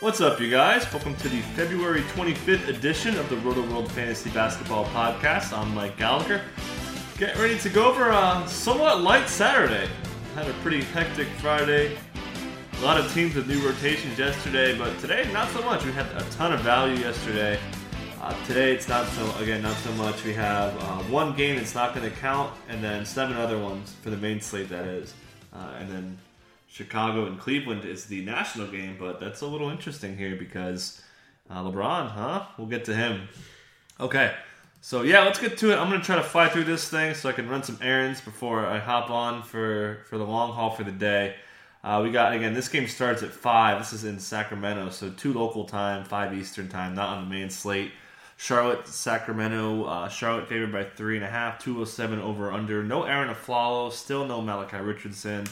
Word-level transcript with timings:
What's 0.00 0.20
up, 0.20 0.40
you 0.40 0.48
guys? 0.48 0.84
Welcome 0.92 1.16
to 1.16 1.28
the 1.28 1.40
February 1.56 2.02
25th 2.02 2.68
edition 2.68 3.16
of 3.16 3.28
the 3.28 3.34
Rotoworld 3.34 3.90
Fantasy 3.90 4.30
Basketball 4.30 4.84
Podcast. 4.84 5.52
I'm 5.52 5.74
Mike 5.74 5.96
Gallagher. 5.96 6.40
Getting 7.16 7.42
ready 7.42 7.58
to 7.58 7.68
go 7.68 7.90
over 7.90 8.10
a 8.10 8.44
somewhat 8.46 9.00
light 9.00 9.28
Saturday. 9.28 9.88
Had 10.36 10.46
a 10.46 10.52
pretty 10.62 10.82
hectic 10.82 11.26
Friday. 11.40 11.98
A 12.74 12.80
lot 12.80 12.96
of 12.96 13.12
teams 13.12 13.34
with 13.34 13.48
new 13.48 13.60
rotations 13.66 14.16
yesterday, 14.16 14.78
but 14.78 14.96
today 15.00 15.28
not 15.32 15.48
so 15.48 15.62
much. 15.62 15.84
We 15.84 15.90
had 15.90 16.06
a 16.14 16.22
ton 16.30 16.52
of 16.52 16.60
value 16.60 16.94
yesterday. 16.94 17.58
Uh, 18.20 18.32
today 18.44 18.72
it's 18.74 18.88
not 18.88 19.04
so 19.08 19.34
again 19.40 19.62
not 19.62 19.76
so 19.78 19.90
much. 19.94 20.24
We 20.24 20.32
have 20.34 20.76
uh, 20.80 21.02
one 21.10 21.34
game 21.34 21.56
that's 21.56 21.74
not 21.74 21.92
going 21.92 22.08
to 22.08 22.16
count, 22.18 22.54
and 22.68 22.84
then 22.84 23.04
seven 23.04 23.36
other 23.36 23.58
ones 23.58 23.96
for 24.00 24.10
the 24.10 24.16
main 24.16 24.40
slate 24.40 24.68
that 24.68 24.84
is, 24.84 25.12
uh, 25.52 25.74
and 25.80 25.90
then 25.90 26.18
Chicago 26.68 27.26
and 27.26 27.38
Cleveland 27.38 27.84
is 27.84 28.06
the 28.06 28.24
national 28.24 28.68
game, 28.68 28.96
but 28.98 29.18
that's 29.18 29.40
a 29.40 29.46
little 29.46 29.70
interesting 29.70 30.16
here 30.16 30.36
because 30.36 31.02
uh, 31.50 31.62
LeBron, 31.62 32.10
huh? 32.10 32.44
We'll 32.56 32.68
get 32.68 32.84
to 32.84 32.94
him. 32.94 33.28
Okay, 33.98 34.34
so 34.80 35.02
yeah, 35.02 35.24
let's 35.24 35.40
get 35.40 35.58
to 35.58 35.72
it. 35.72 35.76
I'm 35.76 35.90
gonna 35.90 36.04
try 36.04 36.16
to 36.16 36.22
fly 36.22 36.48
through 36.48 36.64
this 36.64 36.88
thing 36.88 37.14
so 37.14 37.28
I 37.28 37.32
can 37.32 37.48
run 37.48 37.62
some 37.62 37.78
errands 37.82 38.20
before 38.20 38.66
I 38.66 38.78
hop 38.78 39.10
on 39.10 39.42
for 39.42 40.04
for 40.08 40.18
the 40.18 40.24
long 40.24 40.52
haul 40.52 40.70
for 40.70 40.84
the 40.84 40.92
day. 40.92 41.34
Uh, 41.82 42.00
we 42.04 42.10
got 42.10 42.32
again. 42.32 42.54
This 42.54 42.68
game 42.68 42.86
starts 42.86 43.22
at 43.22 43.30
five. 43.30 43.78
This 43.78 43.92
is 43.92 44.04
in 44.04 44.18
Sacramento, 44.18 44.90
so 44.90 45.10
two 45.10 45.32
local 45.32 45.64
time, 45.64 46.04
five 46.04 46.34
Eastern 46.34 46.68
time, 46.68 46.94
not 46.94 47.16
on 47.16 47.24
the 47.24 47.30
main 47.30 47.50
slate. 47.50 47.92
Charlotte, 48.36 48.86
Sacramento. 48.86 49.84
Uh, 49.84 50.08
Charlotte 50.08 50.48
favored 50.48 50.70
by 50.70 50.84
three 50.84 51.16
and 51.16 51.24
a 51.24 51.28
half. 51.28 51.58
Two 51.58 51.80
oh 51.80 51.84
seven 51.84 52.20
over 52.20 52.52
under. 52.52 52.84
No 52.84 53.02
Arron 53.02 53.34
Afflalo. 53.34 53.90
Still 53.90 54.26
no 54.26 54.40
Malachi 54.40 54.76
Richardson. 54.76 55.46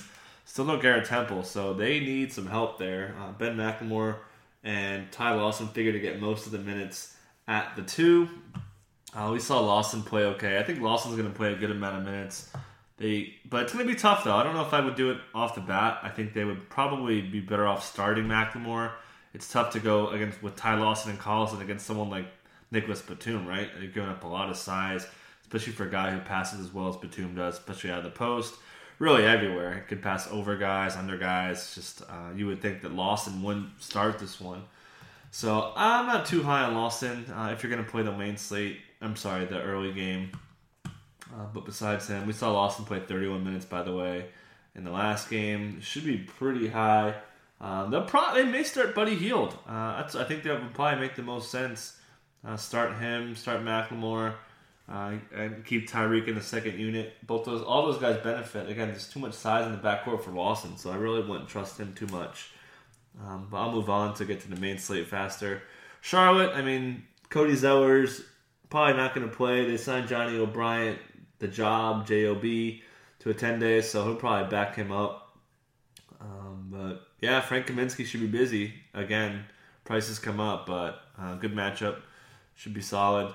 Still 0.46 0.64
no 0.64 0.78
Garrett 0.78 1.06
Temple, 1.06 1.42
so 1.42 1.74
they 1.74 1.98
need 1.98 2.32
some 2.32 2.46
help 2.46 2.78
there. 2.78 3.16
Uh, 3.20 3.32
ben 3.32 3.56
McLemore 3.56 4.18
and 4.62 5.10
Ty 5.10 5.34
Lawson 5.34 5.66
figure 5.66 5.90
to 5.90 5.98
get 5.98 6.20
most 6.20 6.46
of 6.46 6.52
the 6.52 6.58
minutes 6.58 7.16
at 7.48 7.74
the 7.74 7.82
two. 7.82 8.28
Uh, 9.12 9.30
we 9.32 9.40
saw 9.40 9.58
Lawson 9.58 10.04
play 10.04 10.24
okay. 10.24 10.56
I 10.56 10.62
think 10.62 10.80
Lawson's 10.80 11.16
going 11.16 11.28
to 11.28 11.36
play 11.36 11.52
a 11.52 11.56
good 11.56 11.72
amount 11.72 11.98
of 11.98 12.04
minutes. 12.04 12.48
They, 12.96 13.34
but 13.50 13.64
it's 13.64 13.72
going 13.72 13.86
to 13.86 13.92
be 13.92 13.98
tough 13.98 14.22
though. 14.22 14.36
I 14.36 14.44
don't 14.44 14.54
know 14.54 14.64
if 14.64 14.72
I 14.72 14.80
would 14.80 14.94
do 14.94 15.10
it 15.10 15.18
off 15.34 15.56
the 15.56 15.60
bat. 15.60 15.98
I 16.04 16.10
think 16.10 16.32
they 16.32 16.44
would 16.44 16.70
probably 16.70 17.20
be 17.22 17.40
better 17.40 17.66
off 17.66 17.84
starting 17.84 18.26
McLemore. 18.26 18.92
It's 19.34 19.50
tough 19.50 19.72
to 19.72 19.80
go 19.80 20.10
against 20.10 20.44
with 20.44 20.54
Ty 20.54 20.76
Lawson 20.76 21.10
and 21.10 21.18
Collison 21.18 21.60
against 21.60 21.84
someone 21.86 22.08
like 22.08 22.26
Nicolas 22.70 23.02
Batum, 23.02 23.48
right? 23.48 23.68
They're 23.76 23.88
giving 23.88 24.10
up 24.10 24.22
a 24.22 24.28
lot 24.28 24.48
of 24.48 24.56
size, 24.56 25.08
especially 25.42 25.72
for 25.72 25.86
a 25.86 25.90
guy 25.90 26.12
who 26.12 26.20
passes 26.20 26.60
as 26.60 26.72
well 26.72 26.88
as 26.88 26.96
Batum 26.96 27.34
does, 27.34 27.58
especially 27.58 27.90
out 27.90 27.98
of 27.98 28.04
the 28.04 28.10
post 28.10 28.54
really 28.98 29.24
everywhere. 29.24 29.74
It 29.74 29.88
could 29.88 30.02
pass 30.02 30.28
over 30.30 30.56
guys, 30.56 30.96
under 30.96 31.16
guys. 31.16 31.74
Just 31.74 32.02
uh, 32.02 32.32
you 32.34 32.46
would 32.46 32.60
think 32.60 32.82
that 32.82 32.92
Lawson 32.92 33.42
wouldn't 33.42 33.82
start 33.82 34.18
this 34.18 34.40
one. 34.40 34.64
So 35.30 35.72
I'm 35.76 36.06
not 36.06 36.26
too 36.26 36.42
high 36.42 36.62
on 36.64 36.74
Lawson. 36.74 37.26
Uh, 37.30 37.50
if 37.52 37.62
you're 37.62 37.70
going 37.70 37.84
to 37.84 37.90
play 37.90 38.02
the 38.02 38.12
main 38.12 38.36
slate, 38.36 38.78
I'm 39.00 39.16
sorry, 39.16 39.44
the 39.44 39.60
early 39.60 39.92
game. 39.92 40.30
Uh, 40.86 41.46
but 41.52 41.64
besides 41.64 42.08
him, 42.08 42.26
we 42.26 42.32
saw 42.32 42.52
Lawson 42.52 42.84
play 42.84 43.00
31 43.00 43.44
minutes, 43.44 43.64
by 43.64 43.82
the 43.82 43.92
way, 43.94 44.26
in 44.74 44.84
the 44.84 44.90
last 44.90 45.28
game. 45.28 45.80
Should 45.80 46.04
be 46.04 46.18
pretty 46.18 46.68
high. 46.68 47.14
Um, 47.60 47.90
they'll 47.90 48.08
they 48.34 48.44
may 48.44 48.62
start 48.62 48.94
Buddy 48.94 49.14
Hield. 49.14 49.54
Uh, 49.68 50.04
I 50.14 50.24
think 50.26 50.42
that 50.44 50.62
would 50.62 50.74
probably 50.74 51.00
make 51.00 51.16
the 51.16 51.22
most 51.22 51.50
sense. 51.50 51.98
Uh, 52.46 52.56
start 52.56 52.98
him, 52.98 53.34
start 53.34 53.62
McLemore. 53.62 54.34
Uh, 54.88 55.14
and 55.34 55.64
keep 55.64 55.90
Tyreke 55.90 56.28
in 56.28 56.36
the 56.36 56.42
second 56.42 56.78
unit. 56.78 57.14
Both 57.26 57.44
those, 57.44 57.62
all 57.62 57.86
those 57.86 57.98
guys 58.00 58.22
benefit. 58.22 58.68
Again, 58.68 58.88
there's 58.88 59.08
too 59.08 59.18
much 59.18 59.34
size 59.34 59.66
in 59.66 59.72
the 59.72 59.78
backcourt 59.78 60.22
for 60.22 60.30
Lawson, 60.30 60.76
so 60.76 60.92
I 60.92 60.96
really 60.96 61.22
wouldn't 61.22 61.48
trust 61.48 61.78
him 61.78 61.92
too 61.94 62.06
much. 62.06 62.50
Um, 63.20 63.48
but 63.50 63.56
I'll 63.56 63.72
move 63.72 63.90
on 63.90 64.14
to 64.14 64.24
get 64.24 64.40
to 64.42 64.48
the 64.48 64.60
main 64.60 64.78
slate 64.78 65.08
faster. 65.08 65.62
Charlotte, 66.02 66.52
I 66.54 66.62
mean, 66.62 67.02
Cody 67.30 67.56
Zeller's 67.56 68.22
probably 68.70 68.96
not 68.96 69.14
going 69.14 69.28
to 69.28 69.34
play. 69.34 69.66
They 69.66 69.76
signed 69.76 70.06
Johnny 70.06 70.38
O'Bryant, 70.38 70.98
the 71.40 71.48
job, 71.48 72.06
Job, 72.06 72.42
to 72.42 73.30
a 73.30 73.34
10 73.34 73.58
days, 73.58 73.90
so 73.90 74.04
he'll 74.04 74.14
probably 74.14 74.48
back 74.50 74.76
him 74.76 74.92
up. 74.92 75.36
Um, 76.20 76.68
but 76.70 77.08
yeah, 77.20 77.40
Frank 77.40 77.66
Kaminsky 77.66 78.04
should 78.04 78.20
be 78.20 78.26
busy. 78.26 78.74
Again, 78.94 79.44
prices 79.84 80.18
come 80.18 80.38
up, 80.38 80.66
but 80.66 81.00
uh, 81.18 81.34
good 81.34 81.54
matchup. 81.54 82.02
Should 82.54 82.74
be 82.74 82.82
solid. 82.82 83.34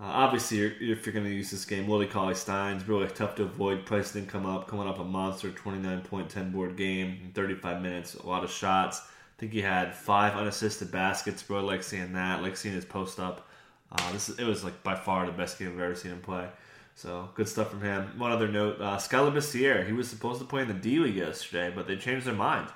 Uh, 0.00 0.04
obviously, 0.04 0.60
if 0.60 1.04
you're 1.04 1.12
going 1.12 1.24
to 1.24 1.30
use 1.30 1.50
this 1.50 1.64
game, 1.64 1.88
Willie 1.88 2.06
Cauley 2.06 2.34
Stein's 2.34 2.86
really 2.86 3.08
tough 3.08 3.34
to 3.36 3.42
avoid. 3.42 3.84
Price 3.84 4.12
didn't 4.12 4.28
come 4.28 4.46
up, 4.46 4.68
coming 4.68 4.86
up 4.86 5.00
a 5.00 5.04
monster 5.04 5.50
29 5.50 6.02
point 6.02 6.30
10 6.30 6.52
board 6.52 6.76
game 6.76 7.18
in 7.24 7.32
35 7.32 7.82
minutes, 7.82 8.14
a 8.14 8.26
lot 8.26 8.44
of 8.44 8.50
shots. 8.50 9.00
I 9.00 9.40
think 9.40 9.52
he 9.52 9.60
had 9.60 9.94
five 9.94 10.34
unassisted 10.34 10.92
baskets. 10.92 11.48
Really 11.50 11.62
like 11.62 11.82
seeing 11.82 12.12
that, 12.12 12.42
like 12.42 12.56
seeing 12.56 12.74
his 12.74 12.84
post 12.84 13.18
up. 13.18 13.48
Uh, 13.90 14.12
this 14.12 14.28
is, 14.28 14.38
it 14.38 14.44
was 14.44 14.62
like 14.62 14.82
by 14.82 14.94
far 14.94 15.26
the 15.26 15.32
best 15.32 15.58
game 15.58 15.68
I've 15.68 15.80
ever 15.80 15.94
seen 15.94 16.12
him 16.12 16.20
play. 16.20 16.48
So 16.94 17.28
good 17.34 17.48
stuff 17.48 17.70
from 17.70 17.80
him. 17.82 18.18
One 18.18 18.30
other 18.32 18.48
note: 18.48 18.80
uh, 18.80 18.98
Labissiere, 18.98 19.86
he 19.86 19.92
was 19.92 20.08
supposed 20.08 20.40
to 20.40 20.46
play 20.46 20.62
in 20.62 20.68
the 20.68 20.74
D 20.74 20.98
League 20.98 21.16
yesterday, 21.16 21.72
but 21.74 21.86
they 21.86 21.96
changed 21.96 22.26
their 22.26 22.34
mind 22.34 22.68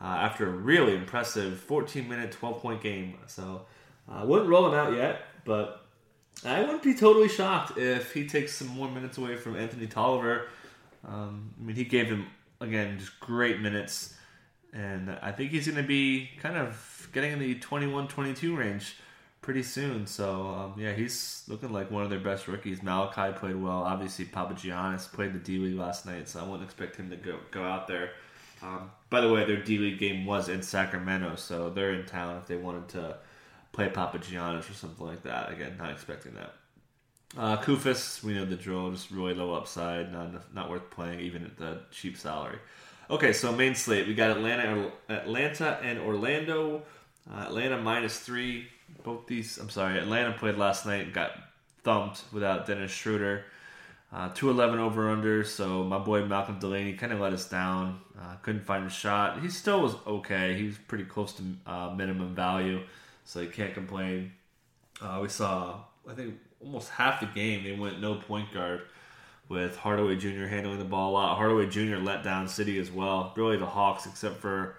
uh, 0.00 0.04
after 0.04 0.46
a 0.46 0.50
really 0.50 0.94
impressive 0.94 1.58
14 1.60 2.08
minute, 2.08 2.32
12 2.32 2.60
point 2.60 2.82
game. 2.82 3.18
So 3.26 3.62
I 4.08 4.22
uh, 4.22 4.26
wouldn't 4.26 4.48
roll 4.48 4.66
him 4.66 4.74
out 4.74 4.94
yet, 4.94 5.22
but 5.44 5.85
I 6.44 6.60
wouldn't 6.60 6.82
be 6.82 6.94
totally 6.94 7.28
shocked 7.28 7.78
if 7.78 8.12
he 8.12 8.26
takes 8.26 8.54
some 8.54 8.68
more 8.68 8.90
minutes 8.90 9.18
away 9.18 9.36
from 9.36 9.56
Anthony 9.56 9.86
Tolliver. 9.86 10.48
Um, 11.06 11.54
I 11.58 11.64
mean, 11.64 11.76
he 11.76 11.84
gave 11.84 12.06
him 12.06 12.26
again 12.60 12.98
just 12.98 13.18
great 13.20 13.60
minutes, 13.60 14.14
and 14.72 15.10
I 15.22 15.32
think 15.32 15.50
he's 15.50 15.66
going 15.66 15.80
to 15.80 15.86
be 15.86 16.30
kind 16.40 16.56
of 16.56 17.08
getting 17.12 17.32
in 17.32 17.38
the 17.38 17.54
21-22 17.56 18.56
range 18.56 18.96
pretty 19.40 19.62
soon. 19.62 20.06
So 20.06 20.48
um, 20.48 20.74
yeah, 20.76 20.92
he's 20.92 21.44
looking 21.48 21.72
like 21.72 21.90
one 21.90 22.02
of 22.02 22.10
their 22.10 22.20
best 22.20 22.48
rookies. 22.48 22.82
Malachi 22.82 23.32
played 23.38 23.56
well. 23.56 23.82
Obviously, 23.82 24.24
Papa 24.26 24.54
Papagiannis 24.54 25.10
played 25.10 25.32
the 25.32 25.38
D 25.38 25.58
League 25.58 25.78
last 25.78 26.04
night, 26.04 26.28
so 26.28 26.40
I 26.40 26.42
wouldn't 26.42 26.64
expect 26.64 26.96
him 26.96 27.08
to 27.10 27.16
go 27.16 27.38
go 27.50 27.62
out 27.62 27.86
there. 27.86 28.10
Um, 28.62 28.90
by 29.08 29.20
the 29.20 29.32
way, 29.32 29.44
their 29.44 29.62
D 29.62 29.78
League 29.78 29.98
game 29.98 30.26
was 30.26 30.48
in 30.48 30.62
Sacramento, 30.62 31.36
so 31.36 31.70
they're 31.70 31.94
in 31.94 32.04
town 32.06 32.36
if 32.36 32.46
they 32.46 32.56
wanted 32.56 32.88
to 32.88 33.18
play 33.76 33.88
Papagiannis 33.90 34.68
or 34.68 34.72
something 34.72 35.06
like 35.06 35.22
that. 35.22 35.52
Again, 35.52 35.76
not 35.78 35.90
expecting 35.90 36.34
that. 36.34 36.54
Uh, 37.36 37.56
Koufos, 37.58 38.22
we 38.22 38.34
know 38.34 38.46
the 38.46 38.56
drill, 38.56 38.90
just 38.90 39.10
really 39.10 39.34
low 39.34 39.52
upside, 39.54 40.12
not 40.12 40.54
not 40.54 40.70
worth 40.70 40.90
playing 40.90 41.20
even 41.20 41.44
at 41.44 41.56
the 41.58 41.80
cheap 41.90 42.16
salary. 42.16 42.58
Okay, 43.10 43.32
so 43.32 43.52
main 43.52 43.74
slate 43.74 44.08
we 44.08 44.14
got 44.14 44.30
Atlanta, 44.30 44.90
Atlanta 45.08 45.78
and 45.82 45.98
Orlando. 46.00 46.82
Uh, 47.30 47.42
Atlanta 47.42 47.78
minus 47.78 48.18
three. 48.18 48.68
Both 49.04 49.26
these, 49.26 49.58
I'm 49.58 49.68
sorry, 49.68 49.98
Atlanta 49.98 50.32
played 50.32 50.56
last 50.56 50.86
night 50.86 51.04
and 51.04 51.12
got 51.12 51.32
thumped 51.82 52.22
without 52.32 52.66
Dennis 52.66 52.90
Schroeder. 52.90 53.44
Uh, 54.12 54.28
211 54.32 54.78
over 54.78 55.10
under, 55.10 55.42
so 55.42 55.82
my 55.82 55.98
boy 55.98 56.24
Malcolm 56.24 56.58
Delaney 56.60 56.92
kind 56.92 57.12
of 57.12 57.18
let 57.18 57.32
us 57.32 57.48
down. 57.48 58.00
Uh, 58.18 58.36
couldn't 58.42 58.64
find 58.64 58.86
a 58.86 58.90
shot. 58.90 59.40
He 59.42 59.48
still 59.48 59.82
was 59.82 59.96
okay. 60.06 60.56
He 60.56 60.68
was 60.68 60.78
pretty 60.78 61.04
close 61.04 61.32
to 61.34 61.42
uh, 61.66 61.90
minimum 61.94 62.34
value 62.34 62.82
so 63.26 63.40
you 63.40 63.48
can't 63.48 63.74
complain. 63.74 64.32
Uh, 65.02 65.18
we 65.20 65.28
saw, 65.28 65.80
I 66.08 66.14
think, 66.14 66.36
almost 66.64 66.88
half 66.88 67.20
the 67.20 67.26
game 67.26 67.64
they 67.64 67.72
went 67.72 68.00
no 68.00 68.14
point 68.14 68.54
guard 68.54 68.82
with 69.48 69.76
Hardaway 69.76 70.16
Jr. 70.16 70.46
handling 70.46 70.78
the 70.78 70.84
ball 70.84 71.10
a 71.10 71.12
lot. 71.12 71.36
Hardaway 71.36 71.66
Jr. 71.66 71.96
let 71.96 72.22
down 72.22 72.48
City 72.48 72.78
as 72.78 72.90
well. 72.90 73.34
Really, 73.36 73.58
the 73.58 73.66
Hawks, 73.66 74.06
except 74.06 74.36
for 74.36 74.76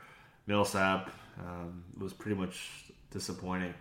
Millsap, 0.48 1.12
um, 1.40 1.84
was 2.00 2.14
pretty 2.14 2.40
much 2.40 2.86
disappointing. 3.12 3.74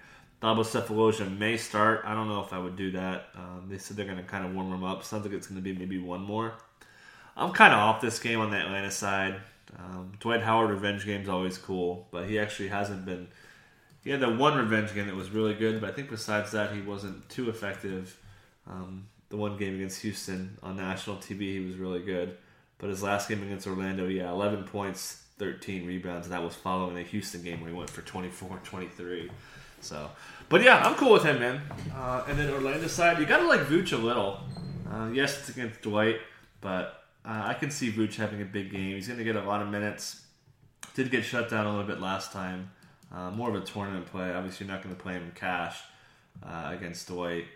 Thabo 0.43 0.65
Sefolosha 0.65 1.39
may 1.39 1.57
start. 1.57 2.03
I 2.05 2.13
don't 2.15 2.29
know 2.29 2.43
if 2.43 2.53
I 2.53 2.59
would 2.59 2.77
do 2.77 2.91
that. 2.91 3.29
Um, 3.37 3.67
they 3.69 3.79
said 3.79 3.97
they're 3.97 4.05
going 4.05 4.19
to 4.19 4.25
kind 4.25 4.45
of 4.45 4.55
warm 4.55 4.73
him 4.73 4.85
up. 4.85 5.05
Sounds 5.05 5.25
like 5.25 5.33
it's 5.33 5.47
going 5.47 5.57
to 5.57 5.63
be 5.63 5.79
maybe 5.79 5.99
one 5.99 6.23
more. 6.23 6.55
I'm 7.37 7.53
kind 7.53 7.73
of 7.73 7.79
off 7.79 8.01
this 8.01 8.19
game 8.19 8.41
on 8.41 8.51
the 8.51 8.59
Atlanta 8.59 8.91
side. 8.91 9.37
Um, 9.79 10.13
Dwight 10.21 10.43
Howard 10.43 10.71
revenge 10.71 11.07
game 11.07 11.23
is 11.23 11.29
always 11.29 11.57
cool, 11.57 12.09
but 12.11 12.29
he 12.29 12.39
actually 12.41 12.69
hasn't 12.69 13.05
been– 13.07 13.29
he 14.07 14.13
had 14.13 14.21
that 14.21 14.37
one 14.37 14.57
revenge 14.57 14.95
game 14.95 15.09
that 15.09 15.17
was 15.17 15.31
really 15.31 15.53
good, 15.53 15.81
but 15.81 15.91
I 15.91 15.93
think 15.93 16.11
besides 16.11 16.53
that, 16.53 16.73
he 16.73 16.81
wasn't 16.81 17.29
too 17.29 17.51
effective. 17.51 18.17
Um, 18.65 19.09
the 19.31 19.37
one 19.37 19.57
game 19.57 19.75
against 19.75 20.01
Houston 20.03 20.57
on 20.63 20.77
national 20.77 21.17
TV, 21.17 21.41
he 21.41 21.59
was 21.59 21.75
really 21.75 21.99
good. 21.99 22.39
But 22.79 22.91
his 22.91 23.03
last 23.03 23.29
game 23.29 23.43
against 23.43 23.67
Orlando, 23.67 24.07
yeah, 24.07 24.31
11 24.31 24.63
points, 24.63 25.25
13 25.41 25.85
rebounds, 25.85 26.29
and 26.29 26.33
that 26.33 26.41
was 26.41 26.55
following 26.55 26.95
the 26.95 27.03
Houston 27.03 27.43
game 27.43 27.61
where 27.61 27.69
he 27.69 27.77
went 27.77 27.91
for 27.91 28.03
24 28.03 28.61
23. 28.63 29.29
So, 29.81 30.09
but 30.49 30.63
yeah, 30.63 30.87
I'm 30.87 30.95
cool 30.95 31.13
with 31.13 31.25
him, 31.25 31.41
man. 31.41 31.63
Uh, 31.93 32.23
and 32.29 32.39
then 32.39 32.49
Orlando 32.51 32.87
side, 32.87 33.19
you 33.19 33.27
gotta 33.27 33.49
like 33.49 33.63
Vooch 33.63 33.93
a 33.93 33.97
little. 33.97 34.39
Uh, 34.89 35.11
yes, 35.13 35.37
it's 35.37 35.49
against 35.49 35.83
Dwight, 35.83 36.21
but 36.61 37.03
uh, 37.25 37.43
I 37.45 37.55
can 37.55 37.73
see 37.73 37.91
Vooch 37.91 38.15
having 38.15 38.41
a 38.41 38.45
big 38.45 38.71
game. 38.71 38.95
He's 38.95 39.09
gonna 39.09 39.25
get 39.25 39.35
a 39.35 39.43
lot 39.43 39.63
of 39.63 39.69
minutes. 39.69 40.23
Did 40.95 41.11
get 41.11 41.25
shut 41.25 41.51
down 41.51 41.67
a 41.67 41.71
little 41.71 41.89
bit 41.89 42.01
last 42.01 42.31
time. 42.31 42.71
Uh, 43.13 43.31
more 43.31 43.49
of 43.49 43.55
a 43.55 43.65
tournament 43.65 44.07
play. 44.07 44.33
Obviously, 44.33 44.67
you're 44.67 44.75
not 44.75 44.83
going 44.83 44.95
to 44.95 45.01
play 45.01 45.15
him 45.15 45.33
cash 45.35 45.81
uh, 46.43 46.71
against 46.73 47.09
Dwight. 47.09 47.47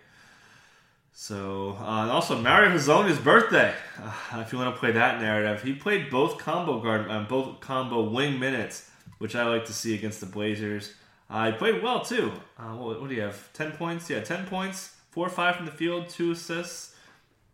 So, 1.12 1.76
uh, 1.80 2.08
also 2.08 2.40
Mario 2.40 2.70
Hezonja's 2.70 3.18
birthday. 3.18 3.74
Uh, 4.00 4.40
if 4.40 4.52
you 4.52 4.58
want 4.58 4.74
to 4.74 4.78
play 4.78 4.92
that 4.92 5.20
narrative, 5.20 5.62
he 5.62 5.74
played 5.74 6.08
both 6.08 6.38
combo 6.38 6.80
guard, 6.80 7.10
uh, 7.10 7.24
both 7.24 7.60
combo 7.60 8.08
wing 8.08 8.38
minutes, 8.38 8.90
which 9.18 9.34
I 9.34 9.44
like 9.44 9.64
to 9.66 9.72
see 9.72 9.94
against 9.94 10.20
the 10.20 10.26
Blazers. 10.26 10.94
Uh, 11.28 11.50
he 11.50 11.58
played 11.58 11.82
well 11.82 12.00
too. 12.00 12.32
Uh, 12.58 12.74
what, 12.74 13.00
what, 13.00 13.08
do 13.08 13.14
you 13.14 13.22
have? 13.22 13.52
Ten 13.52 13.72
points? 13.72 14.08
Yeah, 14.08 14.20
ten 14.20 14.46
points. 14.46 14.96
Four 15.10 15.26
or 15.26 15.30
five 15.30 15.56
from 15.56 15.66
the 15.66 15.72
field, 15.72 16.08
two 16.08 16.30
assists. 16.30 16.94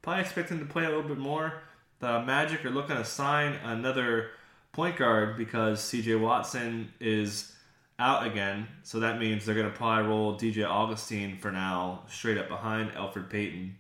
Probably 0.03 0.23
expecting 0.23 0.59
to 0.59 0.67
play 0.67 0.85
a 0.85 0.89
little 0.89 1.03
bit 1.03 1.19
more. 1.19 1.63
The 2.01 2.23
Magic 2.23 2.65
are 2.65 2.71
looking 2.71 2.97
to 2.97 3.05
sign 3.05 3.55
another 3.65 4.31
point 4.73 4.97
guard 4.97 5.39
because 5.39 5.83
C.J. 5.83 6.17
Watson 6.17 6.93
is 7.01 7.56
out 7.99 8.27
again. 8.27 8.69
So 8.83 9.01
that 9.01 9.19
means 9.19 9.45
they're 9.45 9.55
going 9.55 9.71
to 9.71 9.77
probably 9.77 10.09
roll 10.09 10.39
DJ 10.39 10.69
Augustin 10.69 11.39
for 11.39 11.51
now, 11.51 12.03
straight 12.09 12.39
up 12.39 12.49
behind 12.49 12.93
Elfrid 12.93 13.31
Payton. 13.31 13.77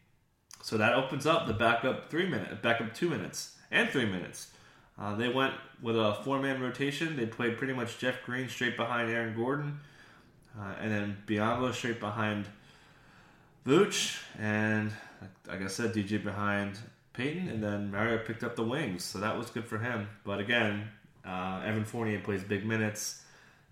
So 0.62 0.78
that 0.78 0.94
opens 0.94 1.26
up 1.26 1.46
the 1.46 1.52
backup 1.52 2.10
three 2.10 2.28
minute, 2.28 2.62
backup 2.62 2.94
two 2.94 3.08
minutes 3.08 3.56
and 3.70 3.88
three 3.88 4.06
minutes. 4.06 4.48
Uh, 4.98 5.14
they 5.14 5.28
went 5.28 5.54
with 5.82 5.96
a 5.96 6.14
four 6.24 6.40
man 6.40 6.60
rotation. 6.60 7.16
They 7.16 7.26
played 7.26 7.58
pretty 7.58 7.74
much 7.74 7.98
Jeff 7.98 8.22
Green 8.24 8.48
straight 8.48 8.76
behind 8.76 9.10
Aaron 9.10 9.36
Gordon, 9.36 9.78
uh, 10.58 10.74
and 10.80 10.90
then 10.90 11.16
Biyombo 11.26 11.72
straight 11.74 12.00
behind 12.00 12.46
Vooch, 13.66 14.18
and 14.38 14.90
like 15.46 15.60
I 15.60 15.66
said, 15.66 15.92
DJ 15.92 16.22
behind 16.22 16.78
Payton, 17.12 17.48
and 17.48 17.62
then 17.62 17.90
Mario 17.90 18.18
picked 18.18 18.42
up 18.42 18.56
the 18.56 18.64
wings, 18.64 19.04
so 19.04 19.18
that 19.18 19.36
was 19.36 19.50
good 19.50 19.66
for 19.66 19.78
him. 19.78 20.08
But 20.24 20.40
again, 20.40 20.88
uh, 21.26 21.62
Evan 21.64 21.84
Fournier 21.84 22.20
plays 22.20 22.42
big 22.42 22.64
minutes. 22.64 23.22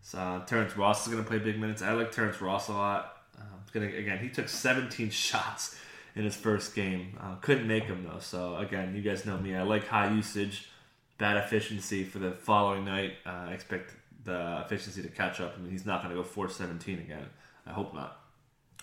So 0.05 0.43
Terrence 0.47 0.77
Ross 0.77 1.07
is 1.07 1.13
going 1.13 1.25
to 1.25 1.29
play 1.29 1.39
big 1.39 1.59
minutes. 1.59 1.81
I 1.81 1.95
like 1.95 2.13
Terrence 2.13 2.39
Ross 2.43 2.69
a 2.69 2.73
lot. 2.73 3.23
Uh, 3.39 3.43
gonna, 3.73 3.87
again, 3.87 4.19
he 4.19 4.29
took 4.29 4.51
17 4.51 5.09
shots 5.11 5.81
in 6.15 6.25
his 6.25 6.37
first 6.37 6.75
game. 6.75 7.19
Uh, 7.19 7.37
couldn't 7.37 7.67
make 7.67 7.89
them 7.89 8.05
though. 8.05 8.21
So 8.21 8.57
again, 8.57 8.95
you 8.95 9.01
guys 9.01 9.25
know 9.25 9.39
me. 9.39 9.57
I 9.57 9.63
like 9.63 9.89
high 9.89 10.13
usage, 10.15 10.69
bad 11.17 11.39
efficiency 11.39 12.05
for 12.05 12.19
the 12.19 12.33
following 12.33 12.85
night. 12.85 13.15
Uh, 13.25 13.49
expect 13.51 13.95
the 14.25 14.63
efficiency 14.67 15.01
to 15.01 15.09
catch 15.09 15.41
up. 15.41 15.55
I 15.57 15.63
mean, 15.63 15.73
he's 15.73 15.87
not 15.87 16.03
going 16.03 16.15
to 16.15 16.21
go 16.21 16.23
417 16.23 16.99
again. 16.99 17.27
I 17.67 17.73
hope 17.73 17.95
not. 17.95 18.21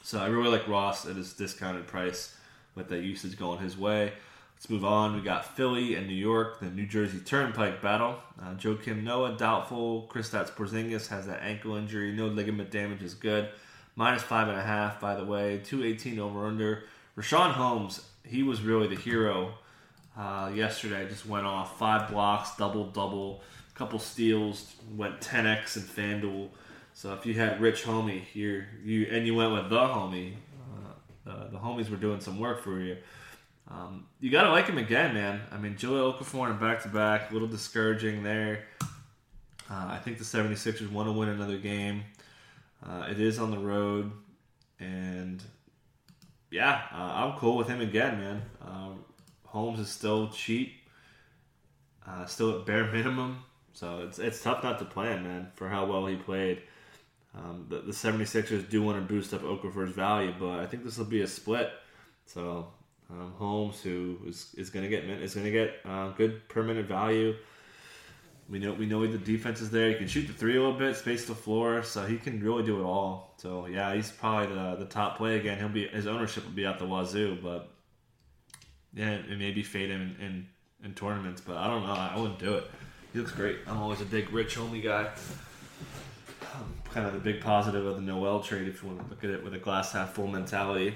So 0.01 0.17
I 0.17 0.25
really 0.25 0.49
like 0.49 0.67
Ross 0.67 1.05
at 1.05 1.15
his 1.15 1.33
discounted 1.33 1.85
price 1.85 2.35
with 2.73 2.89
the 2.89 2.97
usage 2.97 3.37
going 3.37 3.59
his 3.59 3.77
way. 3.77 4.13
Let's 4.61 4.69
move 4.69 4.85
on. 4.85 5.15
We 5.15 5.21
got 5.23 5.55
Philly 5.57 5.95
and 5.95 6.05
New 6.05 6.13
York, 6.13 6.59
the 6.59 6.67
New 6.67 6.85
Jersey 6.85 7.17
Turnpike 7.17 7.81
battle. 7.81 8.19
Uh, 8.39 8.53
Joakim 8.53 9.01
Noah 9.01 9.35
doubtful. 9.35 10.07
Kristaps 10.07 10.51
Porzingis 10.51 11.07
has 11.07 11.25
that 11.25 11.41
ankle 11.41 11.75
injury. 11.75 12.11
No 12.11 12.27
ligament 12.27 12.69
damage 12.69 13.01
is 13.01 13.15
good. 13.15 13.49
Minus 13.95 14.21
five 14.21 14.49
and 14.49 14.59
a 14.59 14.61
half, 14.61 15.01
by 15.01 15.15
the 15.15 15.25
way. 15.25 15.59
218 15.63 16.19
over 16.19 16.45
under. 16.45 16.83
Richaun 17.17 17.53
Holmes, 17.53 18.05
he 18.23 18.43
was 18.43 18.61
really 18.61 18.87
the 18.87 19.01
hero 19.01 19.55
uh, 20.15 20.51
yesterday. 20.53 21.09
Just 21.09 21.25
went 21.25 21.47
off 21.47 21.79
five 21.79 22.11
blocks, 22.11 22.55
double 22.55 22.85
double, 22.85 23.41
couple 23.73 23.97
steals, 23.97 24.75
went 24.95 25.19
10x 25.21 25.77
in 25.77 25.81
FanDuel. 25.81 26.49
So 26.93 27.15
if 27.15 27.25
you 27.25 27.33
had 27.33 27.59
Rich 27.59 27.83
Homie 27.83 28.21
here, 28.25 28.67
you 28.85 29.07
and 29.09 29.25
you 29.25 29.33
went 29.33 29.53
with 29.53 29.71
the 29.71 29.79
homie, 29.79 30.33
uh, 31.25 31.47
the 31.47 31.57
homies 31.57 31.89
were 31.89 31.97
doing 31.97 32.21
some 32.21 32.39
work 32.39 32.61
for 32.61 32.79
you. 32.79 32.97
Um, 33.71 34.05
you 34.19 34.29
got 34.29 34.43
to 34.43 34.51
like 34.51 34.67
him 34.67 34.77
again, 34.77 35.13
man. 35.13 35.41
I 35.51 35.57
mean, 35.57 35.75
Jahlil 35.75 36.17
Okafor 36.17 36.51
in 36.51 36.57
back 36.57 36.83
to 36.83 36.89
back, 36.89 37.29
a 37.29 37.33
little 37.33 37.47
discouraging 37.47 38.23
there. 38.23 38.65
Uh, 39.69 39.87
I 39.87 39.99
think 40.03 40.17
the 40.17 40.25
76ers 40.25 40.91
want 40.91 41.07
to 41.07 41.13
win 41.13 41.29
another 41.29 41.57
game. 41.57 42.03
Uh, 42.85 43.07
it 43.09 43.19
is 43.19 43.39
on 43.39 43.51
the 43.51 43.59
road, 43.59 44.11
and 44.79 45.41
yeah, 46.49 46.81
uh, 46.91 47.11
I'm 47.15 47.37
cool 47.37 47.55
with 47.55 47.67
him 47.67 47.79
again, 47.79 48.19
man. 48.19 48.41
Um, 48.61 49.05
Holmes 49.45 49.79
is 49.79 49.89
still 49.89 50.29
cheap, 50.29 50.73
uh, 52.07 52.25
still 52.25 52.59
at 52.59 52.65
bare 52.65 52.85
minimum, 52.91 53.43
so 53.73 53.99
it's 53.99 54.17
it's 54.19 54.41
tough 54.41 54.63
not 54.63 54.79
to 54.79 54.85
plan, 54.85 55.23
man, 55.23 55.51
for 55.55 55.69
how 55.69 55.85
well 55.85 56.07
he 56.07 56.15
played. 56.15 56.63
Um, 57.33 57.67
the, 57.69 57.79
the 57.79 57.93
76ers 57.93 58.69
do 58.69 58.81
want 58.81 58.97
to 58.97 59.13
boost 59.13 59.33
up 59.33 59.41
Okafor's 59.41 59.91
value, 59.91 60.33
but 60.37 60.59
I 60.59 60.65
think 60.65 60.83
this 60.83 60.97
will 60.97 61.05
be 61.05 61.21
a 61.21 61.27
split. 61.27 61.71
So 62.25 62.67
um, 63.11 63.33
Holmes, 63.37 63.81
who 63.81 64.17
is, 64.25 64.53
is 64.57 64.69
going 64.69 64.83
to 64.83 64.89
get 64.89 65.03
is 65.03 65.33
going 65.33 65.45
to 65.45 65.51
get 65.51 65.75
uh, 65.85 66.09
good 66.09 66.47
permanent 66.49 66.87
value. 66.87 67.35
We 68.49 68.59
know 68.59 68.73
we 68.73 68.85
know 68.85 69.05
the 69.05 69.17
defense 69.17 69.61
is 69.61 69.69
there. 69.69 69.89
He 69.89 69.95
can 69.95 70.07
shoot 70.07 70.27
the 70.27 70.33
three 70.33 70.57
a 70.57 70.61
little 70.61 70.77
bit, 70.77 70.95
space 70.95 71.25
the 71.25 71.35
floor, 71.35 71.83
so 71.83 72.05
he 72.05 72.17
can 72.17 72.41
really 72.41 72.63
do 72.63 72.79
it 72.81 72.83
all. 72.83 73.33
So 73.37 73.65
yeah, 73.67 73.93
he's 73.93 74.11
probably 74.11 74.53
the 74.53 74.75
the 74.75 74.85
top 74.85 75.17
play 75.17 75.37
again. 75.37 75.57
He'll 75.57 75.69
be 75.69 75.87
his 75.87 76.07
ownership 76.07 76.43
will 76.43 76.51
be 76.51 76.65
out 76.65 76.79
the 76.79 76.85
wazoo, 76.85 77.37
but 77.41 77.69
yeah, 78.93 79.11
it 79.11 79.37
maybe 79.37 79.63
fade 79.63 79.89
him 79.89 80.15
in, 80.19 80.25
in, 80.25 80.47
in 80.83 80.93
tournaments. 80.93 81.41
But 81.41 81.57
I 81.57 81.67
don't 81.67 81.83
know. 81.83 81.93
I 81.93 82.19
wouldn't 82.19 82.39
do 82.39 82.55
it. 82.55 82.69
He 83.13 83.19
looks 83.19 83.31
great. 83.31 83.57
I'm 83.67 83.77
always 83.77 84.01
a 84.01 84.05
big 84.05 84.31
rich 84.31 84.55
homie 84.57 84.83
guy. 84.83 85.09
kind 86.93 87.07
of 87.07 87.13
the 87.13 87.19
big 87.19 87.41
positive 87.41 87.85
of 87.85 87.95
the 87.95 88.01
Noel 88.01 88.41
trade, 88.41 88.67
if 88.67 88.81
you 88.81 88.89
want 88.89 89.01
to 89.01 89.09
look 89.09 89.23
at 89.23 89.29
it 89.29 89.43
with 89.43 89.53
a 89.53 89.59
glass 89.59 89.93
half 89.93 90.13
full 90.13 90.27
mentality. 90.27 90.93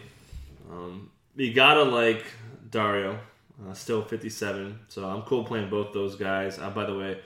Um, 0.69 1.09
you 1.35 1.53
gotta 1.53 1.83
like 1.83 2.23
Dario, 2.69 3.19
uh, 3.67 3.73
still 3.73 4.01
57. 4.01 4.79
So 4.87 5.07
I'm 5.07 5.21
cool 5.23 5.43
playing 5.43 5.69
both 5.69 5.93
those 5.93 6.15
guys. 6.15 6.59
Uh, 6.59 6.69
by 6.69 6.85
the 6.85 6.97
way, 6.97 7.19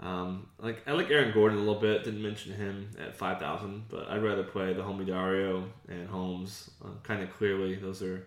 um, 0.00 0.48
like 0.58 0.82
I 0.86 0.92
like 0.92 1.10
Aaron 1.10 1.32
Gordon 1.32 1.58
a 1.58 1.60
little 1.60 1.80
bit. 1.80 2.04
Didn't 2.04 2.22
mention 2.22 2.52
him 2.52 2.90
at 2.98 3.16
5,000, 3.16 3.84
but 3.88 4.08
I'd 4.08 4.22
rather 4.22 4.42
play 4.42 4.72
the 4.72 4.82
homie 4.82 5.06
Dario 5.06 5.70
and 5.88 6.08
Holmes. 6.08 6.70
Uh, 6.84 6.88
kind 7.02 7.22
of 7.22 7.30
clearly, 7.30 7.76
those 7.76 8.02
are 8.02 8.26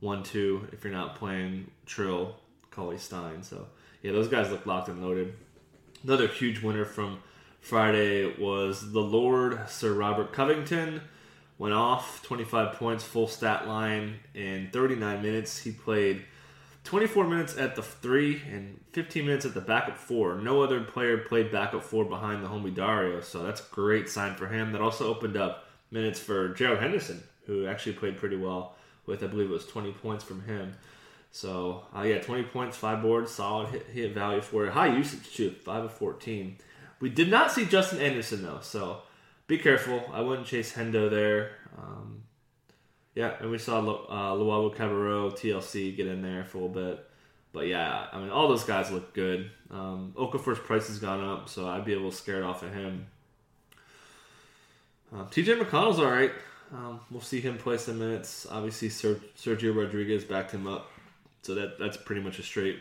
one 0.00 0.22
two. 0.22 0.66
If 0.72 0.84
you're 0.84 0.92
not 0.92 1.16
playing 1.16 1.70
Trill, 1.86 2.36
Cauley 2.70 2.98
Stein. 2.98 3.42
So 3.42 3.66
yeah, 4.02 4.12
those 4.12 4.28
guys 4.28 4.50
look 4.50 4.66
locked 4.66 4.88
and 4.88 5.02
loaded. 5.02 5.34
Another 6.02 6.28
huge 6.28 6.62
winner 6.62 6.84
from 6.84 7.18
Friday 7.60 8.34
was 8.38 8.92
the 8.92 9.00
Lord 9.00 9.60
Sir 9.68 9.92
Robert 9.92 10.32
Covington 10.32 11.02
went 11.60 11.74
off 11.74 12.22
25 12.22 12.76
points, 12.76 13.04
full 13.04 13.28
stat 13.28 13.68
line 13.68 14.18
in 14.34 14.70
39 14.72 15.22
minutes. 15.22 15.58
He 15.58 15.70
played 15.70 16.22
24 16.84 17.26
minutes 17.26 17.54
at 17.58 17.76
the 17.76 17.82
three 17.82 18.40
and 18.50 18.80
15 18.92 19.26
minutes 19.26 19.44
at 19.44 19.52
the 19.52 19.60
backup 19.60 19.98
four. 19.98 20.36
No 20.36 20.62
other 20.62 20.80
player 20.80 21.18
played 21.18 21.52
backup 21.52 21.84
four 21.84 22.06
behind 22.06 22.42
the 22.42 22.48
homie 22.48 22.74
Dario, 22.74 23.20
so 23.20 23.42
that's 23.42 23.60
a 23.60 23.74
great 23.74 24.08
sign 24.08 24.36
for 24.36 24.48
him. 24.48 24.72
That 24.72 24.80
also 24.80 25.06
opened 25.06 25.36
up 25.36 25.68
minutes 25.90 26.18
for 26.18 26.48
Gerald 26.48 26.80
Henderson, 26.80 27.22
who 27.44 27.66
actually 27.66 27.92
played 27.92 28.16
pretty 28.16 28.36
well 28.36 28.74
with, 29.04 29.22
I 29.22 29.26
believe 29.26 29.50
it 29.50 29.52
was 29.52 29.66
20 29.66 29.92
points 29.92 30.24
from 30.24 30.42
him. 30.44 30.72
So, 31.30 31.84
uh, 31.94 32.02
yeah, 32.02 32.22
20 32.22 32.44
points, 32.44 32.78
five 32.78 33.02
boards, 33.02 33.32
solid 33.32 33.68
hit, 33.68 33.86
hit 33.92 34.14
value 34.14 34.40
for 34.40 34.66
it. 34.66 34.72
High 34.72 34.96
usage, 34.96 35.34
too, 35.34 35.50
5 35.50 35.84
of 35.84 35.92
14. 35.92 36.56
We 37.00 37.10
did 37.10 37.30
not 37.30 37.52
see 37.52 37.66
Justin 37.66 38.00
Anderson, 38.00 38.42
though, 38.42 38.60
so 38.62 39.02
be 39.50 39.58
careful. 39.58 40.00
I 40.12 40.20
wouldn't 40.20 40.46
chase 40.46 40.72
Hendo 40.72 41.10
there. 41.10 41.50
Um, 41.76 42.22
yeah, 43.16 43.34
and 43.40 43.50
we 43.50 43.58
saw 43.58 43.80
uh, 43.80 44.32
Luwawu 44.36 44.72
Cabarrot, 44.74 45.32
TLC 45.32 45.96
get 45.96 46.06
in 46.06 46.22
there 46.22 46.44
for 46.44 46.58
a 46.58 46.60
little 46.60 46.92
bit. 46.92 47.06
But 47.52 47.66
yeah, 47.66 48.06
I 48.12 48.20
mean, 48.20 48.30
all 48.30 48.46
those 48.46 48.62
guys 48.62 48.92
look 48.92 49.12
good. 49.12 49.50
Um, 49.72 50.14
Okafor's 50.16 50.60
price 50.60 50.86
has 50.86 51.00
gone 51.00 51.22
up, 51.22 51.48
so 51.48 51.68
I'd 51.68 51.84
be 51.84 51.94
a 51.94 51.96
little 51.96 52.12
scared 52.12 52.44
off 52.44 52.62
of 52.62 52.72
him. 52.72 53.08
Uh, 55.12 55.24
TJ 55.24 55.60
McConnell's 55.60 55.98
all 55.98 56.12
right. 56.12 56.30
Um, 56.72 57.00
we'll 57.10 57.20
see 57.20 57.40
him 57.40 57.58
play 57.58 57.76
some 57.76 57.98
minutes. 57.98 58.46
Obviously, 58.48 58.88
Ser- 58.88 59.20
Sergio 59.36 59.74
Rodriguez 59.74 60.22
backed 60.22 60.52
him 60.52 60.68
up, 60.68 60.92
so 61.42 61.56
that 61.56 61.76
that's 61.80 61.96
pretty 61.96 62.22
much 62.22 62.38
a 62.38 62.44
straight 62.44 62.78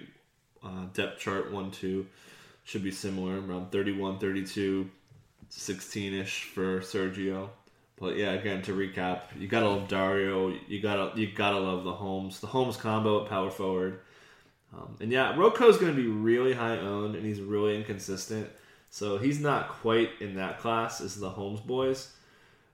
uh, 0.64 0.86
depth 0.94 1.20
chart. 1.20 1.52
One 1.52 1.72
two 1.72 2.06
should 2.64 2.84
be 2.84 2.92
similar, 2.92 3.42
around 3.42 3.72
31, 3.72 4.20
32, 4.20 4.88
16 5.50 6.14
ish 6.14 6.44
for 6.44 6.80
Sergio. 6.80 7.50
But 8.00 8.16
yeah, 8.16 8.32
again 8.32 8.62
to 8.64 8.74
recap, 8.74 9.22
you 9.38 9.48
gotta 9.48 9.68
love 9.68 9.88
Dario. 9.90 10.54
You 10.68 10.82
gotta 10.82 11.20
you 11.20 11.32
gotta 11.34 11.60
love 11.60 11.84
the 11.84 11.94
Holmes. 11.94 12.40
The 12.40 12.48
Holmes 12.48 12.78
combo 12.78 13.24
at 13.24 13.30
power 13.30 13.52
forward. 13.52 14.00
Um, 14.74 14.96
and 15.02 15.12
yeah, 15.12 15.32
is 15.32 15.78
going 15.78 15.96
to 15.96 16.02
be 16.02 16.08
really 16.08 16.54
high 16.54 16.78
owned, 16.78 17.16
and 17.16 17.26
he's 17.26 17.42
really 17.42 17.76
inconsistent. 17.76 18.50
So 18.90 19.18
he's 19.18 19.40
not 19.40 19.70
quite 19.70 20.10
in 20.20 20.36
that 20.36 20.60
class 20.60 21.02
as 21.02 21.20
the 21.20 21.30
Holmes 21.30 21.60
boys. 21.60 22.12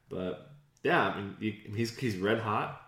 But 0.09 0.49
yeah, 0.83 1.09
I 1.09 1.21
mean, 1.21 1.35
he's 1.75 1.95
he's 1.97 2.17
red 2.17 2.39
hot. 2.39 2.81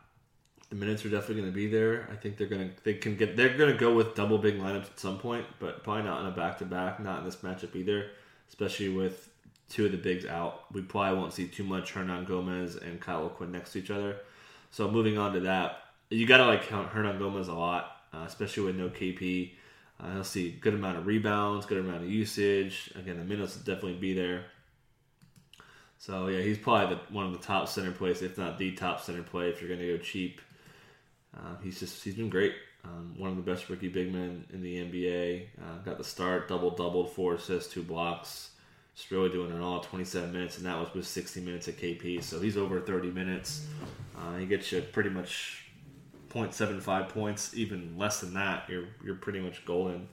the 0.69 0.75
minutes 0.75 1.05
are 1.05 1.09
definitely 1.09 1.41
going 1.41 1.51
to 1.51 1.55
be 1.55 1.67
there. 1.67 2.07
I 2.11 2.15
think 2.15 2.37
they're 2.37 2.47
going 2.47 2.69
to 2.69 2.83
they 2.83 2.95
can 2.95 3.15
get 3.15 3.35
they're 3.35 3.57
going 3.57 3.71
to 3.71 3.77
go 3.77 3.93
with 3.93 4.15
double 4.15 4.37
big 4.37 4.59
lineups 4.59 4.91
at 4.91 4.99
some 4.99 5.17
point, 5.17 5.45
but 5.59 5.83
probably 5.83 6.03
not 6.03 6.21
in 6.21 6.27
a 6.27 6.31
back 6.31 6.57
to 6.59 6.65
back, 6.65 6.99
not 6.99 7.19
in 7.19 7.25
this 7.25 7.37
matchup 7.37 7.75
either. 7.75 8.07
Especially 8.49 8.89
with 8.89 9.29
two 9.69 9.85
of 9.85 9.91
the 9.91 9.97
bigs 9.97 10.25
out, 10.25 10.71
we 10.73 10.81
probably 10.81 11.19
won't 11.19 11.33
see 11.33 11.47
too 11.47 11.63
much 11.63 11.93
Hernangomez 11.93 12.81
and 12.81 12.99
Kyle 12.99 13.23
O'Quinn 13.23 13.51
next 13.51 13.73
to 13.73 13.79
each 13.79 13.91
other. 13.91 14.17
So 14.71 14.89
moving 14.89 15.17
on 15.17 15.33
to 15.33 15.41
that, 15.41 15.81
you 16.09 16.25
got 16.25 16.37
to 16.37 16.45
like 16.45 16.67
count 16.67 16.91
Hernangomez 16.91 17.47
a 17.47 17.53
lot, 17.53 18.03
uh, 18.13 18.23
especially 18.25 18.63
with 18.63 18.75
no 18.75 18.89
KP. 18.89 19.51
Uh, 19.99 20.13
he'll 20.13 20.23
see 20.23 20.51
good 20.51 20.73
amount 20.73 20.97
of 20.97 21.07
rebounds, 21.07 21.65
good 21.65 21.79
amount 21.79 22.03
of 22.03 22.09
usage. 22.09 22.91
Again, 22.95 23.17
the 23.17 23.23
minutes 23.23 23.55
will 23.55 23.63
definitely 23.63 23.99
be 23.99 24.13
there. 24.13 24.45
So 25.97 26.27
yeah, 26.27 26.41
he's 26.41 26.57
probably 26.57 26.95
the, 26.95 27.01
one 27.13 27.25
of 27.25 27.33
the 27.33 27.45
top 27.45 27.67
center 27.67 27.91
plays, 27.91 28.21
if 28.21 28.37
not 28.37 28.57
the 28.57 28.71
top 28.73 29.01
center 29.01 29.23
play. 29.23 29.49
If 29.49 29.61
you're 29.61 29.69
going 29.69 29.81
to 29.81 29.97
go 29.97 30.03
cheap, 30.03 30.41
uh, 31.35 31.55
he's 31.63 31.79
just 31.79 32.03
he's 32.03 32.15
been 32.15 32.29
great. 32.29 32.53
Um, 32.83 33.15
one 33.17 33.31
of 33.31 33.35
the 33.35 33.41
best 33.41 33.69
rookie 33.69 33.89
big 33.89 34.13
men 34.13 34.45
in 34.53 34.61
the 34.61 34.75
NBA. 34.75 35.47
Uh, 35.59 35.77
got 35.83 35.97
the 35.97 36.03
start, 36.03 36.47
double 36.47 36.69
doubled, 36.69 37.11
four 37.11 37.33
assists, 37.33 37.73
two 37.73 37.83
blocks. 37.83 38.51
Really 39.09 39.29
doing 39.29 39.51
it 39.51 39.61
all. 39.61 39.79
27 39.79 40.33
minutes, 40.33 40.57
and 40.57 40.65
that 40.65 40.77
was 40.77 40.93
with 40.93 41.07
60 41.07 41.41
minutes 41.41 41.67
at 41.67 41.77
KP. 41.77 42.21
So 42.23 42.39
he's 42.39 42.57
over 42.57 42.81
30 42.81 43.11
minutes. 43.11 43.65
Uh, 44.17 44.37
he 44.37 44.45
gets 44.45 44.71
you 44.71 44.81
pretty 44.81 45.09
much 45.09 45.65
0.75 46.29 47.09
points, 47.09 47.55
even 47.55 47.97
less 47.97 48.21
than 48.21 48.33
that. 48.33 48.67
You're 48.67 48.85
you're 49.03 49.15
pretty 49.15 49.39
much 49.39 49.63
golden. 49.65 50.07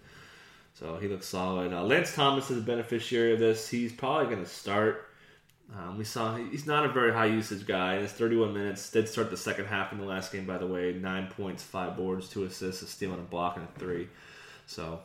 So 0.75 0.97
he 0.97 1.09
looks 1.09 1.27
solid. 1.27 1.73
Uh, 1.73 1.83
Lance 1.83 2.15
Thomas 2.15 2.51
is 2.51 2.59
a 2.59 2.61
beneficiary 2.61 3.33
of 3.33 3.39
this. 3.39 3.69
He's 3.69 3.93
probably 3.93 4.27
going 4.27 4.45
to 4.45 4.51
start. 4.51 5.09
Um, 5.75 5.97
we 5.97 6.05
saw 6.05 6.37
he's 6.37 6.67
not 6.67 6.85
a 6.85 6.89
very 6.89 7.13
high 7.13 7.27
usage 7.27 7.67
guy. 7.67 7.97
It's 7.97 8.13
31 8.13 8.53
minutes. 8.53 8.91
Did 8.91 9.09
start 9.09 9.31
the 9.31 9.37
second 9.37 9.67
half 9.67 9.93
in 9.93 9.99
the 9.99 10.05
last 10.05 10.31
game, 10.33 10.47
by 10.47 10.59
the 10.59 10.67
way. 10.67 10.93
Nine 10.93 11.29
points, 11.29 11.63
five 11.63 11.97
boards, 11.97 12.29
two 12.29 12.45
assists, 12.45 12.83
a 12.83 12.87
steal, 12.87 13.13
and 13.13 13.21
a 13.21 13.25
block, 13.25 13.57
and 13.57 13.67
a 13.67 13.79
three. 13.79 14.09
So, 14.67 15.01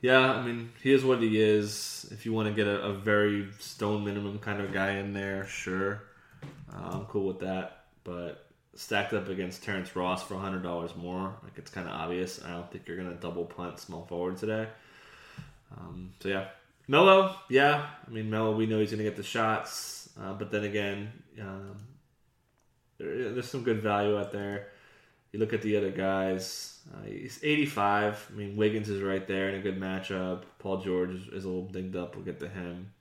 yeah, 0.00 0.32
I 0.32 0.42
mean, 0.42 0.70
he 0.82 0.92
is 0.92 1.04
what 1.04 1.20
he 1.20 1.40
is. 1.40 2.08
If 2.12 2.24
you 2.24 2.32
want 2.32 2.48
to 2.48 2.54
get 2.54 2.66
a, 2.66 2.82
a 2.82 2.92
very 2.92 3.48
stone 3.58 4.04
minimum 4.04 4.38
kind 4.38 4.60
of 4.60 4.72
guy 4.72 4.92
in 4.92 5.12
there, 5.12 5.46
sure, 5.46 6.02
uh, 6.72 6.90
I'm 6.92 7.04
cool 7.06 7.26
with 7.26 7.40
that. 7.40 7.84
But 8.04 8.46
stacked 8.74 9.12
up 9.12 9.28
against 9.28 9.64
Terrence 9.64 9.94
Ross 9.96 10.22
for 10.22 10.34
$100 10.34 10.96
more, 10.96 11.34
like 11.42 11.52
it's 11.56 11.70
kind 11.70 11.88
of 11.88 11.94
obvious. 11.94 12.40
I 12.44 12.52
don't 12.52 12.70
think 12.70 12.86
you're 12.86 12.96
to 13.10 13.20
double 13.20 13.44
punt 13.44 13.80
small 13.80 14.04
forward 14.06 14.36
today. 14.36 14.68
Um, 15.76 16.12
so, 16.20 16.28
yeah, 16.28 16.46
Melo, 16.86 17.36
yeah. 17.50 17.86
I 18.06 18.10
mean, 18.10 18.30
Melo, 18.30 18.54
we 18.54 18.66
know 18.66 18.78
he's 18.78 18.90
to 18.98 19.04
get 19.04 19.16
the 19.16 19.22
shots. 19.22 20.08
Uh, 20.20 20.32
but 20.32 20.50
then 20.50 20.64
again, 20.64 21.12
um, 21.40 21.76
there, 22.98 23.32
there's 23.32 23.50
some 23.50 23.62
good 23.62 23.82
value 23.82 24.18
out 24.18 24.32
there. 24.32 24.68
You 25.32 25.38
look 25.38 25.52
at 25.52 25.62
the 25.62 25.76
other 25.76 25.90
guys. 25.90 26.78
Uh, 26.92 27.06
he's 27.06 27.38
85. 27.42 28.30
I 28.32 28.36
mean, 28.36 28.56
Wiggins 28.56 28.88
is 28.88 29.02
right 29.02 29.26
there 29.26 29.50
in 29.50 29.56
a 29.56 29.62
good 29.62 29.78
matchup. 29.78 30.42
Paul 30.58 30.78
George 30.78 31.10
is, 31.10 31.28
is 31.28 31.44
a 31.44 31.48
little 31.48 31.66
dinged 31.66 31.96
up. 31.96 32.16
We'll 32.16 32.24
get 32.24 32.40
to 32.40 32.48
him. 32.48 32.92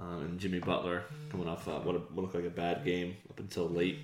Um, 0.00 0.22
and 0.22 0.40
Jimmy 0.40 0.60
Butler 0.60 1.02
coming 1.28 1.48
off 1.48 1.68
uh, 1.68 1.80
what, 1.80 2.10
what 2.12 2.22
looked 2.22 2.34
like 2.34 2.44
a 2.44 2.50
bad 2.50 2.84
game 2.84 3.16
up 3.28 3.40
until 3.40 3.68
late. 3.68 3.98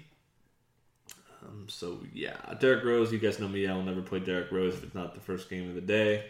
Um, 1.43 1.67
so 1.69 2.01
yeah, 2.13 2.37
Derrick 2.59 2.85
Rose. 2.85 3.13
You 3.13 3.19
guys 3.19 3.39
know 3.39 3.49
me. 3.49 3.67
I'll 3.67 3.83
never 3.83 4.03
play 4.03 4.19
Derrick 4.19 4.51
Rose 4.51 4.75
if 4.75 4.85
it's 4.85 4.95
not 4.95 5.15
the 5.15 5.21
first 5.21 5.49
game 5.49 5.69
of 5.69 5.75
the 5.75 5.81
day, 5.81 6.27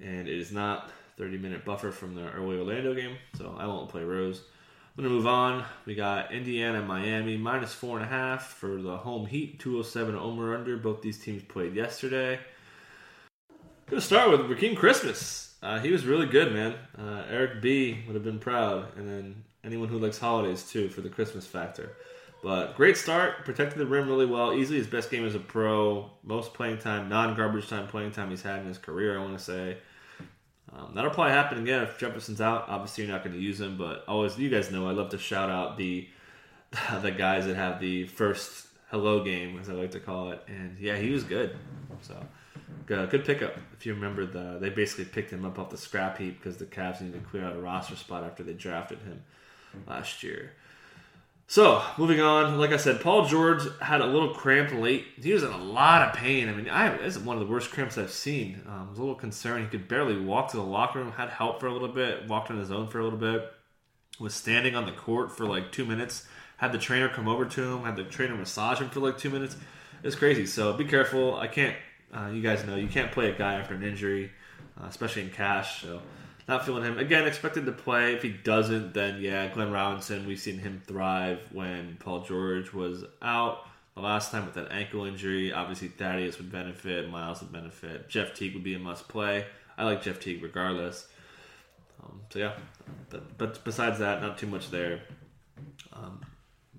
and 0.00 0.28
it 0.28 0.38
is 0.38 0.52
not 0.52 0.90
30 1.16 1.38
minute 1.38 1.64
buffer 1.64 1.90
from 1.90 2.14
the 2.14 2.30
early 2.30 2.58
Orlando 2.58 2.94
game, 2.94 3.16
so 3.36 3.56
I 3.58 3.66
won't 3.66 3.88
play 3.88 4.04
Rose. 4.04 4.42
I'm 4.98 5.04
going 5.04 5.12
to 5.12 5.16
move 5.16 5.28
on. 5.28 5.64
We 5.86 5.94
got 5.94 6.32
Indiana 6.32 6.80
and 6.80 6.88
Miami 6.88 7.36
minus 7.36 7.72
four 7.72 7.98
and 7.98 8.04
a 8.04 8.08
half 8.08 8.54
for 8.54 8.82
the 8.82 8.96
home 8.96 9.26
heat, 9.26 9.60
207 9.60 10.16
over 10.16 10.56
under. 10.56 10.76
Both 10.76 11.02
these 11.02 11.20
teams 11.20 11.40
played 11.44 11.76
yesterday. 11.76 12.40
Going 13.86 14.00
to 14.00 14.04
start 14.04 14.28
with 14.28 14.40
Rakeem 14.40 14.76
Christmas. 14.76 15.54
Uh, 15.62 15.78
he 15.78 15.92
was 15.92 16.04
really 16.04 16.26
good, 16.26 16.52
man. 16.52 16.74
Uh, 16.98 17.22
Eric 17.30 17.62
B 17.62 18.02
would 18.08 18.14
have 18.16 18.24
been 18.24 18.40
proud, 18.40 18.88
and 18.96 19.08
then 19.08 19.44
anyone 19.62 19.86
who 19.86 20.00
likes 20.00 20.18
holidays 20.18 20.68
too 20.68 20.88
for 20.88 21.00
the 21.00 21.08
Christmas 21.08 21.46
factor. 21.46 21.92
But 22.42 22.74
great 22.74 22.96
start, 22.96 23.44
protected 23.44 23.78
the 23.78 23.86
rim 23.86 24.08
really 24.08 24.26
well. 24.26 24.52
Easily 24.52 24.78
his 24.78 24.88
best 24.88 25.12
game 25.12 25.24
as 25.24 25.36
a 25.36 25.40
pro, 25.40 26.10
most 26.24 26.54
playing 26.54 26.78
time, 26.78 27.08
non 27.08 27.36
garbage 27.36 27.68
time 27.68 27.86
playing 27.86 28.10
time 28.10 28.30
he's 28.30 28.42
had 28.42 28.62
in 28.62 28.66
his 28.66 28.78
career. 28.78 29.16
I 29.16 29.22
want 29.22 29.38
to 29.38 29.44
say. 29.44 29.76
Um, 30.78 30.92
that'll 30.94 31.10
probably 31.10 31.32
happen 31.32 31.58
again 31.58 31.82
if 31.82 31.98
Jefferson's 31.98 32.40
out. 32.40 32.68
Obviously, 32.68 33.04
you're 33.04 33.12
not 33.12 33.24
going 33.24 33.34
to 33.34 33.42
use 33.42 33.60
him, 33.60 33.76
but 33.76 34.04
always, 34.06 34.38
you 34.38 34.48
guys 34.48 34.70
know, 34.70 34.88
I 34.88 34.92
love 34.92 35.10
to 35.10 35.18
shout 35.18 35.50
out 35.50 35.76
the 35.76 36.08
the 37.02 37.10
guys 37.10 37.46
that 37.46 37.56
have 37.56 37.80
the 37.80 38.06
first 38.06 38.66
hello 38.90 39.24
game, 39.24 39.58
as 39.58 39.68
I 39.68 39.72
like 39.72 39.90
to 39.92 40.00
call 40.00 40.30
it. 40.30 40.42
And 40.46 40.78
yeah, 40.78 40.96
he 40.96 41.10
was 41.10 41.24
good. 41.24 41.56
So 42.02 42.24
good, 42.86 43.10
good 43.10 43.24
pickup. 43.24 43.56
If 43.72 43.86
you 43.86 43.94
remember, 43.94 44.24
the 44.24 44.58
they 44.60 44.70
basically 44.70 45.06
picked 45.06 45.30
him 45.30 45.44
up 45.44 45.58
off 45.58 45.70
the 45.70 45.78
scrap 45.78 46.18
heap 46.18 46.38
because 46.38 46.58
the 46.58 46.66
Cavs 46.66 47.00
needed 47.00 47.24
to 47.24 47.30
clear 47.30 47.44
out 47.44 47.56
a 47.56 47.60
roster 47.60 47.96
spot 47.96 48.24
after 48.24 48.42
they 48.42 48.52
drafted 48.52 49.00
him 49.00 49.22
last 49.86 50.22
year. 50.22 50.52
So, 51.50 51.82
moving 51.96 52.20
on, 52.20 52.58
like 52.58 52.72
I 52.72 52.76
said, 52.76 53.00
Paul 53.00 53.24
George 53.24 53.62
had 53.80 54.02
a 54.02 54.06
little 54.06 54.34
cramp 54.34 54.70
late. 54.70 55.06
He 55.18 55.32
was 55.32 55.42
in 55.42 55.50
a 55.50 55.56
lot 55.56 56.06
of 56.06 56.14
pain. 56.14 56.46
I 56.46 56.52
mean, 56.52 56.68
I, 56.68 56.94
this 56.98 57.16
is 57.16 57.22
one 57.22 57.38
of 57.38 57.40
the 57.40 57.50
worst 57.50 57.70
cramps 57.70 57.96
I've 57.96 58.12
seen. 58.12 58.60
Um, 58.66 58.84
I 58.86 58.90
was 58.90 58.98
a 58.98 59.00
little 59.00 59.14
concerned. 59.14 59.64
He 59.64 59.70
could 59.70 59.88
barely 59.88 60.20
walk 60.20 60.50
to 60.50 60.58
the 60.58 60.62
locker 60.62 60.98
room, 60.98 61.10
had 61.10 61.30
help 61.30 61.58
for 61.58 61.66
a 61.66 61.72
little 61.72 61.88
bit, 61.88 62.28
walked 62.28 62.50
on 62.50 62.58
his 62.58 62.70
own 62.70 62.86
for 62.86 63.00
a 63.00 63.02
little 63.02 63.18
bit, 63.18 63.50
was 64.20 64.34
standing 64.34 64.74
on 64.74 64.84
the 64.84 64.92
court 64.92 65.34
for 65.34 65.46
like 65.46 65.72
two 65.72 65.86
minutes, 65.86 66.28
had 66.58 66.70
the 66.70 66.78
trainer 66.78 67.08
come 67.08 67.26
over 67.26 67.46
to 67.46 67.62
him, 67.62 67.84
had 67.84 67.96
the 67.96 68.04
trainer 68.04 68.36
massage 68.36 68.78
him 68.78 68.90
for 68.90 69.00
like 69.00 69.16
two 69.16 69.30
minutes. 69.30 69.56
It's 70.02 70.16
crazy. 70.16 70.44
So, 70.44 70.74
be 70.74 70.84
careful. 70.84 71.34
I 71.36 71.46
can't, 71.46 71.74
uh, 72.12 72.26
you 72.26 72.42
guys 72.42 72.62
know, 72.66 72.76
you 72.76 72.88
can't 72.88 73.10
play 73.10 73.30
a 73.30 73.34
guy 73.34 73.54
after 73.54 73.72
an 73.72 73.82
injury, 73.82 74.32
uh, 74.78 74.84
especially 74.84 75.22
in 75.22 75.30
cash. 75.30 75.80
So, 75.80 76.02
not 76.48 76.64
feeling 76.64 76.82
him. 76.82 76.98
Again, 76.98 77.26
expected 77.26 77.66
to 77.66 77.72
play. 77.72 78.14
If 78.14 78.22
he 78.22 78.30
doesn't, 78.30 78.94
then 78.94 79.20
yeah, 79.20 79.48
Glenn 79.52 79.70
Robinson, 79.70 80.26
we've 80.26 80.40
seen 80.40 80.58
him 80.58 80.82
thrive 80.86 81.40
when 81.52 81.98
Paul 82.00 82.22
George 82.22 82.72
was 82.72 83.04
out. 83.20 83.66
The 83.94 84.00
last 84.00 84.32
time 84.32 84.46
with 84.46 84.54
that 84.54 84.72
ankle 84.72 85.04
injury, 85.04 85.52
obviously 85.52 85.88
Thaddeus 85.88 86.38
would 86.38 86.50
benefit, 86.50 87.10
Miles 87.10 87.42
would 87.42 87.52
benefit. 87.52 88.08
Jeff 88.08 88.32
Teague 88.32 88.54
would 88.54 88.64
be 88.64 88.74
a 88.74 88.78
must 88.78 89.08
play. 89.08 89.44
I 89.76 89.84
like 89.84 90.02
Jeff 90.02 90.20
Teague 90.20 90.42
regardless. 90.42 91.06
Um, 92.02 92.20
so 92.30 92.38
yeah, 92.38 92.52
but, 93.10 93.36
but 93.36 93.62
besides 93.64 93.98
that, 93.98 94.22
not 94.22 94.38
too 94.38 94.46
much 94.46 94.70
there. 94.70 95.00
Um, 95.92 96.20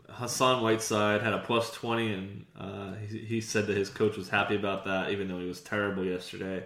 Hassan 0.09 0.63
Whiteside 0.63 1.21
had 1.21 1.33
a 1.33 1.39
plus 1.39 1.71
20, 1.71 2.13
and 2.13 2.45
uh, 2.57 2.93
he, 3.07 3.19
he 3.19 3.41
said 3.41 3.67
that 3.67 3.77
his 3.77 3.89
coach 3.89 4.17
was 4.17 4.29
happy 4.29 4.55
about 4.55 4.85
that, 4.85 5.11
even 5.11 5.27
though 5.27 5.39
he 5.39 5.47
was 5.47 5.61
terrible 5.61 6.03
yesterday. 6.03 6.63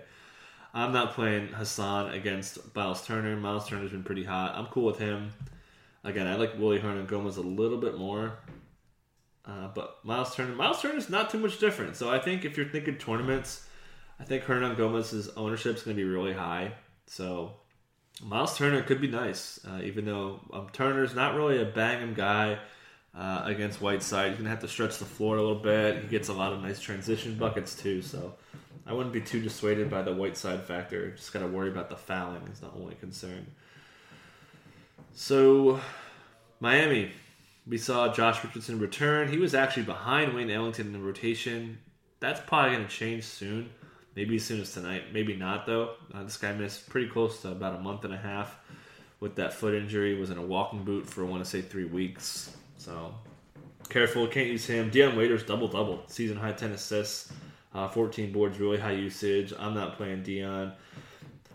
I'm 0.73 0.91
not 0.91 1.13
playing 1.13 1.49
Hassan 1.49 2.11
against 2.13 2.75
Miles 2.75 3.05
Turner. 3.05 3.35
Miles 3.35 3.67
Turner's 3.67 3.91
been 3.91 4.03
pretty 4.03 4.23
hot. 4.23 4.55
I'm 4.55 4.65
cool 4.67 4.85
with 4.85 4.97
him. 4.97 5.31
Again, 6.03 6.25
I 6.25 6.35
like 6.35 6.57
Willy 6.57 6.79
Hernangomez 6.79 7.37
a 7.37 7.41
little 7.41 7.77
bit 7.77 7.97
more. 7.97 8.39
Uh, 9.45 9.67
but 9.75 9.99
Miles 10.03 10.35
Turner, 10.35 10.55
Miles 10.55 10.81
Turner's 10.81 11.09
not 11.09 11.29
too 11.29 11.37
much 11.37 11.59
different. 11.59 11.95
So 11.95 12.09
I 12.09 12.17
think 12.17 12.43
if 12.43 12.57
you're 12.57 12.67
thinking 12.67 12.95
tournaments, 12.95 13.67
I 14.19 14.23
think 14.23 14.43
Hernangomez's 14.43 15.29
ownership 15.35 15.75
is 15.75 15.83
going 15.83 15.95
to 15.95 16.03
be 16.03 16.09
really 16.09 16.33
high. 16.33 16.73
So 17.07 17.53
Miles 18.23 18.57
Turner 18.57 18.81
could 18.81 19.01
be 19.01 19.07
nice, 19.07 19.59
uh, 19.67 19.81
even 19.83 20.05
though 20.05 20.39
um, 20.53 20.69
Turner's 20.71 21.13
not 21.13 21.35
really 21.35 21.61
a 21.61 21.65
bang 21.65 22.01
him 22.01 22.13
guy 22.13 22.57
uh, 23.15 23.41
against 23.45 23.81
Whiteside. 23.81 24.29
He's 24.29 24.37
going 24.37 24.45
to 24.45 24.49
have 24.49 24.61
to 24.61 24.67
stretch 24.67 24.97
the 24.97 25.05
floor 25.05 25.37
a 25.37 25.41
little 25.41 25.61
bit. 25.61 26.01
He 26.01 26.07
gets 26.07 26.29
a 26.29 26.33
lot 26.33 26.53
of 26.53 26.61
nice 26.61 26.79
transition 26.79 27.35
buckets 27.35 27.75
too. 27.75 28.01
So 28.01 28.33
I 28.85 28.93
wouldn't 28.93 29.13
be 29.13 29.21
too 29.21 29.41
dissuaded 29.41 29.89
by 29.89 30.01
the 30.01 30.13
Whiteside 30.13 30.63
factor. 30.63 31.11
Just 31.11 31.31
got 31.31 31.39
to 31.39 31.47
worry 31.47 31.69
about 31.69 31.89
the 31.89 31.95
fouling 31.95 32.47
is 32.51 32.59
the 32.59 32.69
only 32.77 32.95
concern. 32.95 33.47
So, 35.13 35.79
Miami, 36.59 37.11
we 37.65 37.77
saw 37.77 38.13
Josh 38.13 38.43
Richardson 38.43 38.79
return. 38.79 39.29
He 39.29 39.37
was 39.37 39.55
actually 39.55 39.83
behind 39.83 40.33
Wayne 40.33 40.49
Ellington 40.49 40.87
in 40.87 40.93
the 40.93 40.99
rotation. 40.99 41.77
That's 42.19 42.41
probably 42.41 42.75
going 42.75 42.87
to 42.87 42.93
change 42.93 43.23
soon. 43.23 43.69
Maybe 44.15 44.35
as 44.35 44.43
soon 44.43 44.61
as 44.61 44.73
tonight. 44.73 45.13
Maybe 45.13 45.35
not 45.35 45.65
though. 45.65 45.95
Uh, 46.13 46.23
this 46.23 46.37
guy 46.37 46.51
missed 46.51 46.89
pretty 46.89 47.07
close 47.07 47.41
to 47.41 47.51
about 47.51 47.75
a 47.75 47.79
month 47.79 48.05
and 48.05 48.13
a 48.13 48.17
half 48.17 48.59
with 49.19 49.35
that 49.35 49.53
foot 49.53 49.73
injury. 49.73 50.19
Was 50.19 50.29
in 50.29 50.37
a 50.37 50.45
walking 50.45 50.83
boot 50.83 51.09
for 51.09 51.23
I 51.23 51.27
want 51.27 51.43
to 51.43 51.49
say 51.49 51.61
three 51.61 51.85
weeks. 51.85 52.55
So 52.77 53.13
careful, 53.89 54.27
can't 54.27 54.49
use 54.49 54.65
him. 54.65 54.89
Dion 54.91 55.15
Waiters 55.15 55.43
double 55.43 55.67
double, 55.67 56.03
season 56.07 56.37
high 56.37 56.51
ten 56.51 56.71
assists. 56.71 57.31
Uh, 57.73 57.87
14 57.87 58.31
boards, 58.31 58.59
really 58.59 58.77
high 58.77 58.91
usage. 58.91 59.53
I'm 59.57 59.73
not 59.73 59.97
playing 59.97 60.23
Dion. 60.23 60.73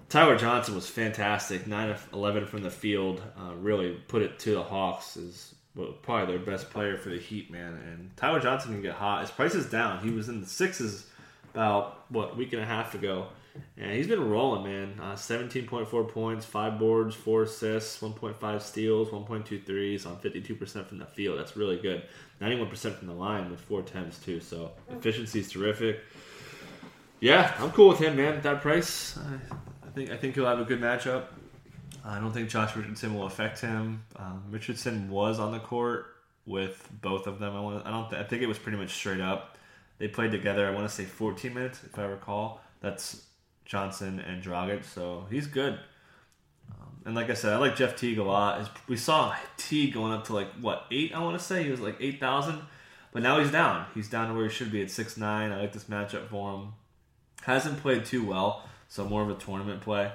Tyler 0.09 0.37
Johnson 0.37 0.75
was 0.75 0.89
fantastic. 0.89 1.67
9 1.67 1.91
of 1.91 2.09
11 2.13 2.47
from 2.47 2.63
the 2.63 2.71
field. 2.71 3.23
Uh, 3.39 3.55
really 3.55 3.93
put 4.09 4.23
it 4.23 4.39
to 4.41 4.53
the 4.53 4.63
Hawks. 4.63 5.17
Is 5.17 5.55
probably 6.03 6.37
their 6.37 6.45
best 6.45 6.71
player 6.71 6.97
for 6.97 7.11
the 7.11 7.19
Heat, 7.19 7.51
man. 7.51 7.75
And 7.75 8.17
Tyler 8.17 8.41
Johnson 8.41 8.73
can 8.73 8.83
get 8.83 8.95
hot. 8.95 9.21
His 9.21 9.31
price 9.31 9.55
is 9.55 9.67
down. 9.67 10.03
He 10.03 10.11
was 10.11 10.29
in 10.29 10.41
the 10.41 10.47
sixes 10.47 11.07
about, 11.55 12.05
what, 12.09 12.37
week 12.37 12.53
and 12.53 12.63
a 12.63 12.67
half 12.67 12.95
ago. 12.95 13.29
And 13.77 13.93
he's 13.93 14.07
been 14.07 14.29
rolling, 14.29 14.65
man. 14.65 15.01
Uh, 15.01 15.15
17.4 15.15 16.09
points, 16.09 16.45
5 16.45 16.79
boards, 16.79 17.15
4 17.15 17.43
assists, 17.43 18.01
1.5 18.01 18.61
steals, 18.63 19.09
1.2 19.11 19.65
threes 19.65 20.07
on 20.07 20.17
52% 20.17 20.87
from 20.87 20.99
the 20.99 21.07
field. 21.07 21.39
That's 21.39 21.57
really 21.57 21.79
good. 21.79 22.03
91% 22.41 22.97
from 22.97 23.09
the 23.09 23.15
line 23.15 23.51
with 23.51 23.61
4 23.61 23.81
attempts, 23.81 24.19
too. 24.19 24.41
So 24.41 24.73
efficiency 24.91 25.41
is 25.41 25.51
terrific. 25.51 26.01
Yeah, 27.21 27.55
I'm 27.59 27.71
cool 27.73 27.89
with 27.89 27.99
him, 27.99 28.17
man. 28.17 28.35
At 28.35 28.43
that 28.45 28.63
price, 28.63 29.19
I 29.85 29.91
think 29.91 30.11
I 30.11 30.17
think 30.17 30.37
he'll 30.37 30.47
have 30.47 30.61
a 30.61 30.65
good 30.65 30.81
matchup. 30.81 31.25
I 32.05 32.21
don't 32.21 32.33
think 32.33 32.49
Josh 32.49 32.77
Richardson 32.77 33.15
will 33.15 33.27
affect 33.27 33.61
him. 33.61 34.05
Um, 34.17 34.45
Richardson 34.51 35.11
was 35.11 35.41
on 35.41 35.51
the 35.51 35.59
court 35.59 36.15
with 36.47 36.89
both 37.03 37.27
of 37.27 37.41
them. 37.41 37.57
I 37.57 37.61
want. 37.61 37.85
I 37.87 37.91
don't. 37.91 38.09
Th- 38.09 38.23
I 38.23 38.25
think 38.25 38.43
it 38.43 38.47
was 38.47 38.59
pretty 38.59 38.79
much 38.79 38.91
straight 38.91 39.21
up. 39.21 39.59
They 39.99 40.07
played 40.07 40.31
together. 40.31 40.69
I 40.69 40.71
want 40.71 40.89
to 40.89 40.95
say 40.95 41.05
14 41.05 41.53
minutes, 41.53 41.81
if 41.85 41.99
I 41.99 42.05
recall. 42.05 42.61
That's 42.81 43.25
Johnson 43.69 44.19
and 44.19 44.43
Dragic, 44.43 44.83
so 44.83 45.27
he's 45.31 45.47
good. 45.47 45.79
Um, 46.71 47.03
and 47.05 47.15
like 47.15 47.29
I 47.29 47.35
said, 47.35 47.53
I 47.53 47.59
like 47.59 47.77
Jeff 47.77 47.97
Teague 47.97 48.19
a 48.19 48.25
lot. 48.25 48.69
We 48.89 48.97
saw 48.97 49.37
Teague 49.59 49.93
going 49.93 50.13
up 50.13 50.25
to 50.25 50.35
like 50.35 50.51
what 50.61 50.87
eight? 50.91 51.15
I 51.15 51.21
want 51.21 51.39
to 51.39 51.45
say 51.45 51.63
he 51.63 51.71
was 51.71 51.79
like 51.79 51.97
eight 52.01 52.19
thousand, 52.19 52.63
but 53.13 53.23
now 53.23 53.39
he's 53.39 53.53
down. 53.53 53.85
He's 53.95 54.09
down 54.09 54.29
to 54.29 54.35
where 54.35 54.49
he 54.49 54.51
should 54.51 54.73
be 54.73 54.83
at 54.83 54.91
six 54.91 55.19
nine. 55.19 55.53
I 55.53 55.61
like 55.61 55.75
this 55.75 55.85
matchup 55.85 56.29
for 56.29 56.55
him. 56.55 56.73
Hasn't 57.43 57.81
played 57.81 58.07
too 58.07 58.25
well, 58.25 58.65
so 58.89 59.05
more 59.05 59.23
of 59.23 59.29
a 59.29 59.35
tournament 59.35 59.83
play. 59.83 60.11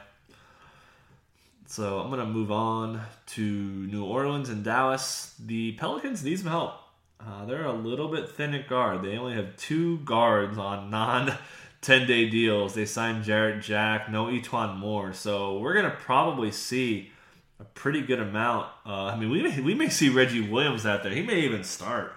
So 1.67 2.00
I'm 2.00 2.10
gonna 2.10 2.25
move 2.25 2.51
on 2.51 3.01
to 3.27 3.41
New 3.41 4.03
Orleans 4.03 4.50
and 4.50 4.63
Dallas. 4.63 5.36
The 5.39 5.74
Pelicans 5.74 6.24
need 6.24 6.39
some 6.39 6.50
help. 6.50 6.74
Uh, 7.19 7.45
they're 7.45 7.65
a 7.65 7.72
little 7.72 8.10
bit 8.10 8.29
thin 8.29 8.53
at 8.53 8.67
guard. 8.67 9.03
They 9.03 9.15
only 9.15 9.36
have 9.36 9.55
two 9.57 10.00
guards 10.00 10.57
on 10.57 10.89
non 10.89 11.38
10 11.83 12.07
day 12.07 12.29
deals. 12.29 12.73
They 12.73 12.85
signed 12.85 13.23
Jarrett 13.23 13.61
Jack, 13.61 14.09
no 14.09 14.25
E'Twaun 14.25 14.77
Moore. 14.77 15.13
So 15.13 15.59
we're 15.59 15.73
going 15.73 15.85
to 15.85 15.91
probably 15.91 16.51
see 16.51 17.11
a 17.59 17.63
pretty 17.63 18.01
good 18.01 18.19
amount. 18.19 18.69
Uh, 18.85 19.05
I 19.05 19.17
mean, 19.17 19.29
we 19.29 19.43
may, 19.43 19.59
we 19.59 19.75
may 19.75 19.89
see 19.89 20.09
Reggie 20.09 20.41
Williams 20.41 20.85
out 20.85 21.03
there. 21.03 21.11
He 21.11 21.21
may 21.21 21.41
even 21.41 21.63
start. 21.63 22.13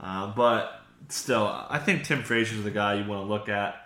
Uh, 0.00 0.32
but 0.34 0.80
still, 1.08 1.46
I 1.46 1.78
think 1.78 2.04
Tim 2.04 2.22
Frazier 2.22 2.56
is 2.56 2.64
the 2.64 2.70
guy 2.70 2.94
you 2.94 3.08
want 3.08 3.26
to 3.26 3.30
look 3.30 3.48
at. 3.48 3.76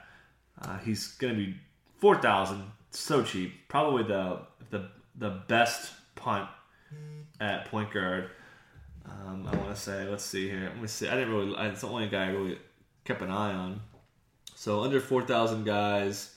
Uh, 0.62 0.78
he's 0.78 1.08
going 1.08 1.34
to 1.34 1.38
be 1.38 1.56
4000 1.98 2.62
so 2.90 3.22
cheap. 3.22 3.68
Probably 3.68 4.04
the, 4.04 4.40
the, 4.70 4.88
the 5.16 5.42
best 5.48 5.92
punt 6.14 6.48
at 7.40 7.66
point 7.66 7.92
guard. 7.92 8.30
Um, 9.04 9.46
I 9.46 9.56
want 9.56 9.74
to 9.74 9.80
say, 9.80 10.08
let's 10.08 10.24
see 10.24 10.48
here. 10.48 10.70
Let 10.72 10.80
me 10.80 10.88
see. 10.88 11.08
I 11.08 11.14
didn't 11.14 11.32
really. 11.32 11.54
It's 11.68 11.82
the 11.82 11.88
only 11.88 12.08
guy 12.08 12.26
I 12.26 12.30
really 12.30 12.58
kept 13.04 13.22
an 13.22 13.30
eye 13.30 13.52
on. 13.52 13.80
So 14.56 14.80
under 14.80 15.00
four 15.00 15.22
thousand 15.22 15.64
guys. 15.64 16.32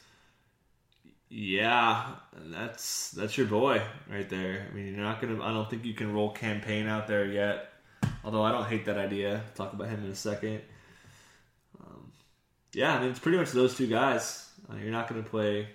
Yeah, 1.29 2.15
that's 2.35 3.11
that's 3.11 3.37
your 3.37 3.47
boy 3.47 3.81
right 4.11 4.27
there. 4.29 4.67
I 4.69 4.75
mean, 4.75 4.87
you're 4.87 5.03
not 5.03 5.21
gonna. 5.21 5.41
I 5.41 5.53
don't 5.53 5.69
think 5.69 5.85
you 5.85 5.93
can 5.93 6.11
roll 6.13 6.31
Cam 6.31 6.59
Payne 6.59 6.87
out 6.87 7.07
there 7.07 7.25
yet. 7.25 7.71
Although 8.25 8.43
I 8.43 8.51
don't 8.51 8.65
hate 8.65 8.85
that 8.85 8.97
idea. 8.97 9.43
Talk 9.55 9.71
about 9.71 9.87
him 9.87 10.03
in 10.03 10.11
a 10.11 10.15
second. 10.15 10.59
Um, 11.79 12.11
yeah, 12.73 12.97
I 12.97 12.99
mean 12.99 13.11
it's 13.11 13.19
pretty 13.19 13.37
much 13.37 13.51
those 13.51 13.77
two 13.77 13.87
guys. 13.87 14.49
Uh, 14.69 14.75
you're 14.75 14.91
not 14.91 15.07
gonna 15.07 15.23
play 15.23 15.69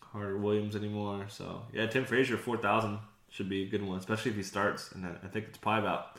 Carter 0.00 0.38
Williams 0.38 0.76
anymore. 0.76 1.26
So 1.28 1.66
yeah, 1.70 1.86
Tim 1.86 2.06
Frazier 2.06 2.38
four 2.38 2.56
thousand 2.56 2.98
should 3.28 3.50
be 3.50 3.64
a 3.64 3.68
good 3.68 3.82
one, 3.82 3.98
especially 3.98 4.30
if 4.30 4.38
he 4.38 4.42
starts. 4.42 4.90
And 4.92 5.04
I 5.04 5.28
think 5.28 5.48
it's 5.48 5.58
probably 5.58 5.86
about 5.86 6.16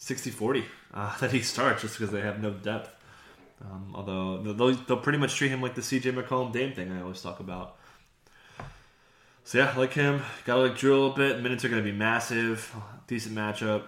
60-40 0.00 0.64
uh, 0.94 1.16
that 1.20 1.32
he 1.32 1.42
starts 1.42 1.82
just 1.82 1.98
because 1.98 2.12
they 2.12 2.22
have 2.22 2.40
no 2.40 2.50
depth. 2.50 2.94
Um, 3.62 3.92
although 3.94 4.42
they'll, 4.42 4.74
they'll 4.74 4.96
pretty 4.96 5.18
much 5.18 5.34
treat 5.34 5.50
him 5.50 5.60
like 5.60 5.74
the 5.74 5.82
CJ 5.82 6.12
McCollum 6.12 6.52
Dame 6.52 6.72
thing 6.72 6.90
I 6.92 7.02
always 7.02 7.20
talk 7.20 7.40
about. 7.40 7.76
So 9.44 9.58
yeah, 9.58 9.74
like 9.76 9.92
him. 9.92 10.22
Gotta 10.44 10.62
like 10.62 10.72
Jrue 10.72 10.90
a 10.90 10.94
little 10.94 11.10
bit. 11.10 11.42
Minutes 11.42 11.64
are 11.64 11.68
gonna 11.68 11.82
be 11.82 11.92
massive. 11.92 12.74
Decent 13.06 13.34
matchup. 13.34 13.82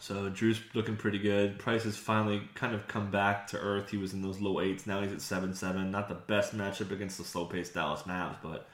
So 0.00 0.30
Jrue's 0.30 0.60
looking 0.74 0.96
pretty 0.96 1.18
good. 1.18 1.58
Price 1.58 1.82
has 1.84 1.96
finally 1.96 2.42
kind 2.54 2.74
of 2.74 2.86
come 2.86 3.10
back 3.10 3.48
to 3.48 3.58
earth. 3.58 3.90
He 3.90 3.96
was 3.96 4.12
in 4.12 4.22
those 4.22 4.40
low 4.40 4.60
eights. 4.60 4.86
Now 4.86 5.00
he's 5.00 5.12
at 5.12 5.20
seven 5.20 5.54
seven. 5.54 5.90
Not 5.90 6.08
the 6.08 6.14
best 6.14 6.56
matchup 6.56 6.92
against 6.92 7.18
the 7.18 7.24
slow 7.24 7.46
paced 7.46 7.74
Dallas 7.74 8.02
Mavs, 8.02 8.36
but 8.42 8.68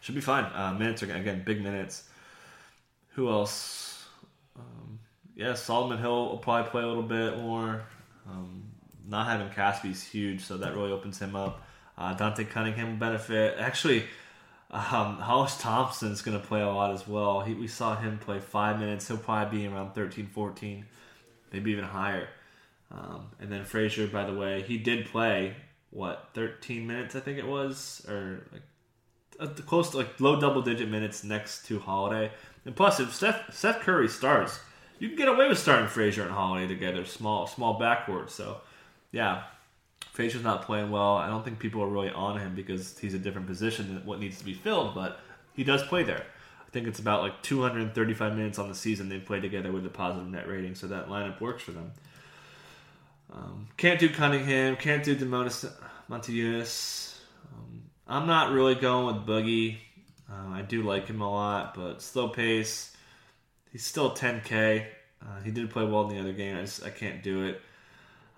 should 0.00 0.14
be 0.14 0.20
fine. 0.20 0.44
Uh, 0.44 0.74
minutes 0.78 1.02
are 1.02 1.12
again 1.12 1.42
big 1.44 1.62
minutes. 1.62 2.08
Who 3.14 3.30
else? 3.30 4.06
Um, 4.54 5.00
yeah, 5.34 5.54
Solomon 5.54 5.98
Hill 5.98 6.28
will 6.28 6.38
probably 6.38 6.70
play 6.70 6.82
a 6.82 6.86
little 6.86 7.02
bit 7.02 7.38
more. 7.38 7.82
Um, 8.28 8.62
not 9.08 9.26
having 9.26 9.48
Casspi 9.48 9.90
is 9.90 10.02
huge, 10.02 10.42
so 10.42 10.56
that 10.58 10.74
really 10.74 10.92
opens 10.92 11.18
him 11.18 11.36
up. 11.36 11.62
Uh, 11.96 12.14
Dante 12.14 12.44
Cunningham 12.44 12.90
will 12.90 12.96
benefit. 12.96 13.56
Actually, 13.58 14.04
um, 14.70 15.18
Hollis 15.18 15.58
Thompson's 15.58 16.22
going 16.22 16.38
to 16.38 16.44
play 16.44 16.60
a 16.60 16.68
lot 16.68 16.92
as 16.92 17.06
well. 17.06 17.40
He, 17.40 17.54
we 17.54 17.68
saw 17.68 17.96
him 17.96 18.18
play 18.18 18.40
five 18.40 18.78
minutes. 18.78 19.08
He'll 19.08 19.16
probably 19.16 19.60
be 19.60 19.66
around 19.66 19.94
13, 19.94 20.26
14, 20.26 20.84
maybe 21.52 21.70
even 21.70 21.84
higher. 21.84 22.28
Um, 22.90 23.28
and 23.40 23.50
then 23.50 23.64
Frazier, 23.64 24.06
by 24.06 24.24
the 24.24 24.34
way, 24.34 24.62
he 24.62 24.78
did 24.78 25.06
play 25.06 25.54
what 25.90 26.30
13 26.34 26.86
minutes, 26.86 27.16
I 27.16 27.20
think 27.20 27.38
it 27.38 27.46
was, 27.46 28.04
or 28.08 28.46
like 28.52 28.62
uh, 29.40 29.46
close 29.46 29.90
to 29.90 29.98
like 29.98 30.20
low 30.20 30.40
double 30.40 30.62
digit 30.62 30.88
minutes 30.88 31.24
next 31.24 31.66
to 31.66 31.78
Holiday. 31.78 32.30
And 32.64 32.74
plus, 32.76 33.00
if 33.00 33.14
Seth, 33.14 33.54
Seth 33.54 33.80
Curry 33.80 34.08
starts, 34.08 34.60
you 34.98 35.08
can 35.08 35.16
get 35.16 35.28
away 35.28 35.48
with 35.48 35.58
starting 35.58 35.88
Frazier 35.88 36.22
and 36.22 36.32
Holiday 36.32 36.66
together, 36.66 37.04
small 37.04 37.46
small 37.46 37.78
backcourt. 37.78 38.30
So, 38.30 38.60
yeah, 39.16 39.44
Frazier's 40.12 40.44
not 40.44 40.62
playing 40.66 40.90
well. 40.90 41.16
I 41.16 41.28
don't 41.28 41.42
think 41.42 41.58
people 41.58 41.82
are 41.82 41.88
really 41.88 42.10
on 42.10 42.38
him 42.38 42.54
because 42.54 42.98
he's 42.98 43.14
a 43.14 43.18
different 43.18 43.46
position 43.46 43.94
than 43.94 44.04
what 44.04 44.20
needs 44.20 44.38
to 44.38 44.44
be 44.44 44.52
filled, 44.52 44.94
but 44.94 45.20
he 45.54 45.64
does 45.64 45.82
play 45.84 46.02
there. 46.02 46.22
I 46.66 46.70
think 46.70 46.86
it's 46.86 46.98
about 46.98 47.22
like 47.22 47.40
235 47.42 48.36
minutes 48.36 48.58
on 48.58 48.68
the 48.68 48.74
season 48.74 49.08
they've 49.08 49.24
played 49.24 49.40
together 49.40 49.72
with 49.72 49.86
a 49.86 49.88
positive 49.88 50.28
net 50.28 50.46
rating, 50.46 50.74
so 50.74 50.86
that 50.88 51.08
lineup 51.08 51.40
works 51.40 51.62
for 51.62 51.72
them. 51.72 51.92
Um, 53.32 53.68
can't 53.78 53.98
do 53.98 54.10
Cunningham, 54.10 54.76
can't 54.76 55.02
do 55.02 55.16
Donatas 55.16 55.72
Motiejunas. 56.10 57.16
Um, 57.54 57.84
I'm 58.06 58.26
not 58.26 58.52
really 58.52 58.74
going 58.74 59.06
with 59.06 59.26
Boogie. 59.26 59.78
Uh, 60.30 60.52
I 60.52 60.60
do 60.60 60.82
like 60.82 61.06
him 61.06 61.22
a 61.22 61.30
lot, 61.30 61.74
but 61.74 62.02
slow 62.02 62.28
pace. 62.28 62.94
He's 63.72 63.84
still 63.84 64.14
10K. 64.14 64.84
Uh, 65.22 65.40
he 65.42 65.50
did 65.50 65.70
play 65.70 65.86
well 65.86 66.02
in 66.02 66.14
the 66.14 66.20
other 66.20 66.34
game. 66.34 66.58
I 66.58 66.60
just 66.60 66.84
I 66.84 66.90
can't 66.90 67.22
do 67.22 67.46
it. 67.46 67.62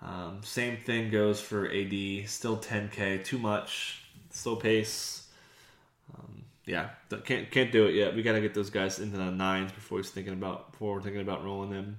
Um, 0.01 0.41
same 0.43 0.77
thing 0.77 1.11
goes 1.11 1.41
for 1.41 1.67
AD. 1.67 2.29
Still 2.29 2.57
10K. 2.57 3.23
Too 3.23 3.37
much. 3.37 4.03
Slow 4.29 4.55
pace. 4.55 5.27
Um, 6.15 6.43
yeah, 6.65 6.89
can't 7.25 7.49
can't 7.51 7.71
do 7.71 7.87
it 7.87 7.95
yet. 7.95 8.15
We 8.15 8.23
got 8.23 8.33
to 8.33 8.41
get 8.41 8.53
those 8.53 8.69
guys 8.69 8.99
into 8.99 9.17
the 9.17 9.31
nines 9.31 9.71
before 9.71 9.97
he's 9.97 10.09
thinking 10.09 10.33
about 10.33 10.71
before 10.71 10.95
we're 10.95 11.01
thinking 11.01 11.21
about 11.21 11.43
rolling 11.43 11.71
them. 11.71 11.97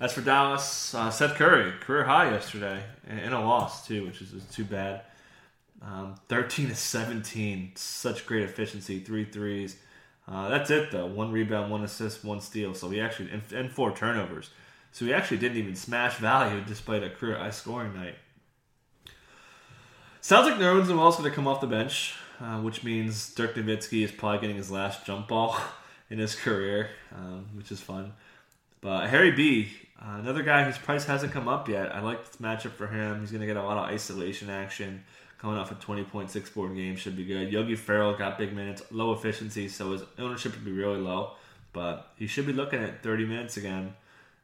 As 0.00 0.12
for 0.12 0.20
Dallas, 0.20 0.94
uh, 0.94 1.10
Seth 1.10 1.34
Curry 1.34 1.72
career 1.80 2.04
high 2.04 2.30
yesterday 2.30 2.80
and 3.08 3.34
a 3.34 3.40
loss 3.40 3.84
too, 3.86 4.06
which 4.06 4.22
is, 4.22 4.32
is 4.32 4.44
too 4.44 4.64
bad. 4.64 5.02
Um, 5.82 6.14
13 6.28 6.68
to 6.68 6.74
17, 6.74 7.72
such 7.74 8.24
great 8.24 8.44
efficiency, 8.44 9.00
three 9.00 9.24
threes. 9.24 9.76
Uh, 10.28 10.48
that's 10.48 10.70
it 10.70 10.92
though. 10.92 11.06
One 11.06 11.32
rebound, 11.32 11.72
one 11.72 11.82
assist, 11.82 12.24
one 12.24 12.40
steal. 12.40 12.74
So 12.74 12.90
he 12.90 13.00
actually 13.00 13.30
and, 13.30 13.42
and 13.52 13.72
four 13.72 13.94
turnovers. 13.94 14.50
So 14.92 15.04
he 15.04 15.12
actually 15.12 15.38
didn't 15.38 15.58
even 15.58 15.76
smash 15.76 16.16
value 16.16 16.62
despite 16.66 17.02
a 17.02 17.10
career 17.10 17.38
high 17.38 17.50
scoring 17.50 17.94
night. 17.94 18.16
Sounds 20.20 20.46
like 20.46 20.58
Nerlens 20.58 20.88
Noel's 20.88 21.16
going 21.16 21.30
to 21.30 21.34
come 21.34 21.46
off 21.46 21.60
the 21.60 21.66
bench, 21.66 22.14
uh, 22.40 22.60
which 22.60 22.82
means 22.84 23.32
Dirk 23.34 23.54
Nowitzki 23.54 24.04
is 24.04 24.10
probably 24.10 24.40
getting 24.40 24.56
his 24.56 24.70
last 24.70 25.06
jump 25.06 25.28
ball 25.28 25.56
in 26.10 26.18
his 26.18 26.34
career, 26.34 26.90
um, 27.14 27.46
which 27.54 27.70
is 27.70 27.80
fun. 27.80 28.12
But 28.80 29.08
Harry 29.08 29.30
B, 29.30 29.70
uh, 30.00 30.16
another 30.18 30.42
guy 30.42 30.64
whose 30.64 30.78
price 30.78 31.04
hasn't 31.04 31.32
come 31.32 31.48
up 31.48 31.68
yet. 31.68 31.94
I 31.94 32.00
like 32.00 32.24
this 32.24 32.36
matchup 32.36 32.72
for 32.72 32.86
him. 32.86 33.20
He's 33.20 33.30
going 33.30 33.40
to 33.40 33.46
get 33.46 33.56
a 33.56 33.62
lot 33.62 33.78
of 33.78 33.84
isolation 33.84 34.50
action 34.50 35.04
coming 35.38 35.56
off 35.56 35.70
a 35.70 35.76
20.6 35.76 36.54
board 36.54 36.74
game. 36.74 36.96
Should 36.96 37.16
be 37.16 37.24
good. 37.24 37.52
Yogi 37.52 37.76
Ferrell 37.76 38.14
got 38.14 38.38
big 38.38 38.52
minutes, 38.52 38.82
low 38.90 39.12
efficiency, 39.12 39.68
so 39.68 39.92
his 39.92 40.02
ownership 40.18 40.52
would 40.52 40.64
be 40.64 40.72
really 40.72 41.00
low. 41.00 41.32
But 41.72 42.12
he 42.16 42.26
should 42.26 42.46
be 42.46 42.52
looking 42.52 42.82
at 42.82 43.02
30 43.02 43.26
minutes 43.26 43.56
again 43.56 43.94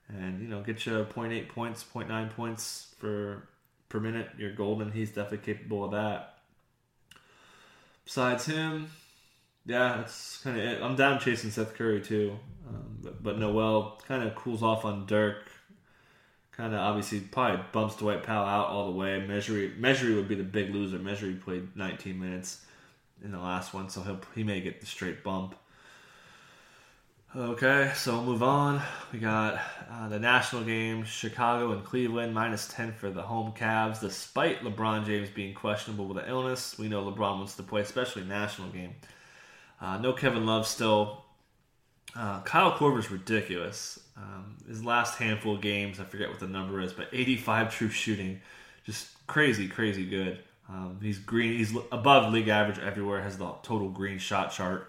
and 0.09 0.40
you 0.40 0.49
know 0.49 0.62
get 0.62 0.85
you 0.87 0.93
0.8 0.93 1.49
points 1.49 1.85
0.9 1.85 2.31
points 2.31 2.95
for 2.99 3.49
per 3.88 4.01
minute 4.01 4.29
you're 4.38 4.53
golden 4.53 4.90
he's 4.90 5.11
definitely 5.11 5.38
capable 5.38 5.85
of 5.85 5.93
that 5.93 6.38
besides 8.05 8.47
him 8.47 8.88
yeah 9.67 9.97
that's 9.99 10.38
kind 10.43 10.59
of 10.59 10.64
it 10.64 10.83
i'm 10.83 10.97
down 10.97 11.19
chasing 11.19 11.51
seth 11.51 11.75
curry 11.75 12.01
too 12.01 12.37
um, 12.69 12.99
but, 13.03 13.23
but 13.23 13.38
noel 13.38 14.01
kind 14.07 14.23
of 14.23 14.35
cools 14.35 14.62
off 14.62 14.85
on 14.85 15.07
dirk 15.07 15.51
kind 16.57 16.73
of 16.73 16.81
obviously 16.81 17.21
probably 17.21 17.64
bumps 17.73 17.97
Dwight 17.97 18.23
Powell 18.23 18.47
out 18.47 18.69
all 18.69 18.87
the 18.87 18.97
way. 18.97 19.25
Measury 19.27 19.75
Measury 19.77 20.14
would 20.14 20.29
be 20.29 20.35
the 20.35 20.45
big 20.45 20.73
loser. 20.73 20.99
Measury 20.99 21.35
played 21.35 21.77
19 21.77 22.19
minutes 22.19 22.64
in 23.23 23.33
the 23.33 23.38
last 23.38 23.75
one, 23.75 23.88
so 23.88 24.03
he 24.03 24.40
he 24.40 24.45
may 24.45 24.61
get 24.61 24.81
the 24.81 24.87
straight 24.87 25.25
bump. 25.25 25.57
Okay, 27.37 27.90
so 27.97 28.12
we'll 28.12 28.27
move 28.27 28.42
on. 28.44 28.81
We 29.12 29.18
got 29.18 29.61
uh, 29.90 30.09
the 30.09 30.20
national 30.20 30.62
game, 30.62 31.03
Chicago 31.03 31.73
and 31.73 31.83
Cleveland, 31.83 32.33
minus 32.33 32.68
10 32.68 32.92
for 32.92 33.11
the 33.11 33.23
home 33.23 33.53
Cavs. 33.59 34.01
Despite 34.01 34.62
LeBron 34.62 35.05
James 35.05 35.29
being 35.31 35.53
questionable 35.53 36.07
with 36.07 36.18
an 36.18 36.31
illness, 36.31 36.79
we 36.79 36.87
know 36.87 37.03
LeBron 37.05 37.38
wants 37.38 37.57
to 37.57 37.64
play, 37.64 37.81
especially 37.81 38.23
national 38.23 38.68
game. 38.68 38.94
Uh, 39.81 39.99
no 39.99 40.12
Kevin 40.12 40.47
Love 40.47 40.64
still. 40.64 41.25
Uh, 42.14 42.40
Kyle 42.42 42.70
Korver's 42.79 43.11
ridiculous. 43.11 43.99
Um, 44.16 44.57
his 44.68 44.85
last 44.85 45.18
handful 45.18 45.57
of 45.57 45.61
games, 45.61 45.99
I 45.99 46.05
forget 46.05 46.29
what 46.29 46.38
the 46.38 46.47
number 46.47 46.81
is, 46.81 46.92
but 46.92 47.09
85 47.12 47.75
true 47.75 47.88
shooting. 47.88 48.42
Just 48.85 49.09
crazy, 49.27 49.66
crazy 49.66 50.07
good. 50.07 50.38
Um, 50.68 51.01
he's 51.03 51.18
green. 51.18 51.59
He's 51.59 51.75
above 51.90 52.33
league 52.33 52.47
average 52.47 52.79
everywhere. 52.79 53.23
Has 53.23 53.38
the 53.38 53.51
total 53.64 53.88
green 53.88 54.18
shot 54.18 54.53
chart. 54.53 54.88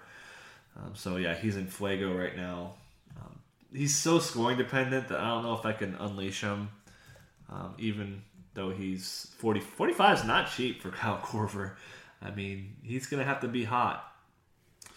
Um, 0.76 0.92
so 0.94 1.18
yeah, 1.18 1.36
he's 1.36 1.56
in 1.56 1.68
Fuego 1.68 2.14
right 2.14 2.36
now. 2.36 2.74
Um, 3.18 3.40
he's 3.74 3.96
so 3.96 4.20
scoring 4.20 4.58
dependent 4.58 5.08
that 5.08 5.20
I 5.20 5.30
don't 5.30 5.44
know 5.44 5.54
if 5.54 5.66
I 5.66 5.74
can 5.74 5.96
unleash 5.96 6.42
him. 6.42 6.70
Um, 7.50 7.76
even 7.78 8.24
though 8.54 8.72
he's 8.72 9.28
40, 9.38 9.60
45 9.60 10.20
is 10.20 10.26
not 10.26 10.52
cheap 10.52 10.82
for 10.82 10.90
Kyle 10.92 11.20
Korver. 11.20 11.72
I 12.22 12.32
mean, 12.32 12.76
he's 12.82 13.08
gonna 13.08 13.24
have 13.24 13.42
to 13.42 13.48
be 13.48 13.64
hot. 13.64 14.12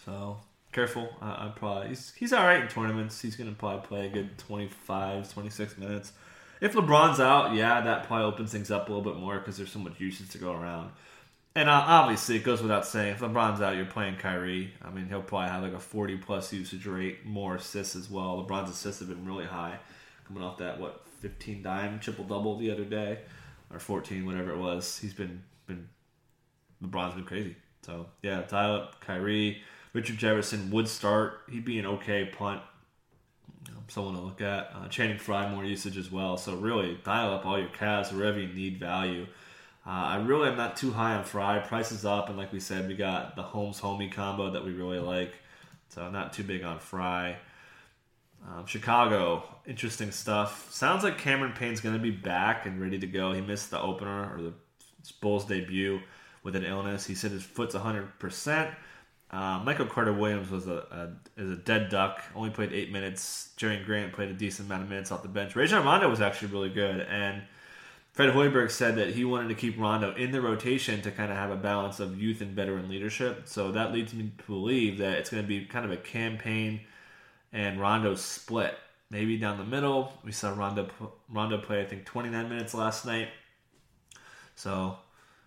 So 0.05 0.39
careful. 0.73 1.09
I'm 1.21 1.53
probably 1.53 1.89
he's 1.89 2.13
he's 2.15 2.33
all 2.33 2.45
right 2.45 2.63
in 2.63 2.69
tournaments. 2.69 3.21
He's 3.21 3.37
gonna 3.37 3.53
probably 3.53 3.87
play 3.87 4.07
a 4.07 4.09
good 4.09 4.39
25, 4.39 5.33
26 5.33 5.79
minutes. 5.79 6.13
If 6.61 6.75
LeBron's 6.75 7.21
out, 7.21 7.55
yeah, 7.55 7.81
that 7.83 8.07
probably 8.07 8.25
opens 8.25 8.51
things 8.51 8.71
up 8.71 8.89
a 8.89 8.93
little 8.93 9.13
bit 9.13 9.21
more 9.21 9.39
because 9.39 9.57
there's 9.57 9.71
so 9.71 9.79
much 9.79 10.01
usage 10.01 10.31
to 10.31 10.39
go 10.39 10.53
around. 10.53 10.91
And 11.59 11.69
uh, 11.69 11.73
obviously, 11.73 12.37
it 12.37 12.45
goes 12.45 12.63
without 12.63 12.87
saying, 12.87 13.15
if 13.15 13.19
LeBron's 13.19 13.61
out, 13.61 13.75
you're 13.75 13.85
playing 13.85 14.15
Kyrie. 14.15 14.73
I 14.81 14.91
mean, 14.91 15.09
he'll 15.09 15.23
probably 15.23 15.49
have 15.49 15.61
like 15.61 15.73
a 15.73 15.81
40 15.81 16.19
plus 16.19 16.53
usage 16.53 16.87
rate, 16.87 17.27
more 17.27 17.57
assists 17.57 17.97
as 17.97 18.09
well. 18.09 18.47
LeBron's 18.47 18.71
assists 18.71 19.01
have 19.01 19.09
been 19.09 19.27
really 19.27 19.45
high, 19.45 19.77
coming 20.25 20.45
off 20.45 20.59
that 20.59 20.79
what 20.79 21.05
15 21.19 21.65
dime 21.65 21.99
triple 21.99 22.25
double 22.25 22.57
the 22.59 22.71
other 22.71 22.85
day, 22.85 23.19
or 23.73 23.81
14, 23.81 24.25
whatever 24.25 24.53
it 24.53 24.59
was. 24.59 24.99
He's 24.99 25.13
been 25.13 25.43
been 25.67 25.89
LeBron's 26.81 27.17
been 27.17 27.25
crazy. 27.25 27.57
So 27.83 28.07
yeah, 28.23 28.43
dial 28.47 28.77
up 28.77 29.01
Kyrie. 29.01 29.61
Richard 29.95 30.17
Jefferson 30.17 30.71
would 30.71 30.87
start. 30.87 31.41
He'd 31.51 31.65
be 31.65 31.81
an 31.81 31.87
okay 31.87 32.27
punt. 32.27 32.63
someone 33.89 34.15
to 34.15 34.21
look 34.21 34.41
at. 34.41 34.71
Uh, 34.77 34.87
Channing 34.87 35.19
Frye 35.19 35.53
more 35.53 35.65
usage 35.65 35.97
as 35.97 36.13
well. 36.13 36.37
So 36.37 36.55
really, 36.55 37.01
dial 37.03 37.35
up 37.35 37.45
all 37.45 37.59
your 37.59 37.71
Cavs 37.71 38.13
wherever 38.13 38.39
you 38.39 38.47
need 38.47 38.79
value. 38.79 39.27
Uh, 39.89 39.91
I 39.91 40.17
really 40.17 40.51
am 40.51 40.57
not 40.59 40.77
too 40.77 40.93
high 40.93 41.15
on 41.15 41.25
Frye. 41.25 41.61
Price 41.61 41.93
is 41.93 42.05
up, 42.05 42.29
and 42.29 42.37
like 42.37 42.53
we 42.53 42.61
said, 42.61 42.87
we 42.89 42.95
got 42.95 43.37
the 43.37 43.43
Holmes 43.43 43.81
Homie 43.81 44.13
combo 44.13 44.51
that 44.51 44.63
we 44.63 44.73
really 44.73 44.99
like. 44.99 45.33
So 45.89 46.03
I'm 46.03 46.13
not 46.13 46.35
too 46.35 46.45
big 46.45 46.63
on 46.63 46.79
Frye. 46.79 47.37
Um, 48.47 48.67
Chicago, 48.67 49.45
interesting 49.67 50.11
stuff. 50.11 50.71
Sounds 50.71 51.03
like 51.05 51.17
Cameron 51.17 51.55
Payne's 51.55 51.81
going 51.81 51.95
to 51.95 52.03
be 52.03 52.11
back 52.11 52.67
and 52.67 52.79
ready 52.79 52.99
to 52.99 53.07
go. 53.07 53.33
He 53.33 53.41
missed 53.41 53.71
the 53.71 53.81
opener 53.81 54.31
or 54.35 54.43
the 54.43 54.53
Bulls 55.23 55.47
debut 55.47 56.01
with 56.43 56.55
an 56.55 56.65
illness. 56.65 57.07
He 57.07 57.15
said 57.15 57.31
his 57.31 57.43
foot's 57.43 57.75
100%. 57.75 58.75
Uh, 59.31 59.61
Michael 59.65 59.87
Carter 59.87 60.13
Williams 60.13 60.51
was 60.51 60.67
a, 60.67 61.17
a, 61.39 61.41
is 61.41 61.51
a 61.51 61.57
dead 61.57 61.89
duck. 61.89 62.23
Only 62.35 62.51
played 62.51 62.75
eight 62.75 62.93
minutes. 62.93 63.55
Jerian 63.57 63.87
Grant 63.87 64.13
played 64.13 64.29
a 64.29 64.35
decent 64.35 64.69
amount 64.69 64.83
of 64.83 64.91
minutes 64.91 65.11
off 65.11 65.23
the 65.23 65.29
bench. 65.29 65.57
Rajon 65.57 65.83
Rondo 65.83 66.11
was 66.11 66.21
actually 66.21 66.53
really 66.53 66.71
good, 66.71 67.01
and 67.01 67.43
Fred 68.19 68.35
Hoiberg 68.35 68.73
said 68.73 68.97
that 68.97 69.11
he 69.11 69.25
wanted 69.25 69.47
to 69.47 69.55
keep 69.55 69.79
Rondo 69.79 70.13
in 70.13 70.33
the 70.33 70.41
rotation 70.41 71.01
to 71.03 71.13
kind 71.13 71.31
of 71.31 71.39
have 71.39 71.53
a 71.53 71.57
balance 71.57 72.01
of 72.01 72.21
youth 72.21 72.41
and 72.41 72.51
veteran 72.51 72.89
leadership. 72.89 73.43
So 73.45 73.71
that 73.71 73.93
leads 73.93 74.13
me 74.13 74.33
to 74.37 74.45
believe 74.45 74.99
that 74.99 75.19
it's 75.19 75.31
going 75.31 75.45
to 75.45 75.47
be 75.47 75.65
kind 75.67 75.85
of 75.85 75.93
a 75.93 75.97
Cam 75.97 76.37
Payne 76.37 76.81
and 77.53 77.81
Rondo 77.81 78.17
split. 78.17 78.75
Maybe 79.09 79.37
down 79.37 79.57
the 79.57 79.65
middle. 79.65 80.15
We 80.25 80.33
saw 80.33 80.53
Rondo 80.53 80.89
Rondo 81.29 81.59
play 81.59 81.81
I 81.81 81.85
think 81.85 82.07
29 82.07 82.49
minutes 82.49 82.75
last 82.75 83.07
night. 83.07 83.29
So 84.57 84.97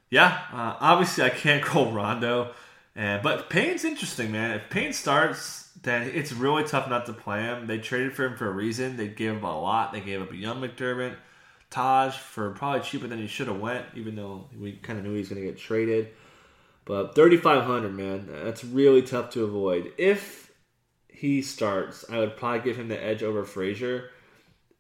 yeah, 0.10 0.40
uh, 0.54 0.78
obviously 0.80 1.26
I 1.26 1.30
can't 1.30 1.62
call 1.66 1.92
Rondo, 1.92 2.54
and 2.96 3.22
but 3.22 3.50
Payne's 3.50 3.84
interesting, 3.84 4.32
man. 4.32 4.52
If 4.52 4.70
Payne 4.70 4.94
starts, 4.94 5.72
then 5.84 6.04
it's 6.04 6.32
really 6.32 6.64
tough 6.64 6.90
not 6.90 7.06
to 7.08 7.12
play 7.12 7.42
him. 7.42 7.68
They 7.68 7.80
traded 7.80 8.14
for 8.14 8.24
him 8.24 8.38
for 8.38 8.48
a 8.48 8.54
reason. 8.54 8.96
They 8.96 9.10
gave 9.10 9.34
him 9.34 9.44
a 9.44 9.60
lot. 9.60 9.92
They 9.92 10.00
gave 10.00 10.22
up 10.22 10.32
a 10.32 10.38
young 10.38 10.62
McDermott. 10.62 11.18
Taj 11.72 12.16
for 12.16 12.52
probably 12.52 12.82
cheaper 12.82 13.08
than 13.08 13.18
he 13.18 13.28
should 13.28 13.48
have 13.48 13.60
went, 13.60 13.86
even 13.96 14.16
though 14.16 14.50
we 14.60 14.74
kind 14.74 15.00
of 15.00 15.06
knew 15.06 15.14
he 15.14 15.20
was 15.20 15.30
going 15.30 15.42
to 15.42 15.48
get 15.48 15.58
traded. 15.58 16.10
But 16.86 17.16
3500 17.16 17.90
man, 17.90 18.28
that's 18.44 18.64
really 18.64 19.02
tough 19.02 19.32
to 19.32 19.46
avoid. 19.46 19.94
If 19.98 20.52
he 21.08 21.42
starts, 21.42 22.04
I 22.10 22.18
would 22.18 22.36
probably 22.36 22.60
give 22.62 22.76
him 22.78 22.90
the 22.90 23.02
edge 23.02 23.24
over 23.24 23.46
Frazier. 23.46 24.10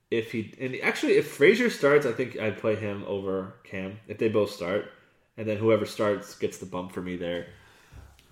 If 0.09 0.33
he 0.33 0.53
and 0.59 0.75
actually 0.83 1.13
if 1.13 1.31
Frazier 1.31 1.69
starts, 1.69 2.05
I 2.05 2.11
think 2.11 2.37
I'd 2.37 2.57
play 2.57 2.75
him 2.75 3.05
over 3.07 3.53
Cam 3.63 3.97
if 4.09 4.17
they 4.17 4.27
both 4.27 4.51
start, 4.51 4.91
and 5.37 5.47
then 5.47 5.55
whoever 5.55 5.85
starts 5.85 6.35
gets 6.35 6.57
the 6.57 6.65
bump 6.65 6.91
for 6.91 7.01
me 7.01 7.15
there. 7.15 7.47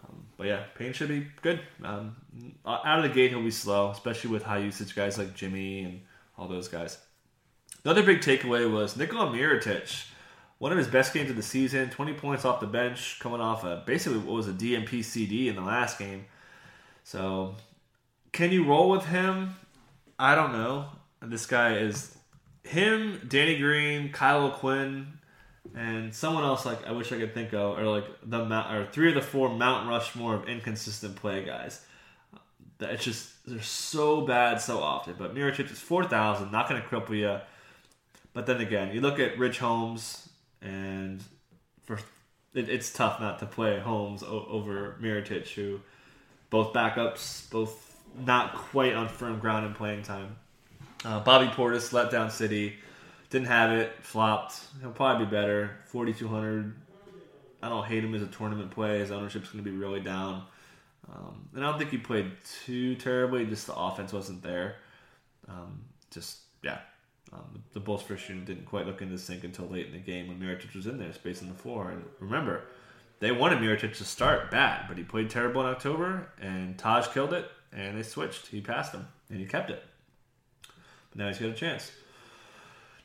Um, 0.04 0.26
but 0.36 0.48
yeah, 0.48 0.64
Payne 0.76 0.92
should 0.92 1.08
be 1.08 1.28
good. 1.42 1.62
Um, 1.82 2.18
out 2.66 3.00
of 3.00 3.04
the 3.04 3.16
gate, 3.16 3.30
he'll 3.30 3.42
be 3.42 3.52
slow, 3.52 3.92
especially 3.92 4.32
with 4.32 4.44
high 4.44 4.58
usage 4.58 4.94
guys 4.94 5.18
like 5.18 5.34
Jimmy 5.34 5.84
and 5.84 6.02
all 6.38 6.50
those 6.50 6.68
guys. 6.68 6.98
The 7.84 7.92
other 7.92 8.04
big 8.04 8.20
takeaway 8.20 8.70
was 8.70 8.98
Nikola 8.98 9.28
Mirotic. 9.28 10.06
One 10.58 10.74
of 10.74 10.78
his 10.78 10.88
best 10.88 11.14
games 11.14 11.30
of 11.30 11.38
the 11.38 11.42
season, 11.42 11.90
20 11.90 12.14
points 12.14 12.44
off 12.44 12.60
the 12.60 12.68
bench, 12.68 13.18
coming 13.20 13.40
off 13.40 13.64
a 13.64 13.84
basically 13.86 14.20
what 14.20 14.36
was 14.36 14.48
a 14.50 14.52
DNP 14.52 15.04
CD 15.04 15.48
in 15.48 15.56
the 15.56 15.62
last 15.62 15.98
game. 15.98 16.26
So, 17.06 17.56
can 18.34 18.52
you 18.52 18.66
roll 18.66 18.90
with 18.90 19.06
him? 19.06 19.56
I 20.18 20.36
don't 20.36 20.52
know. 20.52 20.88
This 21.22 21.46
guy 21.46 21.78
is 21.78 22.18
him, 22.64 23.22
Danny 23.28 23.58
Green, 23.58 24.12
Kyle 24.12 24.52
Quinn, 24.52 25.08
and 25.74 26.14
someone 26.14 26.44
else 26.44 26.66
like 26.66 26.86
I 26.86 26.92
wish 26.92 27.12
I 27.14 27.18
could 27.18 27.34
think 27.34 27.54
of, 27.54 27.78
or 27.80 27.86
like 27.86 28.06
the 28.26 28.40
or 28.40 28.88
three 28.92 29.10
of 29.10 29.16
the 29.16 29.22
four 29.22 29.50
Mount 29.50 29.88
Rushmore 29.88 30.36
of 30.36 30.50
inconsistent 30.50 31.16
play 31.16 31.46
guys. 31.46 31.86
That 32.80 32.92
it's 32.92 33.04
just 33.04 33.30
they're 33.46 33.62
so 33.62 34.22
bad 34.22 34.62
so 34.62 34.80
often. 34.80 35.16
But 35.18 35.34
Mirotic 35.34 35.72
is 35.72 35.80
four 35.80 36.04
thousand, 36.04 36.52
not 36.52 36.68
going 36.68 36.82
to 36.82 36.88
cripple 36.88 37.18
you. 37.18 37.40
But 38.40 38.46
then 38.46 38.62
again, 38.62 38.96
you 38.96 39.02
look 39.02 39.20
at 39.20 39.38
Rich 39.38 39.60
Holmes, 39.60 40.30
and 40.62 41.22
for 41.84 42.00
it, 42.54 42.70
it's 42.70 42.90
tough 42.90 43.20
not 43.20 43.40
to 43.40 43.46
play 43.46 43.78
Holmes 43.80 44.24
o- 44.24 44.48
over 44.50 44.96
Mirotic, 45.02 45.50
who 45.50 45.82
both 46.50 46.72
backups, 46.72 47.50
both 47.52 47.98
not 48.18 48.56
quite 48.56 48.94
on 48.94 49.10
firm 49.10 49.40
ground 49.40 49.66
in 49.66 49.74
playing 49.74 50.04
time. 50.04 50.38
Uh, 51.04 51.20
Bobby 51.20 51.48
Portis 51.48 51.92
let 51.92 52.12
down 52.12 52.32
City, 52.32 52.78
didn't 53.30 53.50
have 53.50 53.72
it, 53.72 53.92
flopped. 54.04 54.62
He'll 54.80 54.92
probably 54.92 55.26
be 55.26 55.32
better. 55.32 55.72
Forty 55.88 56.14
two 56.14 56.30
hundred. 56.30 56.74
I 57.62 57.68
don't 57.68 57.84
hate 57.84 58.06
him 58.06 58.16
as 58.16 58.22
a 58.22 58.28
tournament 58.28 58.72
play. 58.72 59.00
His 59.00 59.12
ownership's 59.12 59.50
going 59.50 59.66
to 59.66 59.70
be 59.70 59.76
really 59.76 60.00
down. 60.00 60.46
Um, 61.14 61.50
and 61.54 61.66
I 61.66 61.70
don't 61.70 61.78
think 61.78 61.92
he 61.92 61.98
played 61.98 62.32
too 62.66 62.96
terribly. 62.96 63.46
Just 63.46 63.68
the 63.68 63.76
offense 63.76 64.14
wasn't 64.14 64.42
there. 64.42 64.78
Um, 65.50 65.82
just 66.10 66.38
yeah, 66.64 66.80
um, 67.32 67.64
the 67.74 67.80
Bulls' 67.80 68.02
first 68.02 68.28
didn't 68.28 68.66
quite 68.66 68.88
look 68.88 69.02
into 69.02 69.18
sync 69.18 69.44
until 69.44 69.68
late 69.68 69.88
in 69.88 69.94
the 69.94 70.00
game 70.00 70.28
when 70.28 70.40
Mirotic 70.40 70.76
was 70.76 70.88
in 70.88 70.98
there, 70.98 71.14
spacing 71.14 71.48
the 71.48 71.54
floor. 71.54 71.92
And 71.92 72.04
remember, 72.20 72.64
they 73.20 73.32
wanted 73.32 73.60
Mirotic 73.60 73.96
to 73.98 74.04
start 74.04 74.50
bad, 74.50 74.86
but 74.88 74.98
he 74.98 75.04
played 75.04 75.30
terrible 75.30 75.62
in 75.62 75.68
October, 75.68 76.30
and 76.42 76.78
Taj 76.78 77.08
killed 77.08 77.34
it, 77.34 77.50
and 77.72 77.98
they 77.98 78.04
switched. 78.04 78.48
He 78.48 78.62
passed 78.62 78.94
him, 78.94 79.08
and 79.30 79.40
he 79.40 79.46
kept 79.46 79.70
it. 79.70 79.84
But 81.12 81.18
now 81.18 81.28
he's 81.28 81.38
got 81.38 81.50
a 81.50 81.54
chance. 81.54 81.92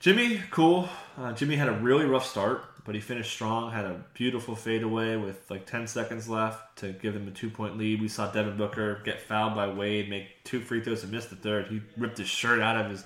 Jimmy, 0.00 0.40
cool. 0.50 0.88
Uh, 1.18 1.32
Jimmy 1.32 1.56
had 1.56 1.68
a 1.68 1.72
really 1.72 2.04
rough 2.04 2.26
start, 2.26 2.64
but 2.84 2.94
he 2.94 3.00
finished 3.00 3.32
strong. 3.32 3.72
Had 3.72 3.84
a 3.84 4.04
beautiful 4.14 4.54
fadeaway 4.54 5.16
with 5.16 5.50
like 5.50 5.66
10 5.66 5.87
seconds 5.87 6.28
left 6.28 6.78
to 6.78 6.92
give 6.92 7.14
them 7.14 7.26
a 7.28 7.30
two 7.30 7.50
point 7.50 7.78
lead. 7.78 8.00
We 8.00 8.08
saw 8.08 8.30
Devin 8.30 8.56
Booker 8.56 9.00
get 9.04 9.22
fouled 9.22 9.54
by 9.54 9.68
Wade, 9.68 10.08
make 10.08 10.44
two 10.44 10.60
free 10.60 10.82
throws, 10.82 11.02
and 11.02 11.12
miss 11.12 11.26
the 11.26 11.37
third. 11.37 11.68
He 11.68 11.80
ripped 11.96 12.18
his 12.18 12.28
shirt 12.28 12.60
out 12.60 12.76
of 12.76 12.90
his 12.90 13.04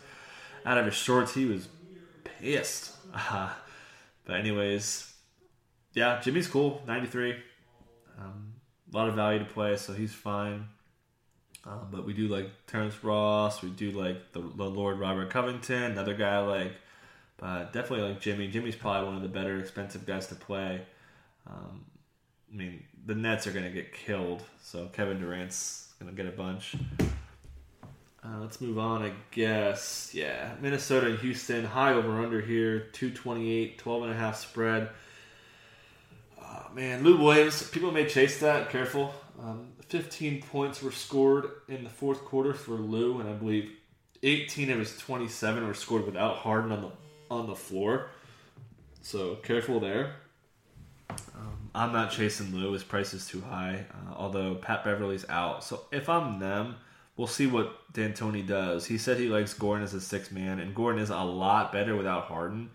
out 0.69 0.77
of 0.77 0.85
his 0.85 0.95
shorts. 0.95 1.35
He 1.35 1.47
was 1.47 1.67
pissed. 2.25 2.93
Uh, 3.15 3.51
but 4.27 4.37
anyways, 4.37 5.11
yeah, 5.95 6.21
Jimmy's 6.21 6.47
cool. 6.47 6.83
93. 6.87 7.35
Um, 8.19 8.53
a 8.93 8.97
lot 8.97 9.09
of 9.09 9.15
value 9.15 9.39
to 9.39 9.47
play, 9.47 9.77
so 9.77 9.95
he's 9.95 10.13
fine. 10.13 10.69
Um, 11.65 11.89
but 11.91 12.05
we 12.05 12.13
do 12.13 12.29
like 12.29 12.51
Terrence 12.67 13.03
Ross. 13.03 13.63
We 13.63 13.71
do 13.71 13.93
like 13.93 14.33
the, 14.33 14.41
the 14.41 14.65
Lord 14.65 15.01
Robert 15.01 15.31
Covington. 15.31 15.93
Another 15.93 16.15
guy 16.15 16.35
I 16.35 16.39
like. 16.41 16.73
But 17.39 17.73
definitely 17.73 18.07
like 18.07 18.21
Jimmy. 18.21 18.49
Jimmy's 18.49 18.77
probably 18.77 19.07
one 19.07 19.17
of 19.17 19.23
the 19.23 19.29
better 19.29 19.59
expensive 19.59 20.05
guys 20.05 20.27
to 20.27 20.35
play. 20.35 20.83
Um, 21.47 21.87
I 22.53 22.57
mean, 22.57 22.85
the 23.07 23.15
Nets 23.15 23.47
are 23.47 23.53
going 23.53 23.65
to 23.65 23.71
get 23.71 23.93
killed, 23.93 24.43
so 24.63 24.87
Kevin 24.93 25.19
Durant's 25.19 25.95
going 25.99 26.15
to 26.15 26.23
get 26.23 26.31
a 26.31 26.37
bunch. 26.37 26.77
Uh, 28.29 28.41
let's 28.41 28.61
move 28.61 28.79
on, 28.79 29.03
I 29.03 29.13
guess. 29.31 30.11
Yeah, 30.13 30.55
Minnesota 30.61 31.07
and 31.07 31.19
Houston, 31.21 31.65
high 31.65 31.95
over 31.95 32.23
under 32.23 32.41
here, 32.41 32.81
228, 32.93 33.79
12 33.79 34.03
and 34.03 34.13
a 34.13 34.17
half 34.17 34.37
spread. 34.37 34.91
Oh, 36.41 36.67
man, 36.75 37.03
Lou 37.03 37.23
Williams, 37.23 37.69
people 37.71 37.91
may 37.91 38.07
chase 38.07 38.41
that, 38.41 38.71
careful. 38.71 39.15
Um, 39.41 39.69
15 39.89 40.43
points 40.43 40.83
were 40.83 40.93
scored 40.93 41.51
in 41.69 41.85
the 41.85 41.91
fourth 41.91 42.25
quarter 42.25 42.53
for 42.53 42.73
Lou, 42.73 43.21
and 43.21 43.29
I 43.29 43.33
believe 43.33 43.71
18 44.23 44.71
of 44.73 44.79
his 44.79 44.99
27 44.99 45.67
were 45.67 45.75
scored 45.75 46.05
without 46.05 46.37
Harden 46.37 46.73
on 46.73 46.83
the 46.83 46.91
on 47.31 47.47
the 47.47 47.55
floor. 47.55 48.09
So 49.03 49.37
careful 49.37 49.81
there. 49.81 50.17
Um, 51.11 51.71
I'm 51.75 51.93
not 51.93 52.11
chasing 52.11 52.55
Lou. 52.55 52.73
His 52.73 52.83
price 52.83 53.15
is 53.15 53.27
too 53.27 53.41
high. 53.43 53.85
Uh, 53.91 54.15
although 54.17 54.55
Pat 54.55 54.85
Beverley's 54.85 55.29
out, 55.29 55.63
so 55.63 55.85
if 55.93 56.09
I'm 56.09 56.39
them, 56.39 56.77
we'll 57.19 57.27
see 57.27 57.47
what 57.47 57.93
D'Antoni 57.93 58.47
does. 58.47 58.87
He 58.87 58.97
said 58.97 59.19
he 59.19 59.29
likes 59.29 59.53
Gordon 59.53 59.85
as 59.85 59.93
a 59.93 60.01
six 60.01 60.31
man, 60.31 60.59
and 60.59 60.75
Gordon 60.75 61.03
is 61.03 61.11
a 61.11 61.19
lot 61.19 61.71
better 61.71 61.95
without 61.95 62.25
Harden. 62.25 62.71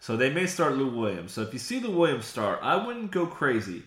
So 0.00 0.16
they 0.16 0.30
may 0.30 0.46
start 0.46 0.76
Lou 0.76 0.88
Williams. 0.88 1.32
So 1.32 1.42
if 1.42 1.52
you 1.52 1.58
see 1.58 1.80
the 1.80 1.90
Williams 1.90 2.24
start, 2.24 2.60
I 2.62 2.76
wouldn't 2.76 3.10
go 3.10 3.26
crazy. 3.26 3.82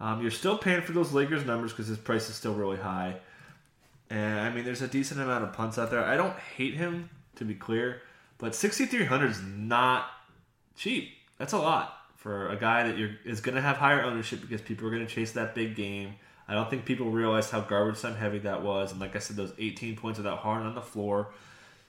Um, 0.00 0.22
you're 0.22 0.30
still 0.30 0.56
paying 0.56 0.80
for 0.80 0.92
those 0.92 1.12
Lakers 1.12 1.44
numbers 1.44 1.72
because 1.72 1.88
his 1.88 1.98
price 1.98 2.30
is 2.30 2.36
still 2.36 2.54
really 2.54 2.78
high. 2.78 3.16
And 4.08 4.40
I 4.40 4.50
mean, 4.50 4.64
there's 4.64 4.82
a 4.82 4.88
decent 4.88 5.20
amount 5.20 5.44
of 5.44 5.52
punts 5.52 5.76
out 5.76 5.90
there. 5.90 6.04
I 6.04 6.16
don't 6.16 6.38
hate 6.38 6.74
him, 6.74 7.10
to 7.36 7.44
be 7.44 7.54
clear, 7.54 8.02
but 8.38 8.54
6,300 8.54 9.30
is 9.30 9.42
not 9.42 10.06
cheap. 10.76 11.12
That's 11.38 11.52
a 11.52 11.58
lot 11.58 11.94
for 12.16 12.48
a 12.48 12.56
guy 12.56 12.88
that 12.88 12.98
you're, 12.98 13.12
is 13.24 13.40
going 13.40 13.54
to 13.54 13.60
have 13.60 13.76
higher 13.76 14.02
ownership 14.02 14.40
because 14.40 14.60
people 14.60 14.86
are 14.86 14.90
going 14.90 15.06
to 15.06 15.12
chase 15.12 15.32
that 15.32 15.54
big 15.54 15.76
game. 15.76 16.14
I 16.48 16.54
don't 16.54 16.70
think 16.70 16.84
people 16.84 17.10
realized 17.10 17.50
how 17.50 17.60
garbage 17.60 18.00
time 18.00 18.14
heavy 18.14 18.38
that 18.40 18.62
was. 18.62 18.92
And 18.92 19.00
like 19.00 19.16
I 19.16 19.18
said, 19.18 19.36
those 19.36 19.52
18 19.58 19.96
points 19.96 20.18
without 20.18 20.38
Harden 20.38 20.66
on 20.66 20.74
the 20.74 20.82
floor, 20.82 21.28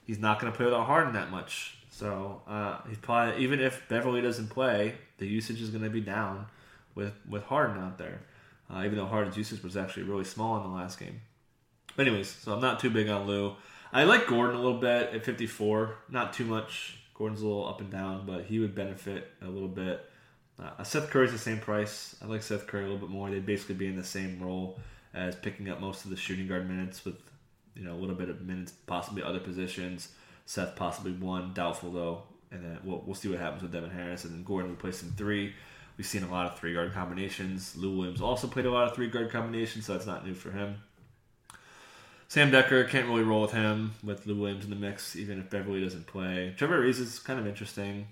he's 0.06 0.20
not 0.20 0.40
going 0.40 0.52
to 0.52 0.58
play 0.58 0.66
without 0.66 0.86
Harden 0.86 1.14
that 1.14 1.30
much. 1.30 1.78
So 1.90 2.42
uh, 2.48 2.80
he's 2.88 2.98
probably 2.98 3.44
even 3.44 3.60
if 3.60 3.88
Beverley 3.90 4.22
doesn't 4.22 4.50
play, 4.50 4.96
the 5.18 5.28
usage 5.28 5.62
is 5.62 5.70
going 5.70 5.84
to 5.84 5.90
be 5.90 6.02
down 6.02 6.48
with 6.96 7.14
with 7.30 7.44
Harden 7.44 7.82
out 7.82 7.98
there. 7.98 8.22
Uh, 8.70 8.84
even 8.84 8.98
though 8.98 9.06
Harden's 9.06 9.38
usage 9.38 9.64
was 9.64 9.78
actually 9.78 10.04
really 10.04 10.26
small 10.26 10.58
in 10.58 10.64
the 10.64 10.76
last 10.76 11.00
game. 11.00 11.22
But 11.96 12.08
anyways, 12.08 12.30
so 12.30 12.54
I'm 12.54 12.62
not 12.62 12.80
too 12.80 12.90
big 12.90 13.08
on 13.08 13.26
Lou. 13.26 13.56
I 13.94 14.04
like 14.04 14.28
Gordon 14.28 14.56
a 14.56 14.62
little 14.62 14.80
bit 14.80 15.14
at 15.14 15.24
54. 15.24 15.96
Not 16.10 16.34
too 16.34 16.46
much. 16.46 17.00
Gordon's 17.14 17.42
a 17.42 17.48
little 17.48 17.68
up 17.68 17.80
and 17.80 17.90
down, 17.90 18.26
but 18.26 18.46
he 18.46 18.60
would 18.60 18.76
benefit 18.76 19.32
a 19.42 19.48
little 19.48 19.70
bit. 19.70 20.06
Uh, 20.62 20.84
Seth 20.84 21.10
Curry's 21.10 21.32
the 21.32 21.38
same 21.38 21.60
price. 21.60 22.16
I 22.22 22.26
like 22.26 22.42
Seth 22.42 22.68
Curry 22.68 22.84
a 22.84 22.88
little 22.88 23.00
bit 23.00 23.10
more. 23.10 23.30
They'd 23.30 23.46
basically 23.46 23.76
be 23.76 23.88
in 23.88 23.96
the 23.96 24.04
same 24.04 24.40
role 24.42 24.80
as 25.14 25.36
picking 25.36 25.70
up 25.70 25.80
most 25.80 26.04
of 26.04 26.12
the 26.12 26.18
shooting 26.18 26.48
guard 26.48 26.68
minutes 26.68 27.06
with 27.06 27.16
you 27.76 27.84
know 27.84 27.94
a 27.94 28.00
little 28.00 28.16
bit 28.16 28.30
of 28.30 28.42
minutes, 28.42 28.72
possibly 28.86 29.22
other 29.22 29.40
positions. 29.40 30.10
Seth 30.46 30.76
possibly 30.76 31.12
one, 31.12 31.54
doubtful 31.54 31.92
though. 31.92 32.24
And 32.52 32.64
then 32.64 32.80
we'll, 32.84 33.04
we'll 33.06 33.16
see 33.16 33.30
what 33.30 33.40
happens 33.40 33.62
with 33.62 33.74
Devin 33.74 33.90
Harris. 33.90 34.24
And 34.24 34.34
then 34.34 34.44
Gordon 34.44 34.78
some 34.94 35.12
three. 35.12 35.54
We've 35.98 36.08
seen 36.08 36.24
a 36.24 36.32
lot 36.32 36.46
of 36.46 36.58
three 36.58 36.74
guard 36.74 36.94
combinations. 36.94 37.76
Lou 37.76 37.98
Williams 37.98 38.22
also 38.22 38.48
played 38.48 38.66
a 38.66 38.72
lot 38.72 38.88
of 38.88 38.96
three 38.96 39.10
guard 39.10 39.32
combinations, 39.32 39.86
so 39.86 39.94
that's 39.94 40.06
not 40.06 40.26
new 40.26 40.36
for 40.36 40.52
him. 40.52 40.78
Sam 42.30 42.52
Dekker 42.52 42.88
can't 42.90 43.08
really 43.08 43.24
roll 43.24 43.42
with 43.42 43.52
him 43.52 43.94
with 44.04 44.28
Lou 44.28 44.36
Williams 44.40 44.64
in 44.64 44.70
the 44.70 44.76
mix, 44.76 45.16
even 45.16 45.40
if 45.40 45.50
Beverley 45.50 45.82
doesn't 45.82 46.08
play. 46.08 46.54
Trevor 46.56 46.84
Ariza 46.84 47.02
is 47.02 47.20
kind 47.20 47.40
of 47.40 47.48
interesting. 47.48 48.08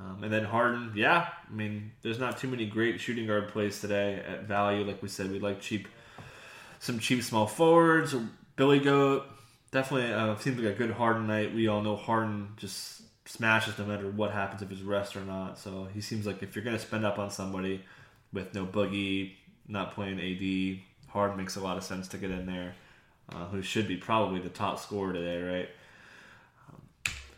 Um, 0.00 0.24
and 0.24 0.32
then 0.32 0.44
Harden, 0.44 0.92
yeah, 0.94 1.28
I 1.48 1.52
mean, 1.52 1.92
there's 2.02 2.18
not 2.18 2.38
too 2.38 2.48
many 2.48 2.64
great 2.64 3.00
shooting 3.00 3.26
guard 3.26 3.48
plays 3.48 3.80
today 3.80 4.22
at 4.26 4.44
value. 4.44 4.82
Like 4.84 5.02
we 5.02 5.08
said, 5.08 5.30
we 5.30 5.38
like 5.38 5.60
cheap, 5.60 5.88
some 6.78 6.98
cheap 6.98 7.22
small 7.22 7.46
forwards. 7.46 8.14
Billy 8.56 8.78
Goat, 8.78 9.26
definitely 9.70 10.12
uh, 10.12 10.36
seems 10.36 10.58
like 10.58 10.74
a 10.74 10.78
good 10.78 10.92
Harden 10.92 11.26
night. 11.26 11.54
We 11.54 11.68
all 11.68 11.82
know 11.82 11.96
Harden 11.96 12.54
just 12.56 13.02
smashes 13.26 13.78
no 13.78 13.84
matter 13.84 14.10
what 14.10 14.30
happens 14.32 14.62
if 14.62 14.70
he's 14.70 14.82
rest 14.82 15.16
or 15.16 15.20
not. 15.20 15.58
So 15.58 15.88
he 15.92 16.00
seems 16.00 16.26
like 16.26 16.42
if 16.42 16.56
you're 16.56 16.64
going 16.64 16.76
to 16.76 16.82
spend 16.82 17.04
up 17.04 17.18
on 17.18 17.30
somebody 17.30 17.84
with 18.32 18.54
no 18.54 18.64
boogie, 18.64 19.32
not 19.68 19.94
playing 19.94 20.18
AD, 20.18 21.10
Harden 21.12 21.36
makes 21.36 21.56
a 21.56 21.60
lot 21.60 21.76
of 21.76 21.84
sense 21.84 22.08
to 22.08 22.18
get 22.18 22.30
in 22.30 22.46
there. 22.46 22.74
Uh, 23.32 23.46
who 23.46 23.62
should 23.62 23.86
be 23.86 23.96
probably 23.96 24.40
the 24.40 24.48
top 24.48 24.80
scorer 24.80 25.12
today, 25.12 25.40
right? 25.40 25.68
Um, 26.68 26.80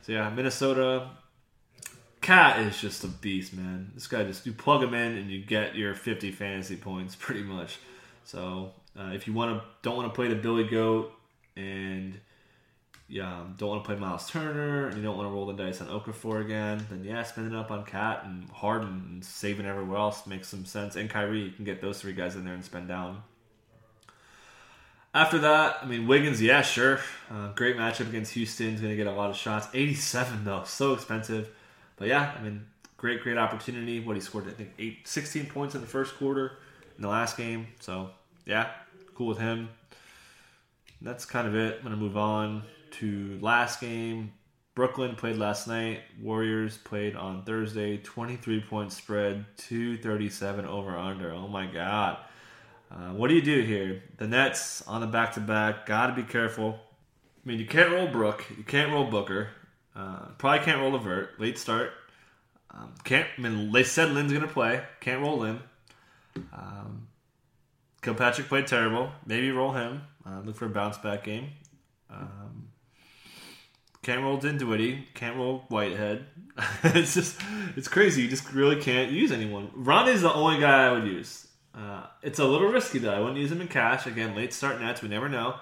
so 0.03 0.13
yeah, 0.13 0.31
Minnesota. 0.31 1.11
KAT 2.23 2.61
is 2.61 2.81
just 2.81 3.03
a 3.05 3.09
beast, 3.09 3.53
man. 3.53 3.91
This 3.95 4.07
guy 4.07 4.23
just 4.25 4.47
you 4.47 4.53
plug 4.53 4.83
him 4.83 4.95
in 4.95 5.19
and 5.19 5.31
you 5.31 5.45
get 5.45 5.75
your 5.75 5.95
50 5.95 6.31
fantasy 6.31 6.77
points 6.77 7.17
pretty 7.17 7.43
much. 7.43 7.79
So 8.25 8.73
uh, 8.99 9.11
if 9.13 9.27
you 9.27 9.33
want 9.33 9.61
to 9.61 9.67
don't 9.83 9.97
want 9.97 10.09
to 10.09 10.15
play 10.15 10.29
the 10.29 10.37
Billy 10.37 10.65
Goat 10.65 11.13
and 11.57 12.19
yeah, 13.09 13.43
don't 13.59 13.69
want 13.69 13.85
to 13.85 13.87
play 13.87 13.97
Miles 13.97 14.31
Turner 14.31 14.87
and 14.87 14.97
you 14.97 15.03
don't 15.03 15.17
want 15.17 15.29
to 15.29 15.33
roll 15.33 15.47
the 15.47 15.53
dice 15.53 15.81
on 15.81 15.89
Okafor 15.89 16.41
again, 16.41 16.87
then 16.89 17.05
yeah, 17.05 17.25
spending 17.25 17.55
up 17.55 17.71
on 17.73 17.85
KAT 17.85 18.23
and 18.25 18.49
Harden 18.51 19.05
and 19.11 19.25
saving 19.25 19.67
everywhere 19.67 19.99
else 19.99 20.27
makes 20.27 20.49
some 20.49 20.65
sense. 20.65 20.95
And 20.95 21.11
Kyrie, 21.11 21.43
you 21.43 21.51
can 21.51 21.65
get 21.65 21.81
those 21.81 22.01
three 22.01 22.15
guys 22.15 22.37
in 22.37 22.45
there 22.45 22.55
and 22.55 22.65
spend 22.65 22.87
down. 22.87 23.23
After 25.13 25.41
that, 25.41 25.81
I 25.83 25.87
mean 25.87 26.07
Wiggins, 26.07 26.41
yeah, 26.41 26.63
sure, 26.63 27.01
uh, 27.31 27.49
great 27.49 27.77
matchup 27.77 28.09
against 28.09 28.33
Houston. 28.33 28.71
He's 28.71 28.81
going 28.81 28.93
to 28.93 28.97
get 28.97 29.09
a 29.09 29.13
lot 29.13 29.29
of 29.29 29.37
shots. 29.37 29.67
87 29.75 30.45
though, 30.45 30.63
so 30.65 30.95
expensive. 30.95 31.51
But 32.03 32.09
yeah, 32.09 32.35
I 32.37 32.43
mean, 32.43 32.67
great, 32.97 33.23
great 33.23 33.39
opportunity. 33.39 34.01
What 34.01 34.17
he 34.17 34.21
scored, 34.21 34.49
I 34.49 34.51
think, 34.51 34.73
eight, 34.81 35.07
16 35.07 35.47
points 35.47 35.77
in 35.77 35.81
the 35.81 35.87
first 35.87 36.17
quarter 36.17 36.59
in 36.97 37.03
the 37.03 37.09
last 37.09 37.37
game. 37.37 37.69
So 37.79 38.11
yeah, 38.45 38.71
cool 39.15 39.29
with 39.29 39.39
him 39.39 39.69
that's 41.05 41.25
kind 41.25 41.47
of 41.47 41.55
it. 41.55 41.81
I'm 41.85 41.91
to 41.91 41.97
move 41.97 42.17
on 42.17 42.63
to 42.93 43.39
last 43.41 43.81
game. 43.81 44.33
Brooklyn 44.75 45.17
played 45.17 45.37
last 45.37 45.69
night. 45.69 46.01
Warriors 46.21 46.79
played 46.79 47.17
on 47.17 47.45
Thursday. 47.45 47.99
23 47.99 48.61
point 48.63 48.93
spread, 48.93 49.45
237 49.59 50.65
over 50.65 50.97
under. 50.97 51.33
Oh 51.33 51.49
my 51.49 51.67
God. 51.67 52.19
Uh, 52.91 53.11
what 53.11 53.29
do 53.29 53.35
you 53.35 53.43
do 53.43 53.61
here? 53.63 54.03
The 54.19 54.27
Nets 54.27 54.87
on 54.87 55.01
the 55.01 55.07
back 55.07 55.33
to 55.35 55.41
back. 55.41 55.87
Got 55.87 56.09
to 56.09 56.15
be 56.15 56.23
careful. 56.23 56.79
I 57.45 57.49
mean, 57.49 57.59
you 57.59 57.67
can't 57.67 57.91
roll 57.91 58.07
Brook. 58.07 58.45
You 58.57 58.65
can't 58.65 58.93
roll 58.93 59.05
Booker. 59.05 59.49
Uh, 59.95 60.27
probably 60.39 60.65
can't 60.65 60.81
roll 60.81 60.93
Levert. 60.93 61.39
Late 61.39 61.59
start. 61.59 61.93
Um, 62.71 62.93
can't. 63.05 63.27
I 63.37 63.41
mean, 63.41 63.71
they 63.73 63.85
said 63.85 64.11
Lin's 64.11 64.33
gonna 64.33 64.49
play. 64.49 64.83
Can't 65.01 65.21
roll 65.21 65.39
Lynn. 65.39 65.61
Um, 66.53 67.09
Kilpatrick 68.01 68.49
played 68.49 68.67
terrible. 68.67 69.11
Maybe 69.27 69.51
roll 69.51 69.73
him. 69.73 70.03
Uh, 70.27 70.41
look 70.45 70.57
for 70.57 70.67
a 70.67 70.71
bounce 70.71 70.99
back 70.99 71.25
game. 71.25 71.51
Um, 72.11 72.69
can't 74.03 74.23
roll 74.23 74.37
Dinwiddie. 74.37 75.07
Can't 75.15 75.37
roll 75.37 75.65
Whitehead. 75.69 76.27
it's 76.85 77.15
just 77.15 77.41
it's 77.77 77.89
crazy. 77.89 78.23
You 78.23 78.29
just 78.29 78.51
really 78.53 78.77
can't 78.77 79.11
use 79.11 79.31
anyone. 79.31 79.71
Ron 79.75 80.09
is 80.09 80.23
the 80.23 80.33
only 80.33 80.61
guy 80.61 80.87
I 80.87 80.93
would 80.93 81.07
use. 81.07 81.47
Uh, 81.75 82.05
it's 82.23 82.39
a 82.39 82.45
little 82.45 82.69
risky 82.69 82.99
though. 82.99 83.15
I 83.15 83.21
wouldn't 83.21 83.39
use 83.39 83.53
him 83.53 83.61
in 83.61 83.69
cash. 83.69 84.07
Again, 84.07 84.35
late 84.35 84.53
start 84.53 84.81
nets. 84.81 85.03
We 85.03 85.09
never 85.09 85.29
know. 85.29 85.57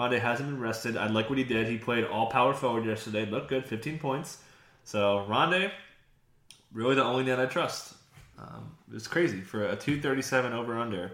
Rondae 0.00 0.18
hasn't 0.18 0.48
been 0.48 0.58
rested. 0.58 0.96
I 0.96 1.08
like 1.08 1.28
what 1.28 1.36
he 1.36 1.44
did. 1.44 1.68
He 1.68 1.76
played 1.76 2.04
all 2.04 2.28
power 2.28 2.54
forward 2.54 2.86
yesterday. 2.86 3.26
Looked 3.26 3.48
good. 3.48 3.66
15 3.66 3.98
points. 3.98 4.38
So 4.82 5.26
Rondae, 5.28 5.70
really 6.72 6.94
the 6.94 7.04
only 7.04 7.24
net 7.24 7.38
I 7.38 7.44
trust. 7.44 7.92
Um, 8.38 8.76
it's 8.94 9.06
crazy 9.06 9.42
for 9.42 9.62
a 9.62 9.76
237 9.76 10.54
over 10.54 10.78
under. 10.78 11.12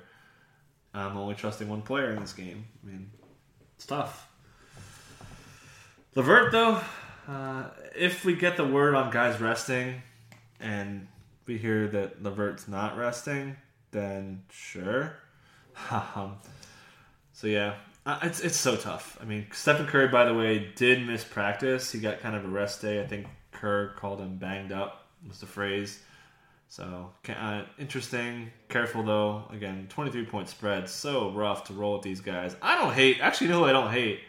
I'm 0.95 1.17
only 1.17 1.35
trusting 1.35 1.69
one 1.69 1.83
player 1.83 2.13
in 2.13 2.21
this 2.21 2.33
game. 2.33 2.65
I 2.85 2.87
mean, 2.87 3.11
it's 3.75 3.87
tough. 3.87 4.29
Levert, 6.15 6.53
though, 6.53 6.81
uh, 7.29 7.65
if 7.97 8.25
we 8.25 8.37
get 8.37 8.57
the 8.57 8.65
word 8.65 8.95
on 8.95 9.11
guys 9.11 9.41
resting 9.41 10.01
and 10.61 11.09
we 11.45 11.59
hear 11.59 11.89
that 11.89 12.23
Levert's 12.23 12.69
not 12.69 12.97
resting, 12.97 13.57
then 13.91 14.45
sure. 14.49 15.17
um, 15.91 16.37
so 17.33 17.49
yeah, 17.49 17.75
uh, 18.07 18.21
it's 18.23 18.41
it's 18.41 18.57
so 18.57 18.77
tough. 18.77 19.19
I 19.21 19.25
mean, 19.25 19.47
Stephen 19.53 19.87
Curry, 19.87 20.09
by 20.09 20.25
the 20.25 20.35
way, 20.35 20.73
did 20.77 21.07
miss 21.07 21.25
practice. 21.25 21.91
He 21.91 21.99
got 21.99 22.21
kind 22.21 22.37
of 22.37 22.45
a 22.45 22.49
rest 22.49 22.81
day. 22.81 23.03
I 23.03 23.07
think 23.07 23.27
Kerr 23.53 23.89
called 23.97 24.21
him 24.21 24.37
banged 24.37 24.73
up 24.73 25.07
was 25.27 25.41
the 25.41 25.47
phrase. 25.47 26.01
So 26.69 27.11
uh, 27.29 27.63
interesting. 27.79 28.51
Careful 28.69 29.03
though. 29.03 29.45
Again, 29.53 29.87
23 29.89 30.25
point 30.27 30.49
spread. 30.49 30.89
So 30.89 31.31
rough 31.33 31.65
to 31.65 31.73
roll 31.73 31.95
with 31.95 32.03
these 32.03 32.21
guys. 32.21 32.57
I 32.63 32.77
don't 32.81 32.93
hate. 32.93 33.19
Actually, 33.21 33.49
no, 33.49 33.65
I 33.65 33.73
don't 33.73 33.91
hate. 33.91 34.21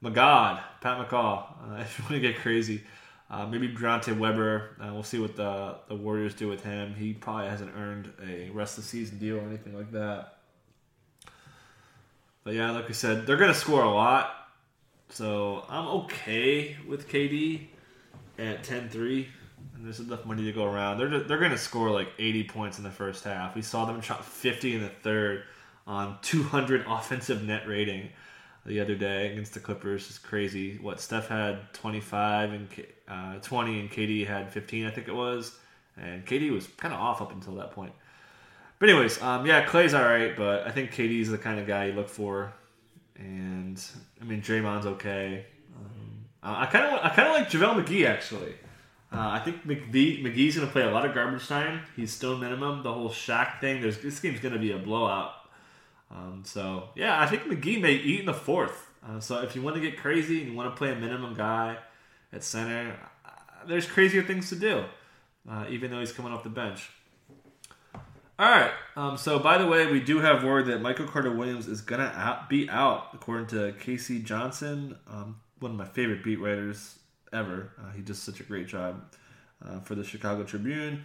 My 0.00 0.10
God, 0.10 0.62
Pat 0.80 0.98
McCaw. 0.98 1.44
Uh, 1.44 1.76
if 1.80 1.98
you 1.98 2.04
want 2.04 2.14
to 2.14 2.20
get 2.20 2.36
crazy, 2.36 2.82
uh, 3.30 3.46
maybe 3.46 3.68
Deontay 3.68 4.18
Weber. 4.18 4.76
Uh, 4.80 4.92
we'll 4.92 5.02
see 5.02 5.18
what 5.18 5.36
the 5.36 5.76
the 5.88 5.94
Warriors 5.94 6.34
do 6.34 6.48
with 6.48 6.62
him. 6.62 6.94
He 6.94 7.12
probably 7.12 7.48
hasn't 7.48 7.74
earned 7.76 8.12
a 8.26 8.50
rest 8.50 8.78
of 8.78 8.84
the 8.84 8.90
season 8.90 9.18
deal 9.18 9.36
or 9.36 9.42
anything 9.42 9.76
like 9.76 9.92
that. 9.92 10.36
But 12.44 12.54
yeah, 12.54 12.70
like 12.70 12.88
I 12.88 12.92
said, 12.92 13.26
they're 13.26 13.36
gonna 13.36 13.54
score 13.54 13.82
a 13.82 13.90
lot. 13.90 14.34
So 15.08 15.64
I'm 15.68 15.86
okay 15.88 16.76
with 16.86 17.08
KD 17.08 17.66
at 18.38 18.62
10-3 18.62 19.26
and 19.80 19.86
there's 19.86 20.00
enough 20.00 20.26
money 20.26 20.44
to 20.44 20.52
go 20.52 20.64
around. 20.64 20.98
They're 20.98 21.20
they're 21.20 21.38
going 21.38 21.50
to 21.50 21.58
score 21.58 21.90
like 21.90 22.08
80 22.18 22.44
points 22.44 22.78
in 22.78 22.84
the 22.84 22.90
first 22.90 23.24
half. 23.24 23.54
We 23.54 23.62
saw 23.62 23.86
them 23.86 24.00
shot 24.02 24.24
50 24.24 24.76
in 24.76 24.82
the 24.82 24.88
third 24.88 25.44
on 25.86 26.18
200 26.22 26.84
offensive 26.88 27.42
net 27.42 27.66
rating 27.66 28.10
the 28.66 28.80
other 28.80 28.94
day 28.94 29.32
against 29.32 29.54
the 29.54 29.60
Clippers. 29.60 30.06
It's 30.08 30.18
crazy. 30.18 30.76
What 30.78 31.00
Steph 31.00 31.28
had 31.28 31.72
25 31.72 32.52
and 32.52 32.68
uh, 33.08 33.34
20, 33.36 33.80
and 33.80 33.90
KD 33.90 34.26
had 34.26 34.52
15, 34.52 34.86
I 34.86 34.90
think 34.90 35.08
it 35.08 35.14
was. 35.14 35.56
And 35.96 36.26
KD 36.26 36.50
was 36.52 36.66
kind 36.66 36.92
of 36.92 37.00
off 37.00 37.22
up 37.22 37.32
until 37.32 37.54
that 37.56 37.70
point. 37.70 37.92
But 38.80 38.88
anyways, 38.88 39.20
um, 39.20 39.44
yeah, 39.44 39.66
Clay's 39.66 39.92
all 39.92 40.02
right, 40.02 40.34
but 40.34 40.66
I 40.66 40.70
think 40.70 40.90
KD's 40.90 41.28
the 41.28 41.36
kind 41.36 41.60
of 41.60 41.66
guy 41.66 41.86
you 41.86 41.92
look 41.92 42.08
for, 42.08 42.50
and 43.14 43.80
I 44.20 44.24
mean 44.24 44.40
Draymond's 44.40 44.86
okay. 44.86 45.44
Um, 45.76 46.24
I 46.42 46.64
kind 46.64 46.86
of 46.86 47.04
I 47.04 47.10
kind 47.10 47.28
of 47.28 47.34
like 47.34 47.50
JaVale 47.50 47.84
McGee 47.84 48.08
actually. 48.08 48.54
Uh, 49.12 49.28
I 49.32 49.40
think 49.40 49.66
McGee, 49.66 50.24
McGee's 50.24 50.56
going 50.56 50.66
to 50.66 50.72
play 50.72 50.82
a 50.82 50.90
lot 50.90 51.04
of 51.04 51.12
garbage 51.14 51.46
time. 51.46 51.82
He's 51.94 52.10
still 52.10 52.38
minimum. 52.38 52.82
The 52.82 52.92
whole 52.92 53.10
Shaq 53.10 53.60
thing. 53.60 53.82
There's 53.82 53.98
this 53.98 54.18
game's 54.18 54.40
going 54.40 54.54
to 54.54 54.58
be 54.58 54.72
a 54.72 54.78
blowout. 54.78 55.32
Um, 56.10 56.42
so 56.46 56.88
yeah, 56.94 57.20
I 57.20 57.26
think 57.26 57.42
McGee 57.42 57.82
may 57.82 57.92
eat 57.92 58.20
in 58.20 58.26
the 58.26 58.32
fourth. 58.34 58.88
Uh, 59.06 59.20
so 59.20 59.42
if 59.42 59.54
you 59.54 59.60
want 59.60 59.76
to 59.76 59.82
get 59.82 59.98
crazy 59.98 60.40
and 60.40 60.52
you 60.52 60.56
want 60.56 60.72
to 60.72 60.78
play 60.78 60.90
a 60.90 60.96
minimum 60.96 61.34
guy 61.34 61.76
at 62.32 62.42
center, 62.42 62.96
uh, 63.26 63.30
there's 63.66 63.84
crazier 63.84 64.22
things 64.22 64.48
to 64.48 64.56
do. 64.56 64.84
Uh, 65.48 65.66
even 65.68 65.90
though 65.90 66.00
he's 66.00 66.12
coming 66.12 66.32
off 66.32 66.44
the 66.44 66.48
bench. 66.48 66.90
All 68.40 68.50
right. 68.50 68.72
Um, 68.96 69.18
so, 69.18 69.38
by 69.38 69.58
the 69.58 69.66
way, 69.66 69.92
we 69.92 70.00
do 70.00 70.20
have 70.20 70.42
word 70.42 70.64
that 70.68 70.80
Michael 70.80 71.06
Carter 71.06 71.30
Williams 71.30 71.68
is 71.68 71.82
gonna 71.82 72.10
out, 72.16 72.48
be 72.48 72.70
out, 72.70 73.08
according 73.12 73.48
to 73.48 73.74
K.C. 73.78 74.20
Johnson, 74.20 74.96
um, 75.06 75.38
one 75.58 75.72
of 75.72 75.76
my 75.76 75.84
favorite 75.84 76.24
beat 76.24 76.40
writers 76.40 77.00
ever. 77.34 77.72
Uh, 77.78 77.90
he 77.90 78.00
does 78.00 78.18
such 78.18 78.40
a 78.40 78.42
great 78.42 78.66
job 78.66 79.04
uh, 79.62 79.80
for 79.80 79.94
the 79.94 80.02
Chicago 80.02 80.42
Tribune. 80.42 81.04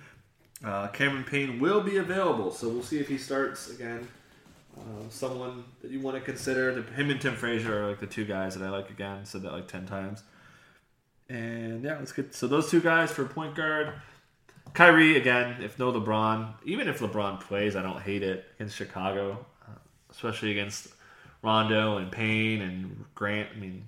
Uh, 0.63 0.87
Cameron 0.87 1.25
Payne 1.25 1.59
will 1.59 1.81
be 1.81 1.97
available, 1.97 2.51
so 2.51 2.69
we'll 2.69 2.81
see 2.81 2.99
if 2.99 3.09
he 3.09 3.17
starts 3.17 3.69
again. 3.69 4.07
Uh, 4.77 5.09
someone 5.09 5.65
that 5.81 5.91
you 5.91 5.99
want 5.99 6.15
to 6.15 6.21
consider. 6.21 6.81
Him 6.83 7.09
and 7.09 7.19
Tim 7.19 7.35
Frazier 7.35 7.83
are 7.83 7.89
like 7.89 7.99
the 7.99 8.07
two 8.07 8.23
guys 8.23 8.55
that 8.55 8.65
I 8.65 8.69
like 8.69 8.89
again. 8.89 9.25
Said 9.25 9.41
that 9.41 9.51
like 9.51 9.67
ten 9.67 9.85
times. 9.85 10.23
And 11.27 11.83
yeah, 11.83 11.97
let's 11.99 12.13
get 12.13 12.33
so 12.33 12.47
those 12.47 12.71
two 12.71 12.79
guys 12.79 13.11
for 13.11 13.25
point 13.25 13.55
guard. 13.55 13.91
Kyrie 14.75 15.15
again, 15.15 15.61
if 15.63 15.79
no 15.79 15.91
LeBron, 15.91 16.53
even 16.65 16.89
if 16.89 16.99
LeBron 16.99 17.39
plays, 17.39 17.77
I 17.77 17.81
don't 17.81 18.01
hate 18.01 18.23
it 18.23 18.45
against 18.55 18.75
Chicago, 18.75 19.45
uh, 19.65 19.77
especially 20.11 20.51
against 20.51 20.89
Rondo 21.41 21.97
and 21.97 22.11
Payne 22.11 22.61
and 22.61 23.05
Grant. 23.15 23.49
I 23.55 23.57
mean, 23.57 23.85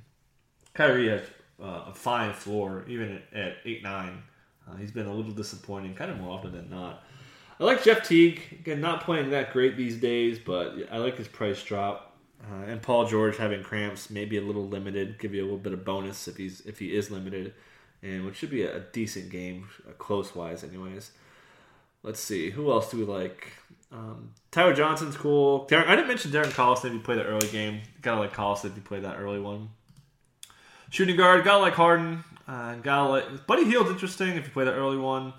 Kyrie 0.74 1.10
has 1.10 1.22
uh, 1.62 1.84
a 1.88 1.94
fine 1.94 2.34
floor, 2.34 2.86
even 2.88 3.22
at, 3.34 3.58
eight 3.66 3.84
nine. 3.84 4.24
Uh, 4.66 4.78
he's 4.78 4.92
been 4.92 5.08
a 5.08 5.14
little 5.14 5.34
disappointing, 5.34 5.94
kind 5.94 6.10
of 6.10 6.20
more 6.20 6.32
often 6.32 6.54
than 6.54 6.70
not. 6.70 7.04
I 7.60 7.66
like 7.66 7.84
Jeff 7.84 8.08
Teague. 8.08 8.42
Again, 8.60 8.80
not 8.80 9.04
playing 9.04 9.32
that 9.32 9.52
great 9.52 9.76
these 9.76 9.98
days, 9.98 10.40
but 10.40 10.74
I 10.90 10.98
like 10.98 11.18
his 11.18 11.28
price 11.28 11.62
drop. 11.62 12.18
Uh, 12.50 12.64
and 12.66 12.82
Paul 12.82 13.08
George 13.08 13.36
having 13.36 13.62
cramps, 13.62 14.10
maybe 14.10 14.38
a 14.38 14.42
little 14.42 14.68
limited. 14.68 15.20
Give 15.20 15.34
you 15.34 15.42
a 15.42 15.46
little 15.46 15.58
bit 15.58 15.74
of 15.74 15.84
bonus 15.84 16.30
if 16.30 16.38
he's 16.38 16.62
if 16.62 16.80
he 16.80 16.96
is 16.96 17.12
limited 17.12 17.54
and 18.02 18.26
which 18.26 18.36
should 18.36 18.50
be 18.50 18.64
a, 18.64 18.80
decent 18.80 19.30
game, 19.30 19.68
uh, 19.88 19.94
close 19.94 20.36
wise, 20.36 20.64
anyways. 20.64 21.12
Let's 22.04 22.20
see, 22.20 22.52
who 22.52 22.72
else 22.72 22.92
do 22.92 22.98
we 22.98 23.04
like? 23.04 23.54
Um, 23.92 24.32
Tyler 24.52 24.74
Johnson's 24.74 25.18
cool. 25.18 25.66
Darren, 25.68 25.88
I 25.88 25.96
didn't 25.96 26.08
mention 26.08 26.32
Darren 26.32 26.52
Collison 26.52 26.86
if 26.86 26.94
you 26.94 27.00
play 27.00 27.16
the 27.16 27.24
early 27.24 27.48
game. 27.50 27.82
Gotta 28.02 28.20
like 28.20 28.34
Collison 28.34 28.66
if 28.66 28.76
you 28.76 28.82
play 28.82 29.00
that 29.00 29.18
early 29.18 29.40
one. 29.40 29.70
Shooting 30.90 31.18
guard, 31.18 31.44
gotta 31.44 31.62
like 31.62 31.74
Harden. 31.74 32.24
Uh, 32.48 32.76
gotta 32.76 33.10
like 33.10 33.48
Buddy 33.48 33.66
Hield's 33.66 33.90
interesting 33.90 34.30
if 34.30 34.46
you 34.46 34.52
play 34.52 34.66
the 34.66 34.74
early 34.74 34.98
one. 34.98 35.34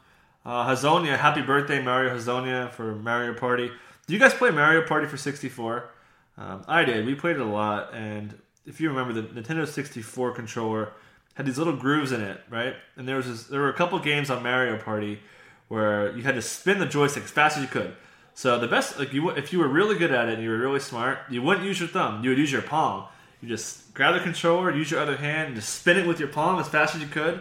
Uh, 0.44 0.66
Hezonja, 0.66 1.18
happy 1.18 1.42
birthday, 1.42 1.82
Mario 1.82 2.14
Hezonja 2.16 2.70
for 2.70 2.94
Mario 2.94 3.34
Party. 3.34 3.70
Do 4.06 4.14
you 4.14 4.18
guys 4.18 4.34
play 4.34 4.50
Mario 4.50 4.86
Party 4.86 5.06
for 5.06 5.16
64? 5.16 5.90
Um, 6.38 6.64
I 6.66 6.84
did. 6.84 7.04
We 7.04 7.14
played 7.14 7.36
it 7.36 7.42
a 7.42 7.44
lot, 7.44 7.92
and 7.92 8.38
if 8.64 8.80
you 8.80 8.88
remember, 8.88 9.12
the 9.12 9.22
Nintendo 9.22 9.66
64 9.66 10.32
controller 10.32 10.92
had 11.38 11.46
these 11.46 11.56
little 11.56 11.76
grooves 11.76 12.10
in 12.10 12.20
it, 12.20 12.40
right? 12.50 12.74
And 12.96 13.06
there 13.06 13.14
was 13.14 13.28
this, 13.28 13.44
there 13.44 13.60
were 13.60 13.68
a 13.68 13.74
couple 13.74 13.96
games 14.00 14.28
on 14.28 14.42
Mario 14.42 14.76
Party 14.76 15.20
where 15.68 16.14
you 16.16 16.24
had 16.24 16.34
to 16.34 16.42
spin 16.42 16.80
the 16.80 16.86
joystick 16.86 17.22
as 17.22 17.30
fast 17.30 17.56
as 17.56 17.62
you 17.62 17.68
could. 17.68 17.94
So 18.34 18.58
the 18.58 18.66
best, 18.66 18.98
like 18.98 19.12
you, 19.12 19.30
if 19.30 19.52
you 19.52 19.60
were 19.60 19.68
really 19.68 19.96
good 19.96 20.10
at 20.10 20.28
it 20.28 20.34
and 20.34 20.42
you 20.42 20.50
were 20.50 20.58
really 20.58 20.80
smart, 20.80 21.20
you 21.30 21.40
wouldn't 21.40 21.64
use 21.64 21.78
your 21.78 21.88
thumb. 21.88 22.24
You 22.24 22.30
would 22.30 22.38
use 22.38 22.50
your 22.50 22.62
palm. 22.62 23.04
You 23.40 23.48
just 23.48 23.94
grab 23.94 24.14
the 24.14 24.20
controller, 24.20 24.74
use 24.74 24.90
your 24.90 24.98
other 24.98 25.16
hand, 25.16 25.46
and 25.46 25.54
just 25.54 25.68
spin 25.76 25.96
it 25.96 26.08
with 26.08 26.18
your 26.18 26.28
palm 26.28 26.58
as 26.58 26.66
fast 26.66 26.96
as 26.96 27.00
you 27.00 27.06
could. 27.06 27.40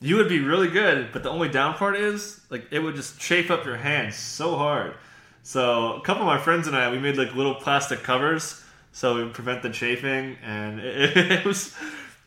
You 0.00 0.16
would 0.16 0.28
be 0.28 0.40
really 0.40 0.68
good, 0.68 1.10
but 1.12 1.22
the 1.22 1.30
only 1.30 1.48
down 1.48 1.74
part 1.74 1.94
is 1.94 2.40
like 2.50 2.66
it 2.72 2.80
would 2.80 2.96
just 2.96 3.20
chafe 3.20 3.52
up 3.52 3.64
your 3.64 3.76
hands 3.76 4.16
so 4.16 4.56
hard. 4.56 4.94
So 5.44 5.92
a 5.92 6.00
couple 6.00 6.22
of 6.22 6.26
my 6.26 6.38
friends 6.38 6.66
and 6.66 6.74
I, 6.74 6.90
we 6.90 6.98
made 6.98 7.16
like 7.16 7.36
little 7.36 7.54
plastic 7.54 8.02
covers 8.02 8.64
so 8.90 9.14
we 9.14 9.22
would 9.22 9.34
prevent 9.34 9.62
the 9.62 9.70
chafing, 9.70 10.36
and 10.42 10.80
it, 10.80 11.16
it 11.16 11.44
was 11.44 11.72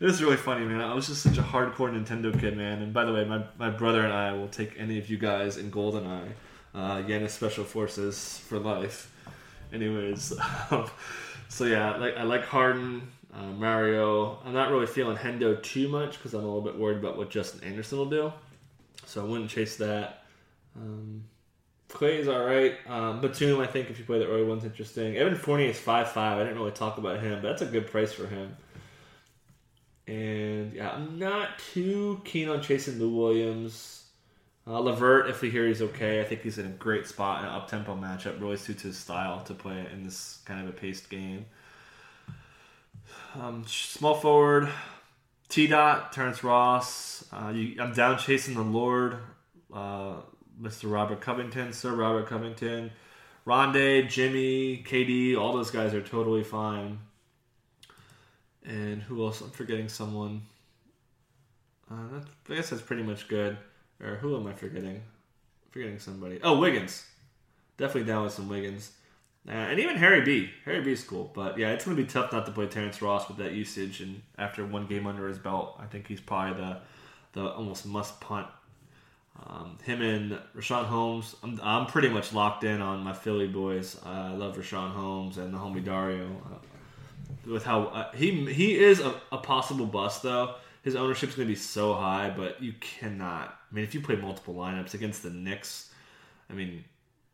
it 0.01 0.05
was 0.05 0.19
really 0.19 0.35
funny, 0.35 0.65
man. 0.65 0.81
I 0.81 0.95
was 0.95 1.05
just 1.05 1.21
such 1.21 1.37
a 1.37 1.43
hardcore 1.43 1.93
Nintendo 1.93 2.37
kid, 2.37 2.57
man. 2.57 2.81
And 2.81 2.91
by 2.91 3.05
the 3.05 3.13
way, 3.13 3.23
my, 3.23 3.43
my 3.59 3.69
brother 3.69 4.03
and 4.03 4.11
I 4.11 4.33
will 4.33 4.47
take 4.47 4.73
any 4.79 4.97
of 4.97 5.11
you 5.11 5.17
guys 5.19 5.57
in 5.57 5.69
GoldenEye, 5.69 6.31
uh, 6.73 6.97
Yanis 7.03 7.29
Special 7.29 7.63
Forces 7.63 8.39
for 8.47 8.57
life. 8.57 9.13
Anyways, 9.71 10.33
so 11.49 11.65
yeah, 11.65 11.97
like 11.97 12.17
I 12.17 12.23
like 12.23 12.43
Harden, 12.45 13.11
uh, 13.31 13.43
Mario. 13.43 14.39
I'm 14.43 14.53
not 14.53 14.71
really 14.71 14.87
feeling 14.87 15.17
Hendo 15.17 15.61
too 15.61 15.87
much 15.87 16.13
because 16.13 16.33
I'm 16.33 16.41
a 16.41 16.45
little 16.45 16.61
bit 16.61 16.79
worried 16.79 16.97
about 16.97 17.15
what 17.15 17.29
Justin 17.29 17.63
Anderson 17.63 17.99
will 17.99 18.09
do. 18.09 18.33
So 19.05 19.21
I 19.21 19.25
wouldn't 19.25 19.51
chase 19.51 19.75
that. 19.77 20.23
Um, 20.75 21.25
Klay 21.89 22.17
is 22.17 22.27
all 22.27 22.43
right. 22.43 22.75
Um, 22.87 23.21
Batum, 23.21 23.59
I 23.59 23.67
think 23.67 23.91
if 23.91 23.99
you 23.99 24.05
play 24.05 24.17
the 24.17 24.27
early 24.27 24.45
one's 24.45 24.65
interesting. 24.65 25.15
Evan 25.15 25.35
Fournier 25.35 25.69
is 25.69 25.79
five 25.79 26.09
five. 26.09 26.39
I 26.39 26.43
didn't 26.43 26.57
really 26.57 26.71
talk 26.71 26.97
about 26.97 27.19
him, 27.19 27.39
but 27.43 27.49
that's 27.49 27.61
a 27.61 27.67
good 27.67 27.85
price 27.85 28.11
for 28.11 28.25
him. 28.25 28.57
And 30.11 30.73
yeah, 30.73 30.89
I'm 30.89 31.17
not 31.17 31.57
too 31.73 32.19
keen 32.25 32.49
on 32.49 32.61
chasing 32.61 32.99
Lou 32.99 33.15
Williams. 33.15 34.03
Uh, 34.67 34.77
LeVert, 34.79 35.29
if 35.29 35.41
we 35.41 35.49
hear 35.49 35.65
he's 35.65 35.81
okay, 35.81 36.19
I 36.19 36.25
think 36.25 36.41
he's 36.41 36.57
in 36.57 36.65
a 36.65 36.69
great 36.69 37.07
spot 37.07 37.41
in 37.41 37.47
an 37.47 37.55
up 37.55 37.69
tempo 37.69 37.95
matchup. 37.95 38.41
Really 38.41 38.57
suits 38.57 38.83
his 38.83 38.97
style 38.97 39.39
to 39.45 39.53
play 39.53 39.87
in 39.93 40.03
this 40.03 40.39
kind 40.43 40.61
of 40.61 40.67
a 40.67 40.77
paced 40.77 41.09
game. 41.09 41.45
Um, 43.39 43.63
small 43.65 44.15
forward, 44.15 44.69
T 45.47 45.67
Dot, 45.67 46.11
Terrence 46.11 46.43
Ross. 46.43 47.23
Uh, 47.31 47.53
you, 47.55 47.81
I'm 47.81 47.93
down 47.93 48.17
chasing 48.17 48.55
the 48.55 48.63
Lord, 48.63 49.17
uh, 49.73 50.15
Mr. 50.61 50.91
Robert 50.91 51.21
Covington, 51.21 51.71
Sir 51.71 51.95
Robert 51.95 52.27
Covington, 52.27 52.91
Rondae, 53.47 54.09
Jimmy, 54.09 54.83
KD. 54.85 55.37
All 55.37 55.53
those 55.53 55.71
guys 55.71 55.93
are 55.93 56.01
totally 56.01 56.43
fine. 56.43 56.99
And 58.65 59.01
who 59.01 59.25
else? 59.25 59.41
I'm 59.41 59.49
forgetting 59.49 59.89
someone. 59.89 60.43
Uh, 61.89 62.21
I 62.49 62.55
guess 62.55 62.69
that's 62.69 62.81
pretty 62.81 63.03
much 63.03 63.27
good. 63.27 63.57
Or 64.01 64.15
who 64.15 64.35
am 64.35 64.47
I 64.47 64.53
forgetting? 64.53 65.01
Forgetting 65.71 65.99
somebody. 65.99 66.39
Oh, 66.43 66.59
Wiggins. 66.59 67.05
Definitely 67.77 68.07
down 68.11 68.23
with 68.23 68.33
some 68.33 68.49
Wiggins. 68.49 68.91
Uh, 69.47 69.51
and 69.51 69.79
even 69.79 69.95
Harry 69.95 70.21
B. 70.21 70.51
Harry 70.65 70.81
B 70.81 70.91
is 70.91 71.03
cool. 71.03 71.31
But 71.33 71.57
yeah, 71.57 71.71
it's 71.71 71.85
going 71.85 71.97
to 71.97 72.03
be 72.03 72.07
tough 72.07 72.31
not 72.31 72.45
to 72.45 72.51
play 72.51 72.67
Terrence 72.67 73.01
Ross 73.01 73.27
with 73.27 73.37
that 73.37 73.53
usage. 73.53 74.01
And 74.01 74.21
after 74.37 74.65
one 74.65 74.85
game 74.85 75.07
under 75.07 75.27
his 75.27 75.39
belt, 75.39 75.79
I 75.79 75.85
think 75.85 76.07
he's 76.07 76.21
probably 76.21 76.61
the, 76.61 76.77
the 77.33 77.49
almost 77.49 77.85
must 77.85 78.19
punt. 78.21 78.47
Um, 79.47 79.77
him 79.83 80.01
and 80.01 80.39
Richaun 80.55 80.85
Holmes, 80.85 81.35
I'm, 81.41 81.59
I'm 81.63 81.85
pretty 81.87 82.09
much 82.09 82.33
locked 82.33 82.63
in 82.63 82.81
on 82.81 83.03
my 83.03 83.13
Philly 83.13 83.47
boys. 83.47 83.99
Uh, 84.05 84.09
I 84.09 84.33
love 84.33 84.55
Richaun 84.57 84.91
Holmes 84.91 85.37
and 85.37 85.53
the 85.53 85.57
homie 85.57 85.83
Dario. 85.83 86.27
With 87.45 87.63
how 87.65 87.85
uh, 87.85 88.11
he 88.13 88.51
he 88.53 88.77
is 88.77 88.99
a, 88.99 89.19
a, 89.31 89.37
possible 89.37 89.85
bust 89.85 90.23
though. 90.23 90.55
His 90.83 90.95
ownership's 90.95 91.35
going 91.35 91.47
to 91.47 91.51
be 91.51 91.59
so 91.59 91.93
high, 91.93 92.31
but 92.35 92.61
you 92.61 92.73
cannot. 92.79 93.57
I 93.71 93.75
mean, 93.75 93.83
if 93.83 93.93
you 93.93 94.01
play 94.01 94.15
multiple 94.15 94.55
lineups 94.55 94.93
against 94.93 95.23
the 95.23 95.29
Knicks, 95.29 95.91
I 96.49 96.53
mean, 96.53 96.83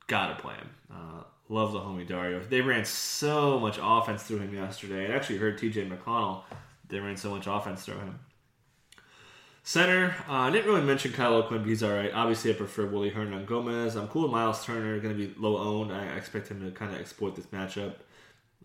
gotta 0.08 0.36
play 0.36 0.56
him. 0.56 0.70
Uh, 0.92 1.24
love 1.50 1.72
the 1.72 1.80
homie 1.80 2.08
Dario. 2.08 2.42
They 2.42 2.62
ran 2.62 2.86
so 2.86 3.60
much 3.60 3.80
offense 3.82 4.24
through 4.24 4.40
him 4.40 4.54
yesterday. 4.54 5.12
I 5.12 5.16
actually 5.16 5.38
heard 5.38 5.58
T.J. 5.58 5.90
McConnell. 5.90 6.44
They 6.90 7.00
ran 7.00 7.18
so 7.18 7.32
much 7.32 7.48
offense 7.48 7.86
through 7.86 8.00
him. 8.00 8.20
Center, 9.64 10.16
uh, 10.30 10.32
I 10.32 10.50
didn't 10.50 10.66
really 10.66 10.86
mention 10.86 11.12
Kyle 11.12 11.34
O'Quinn, 11.34 11.60
but 11.60 11.68
he's 11.68 11.84
all 11.84 11.92
right. 11.92 12.10
Obviously, 12.14 12.52
I 12.52 12.54
prefer 12.54 12.86
Willy 12.86 13.12
Hernangomez. 13.12 13.98
I'm 13.98 14.08
cool 14.08 14.24
with 14.24 14.32
Miles 14.32 14.64
Turner, 14.64 14.98
going 15.00 15.18
to 15.18 15.28
be 15.28 15.34
low 15.38 15.58
owned. 15.58 15.92
I 15.92 16.06
expect 16.16 16.48
him 16.48 16.62
to 16.62 16.72
kind 16.72 16.94
of 16.94 17.02
exploit 17.02 17.36
this 17.36 17.48
matchup. 17.48 17.96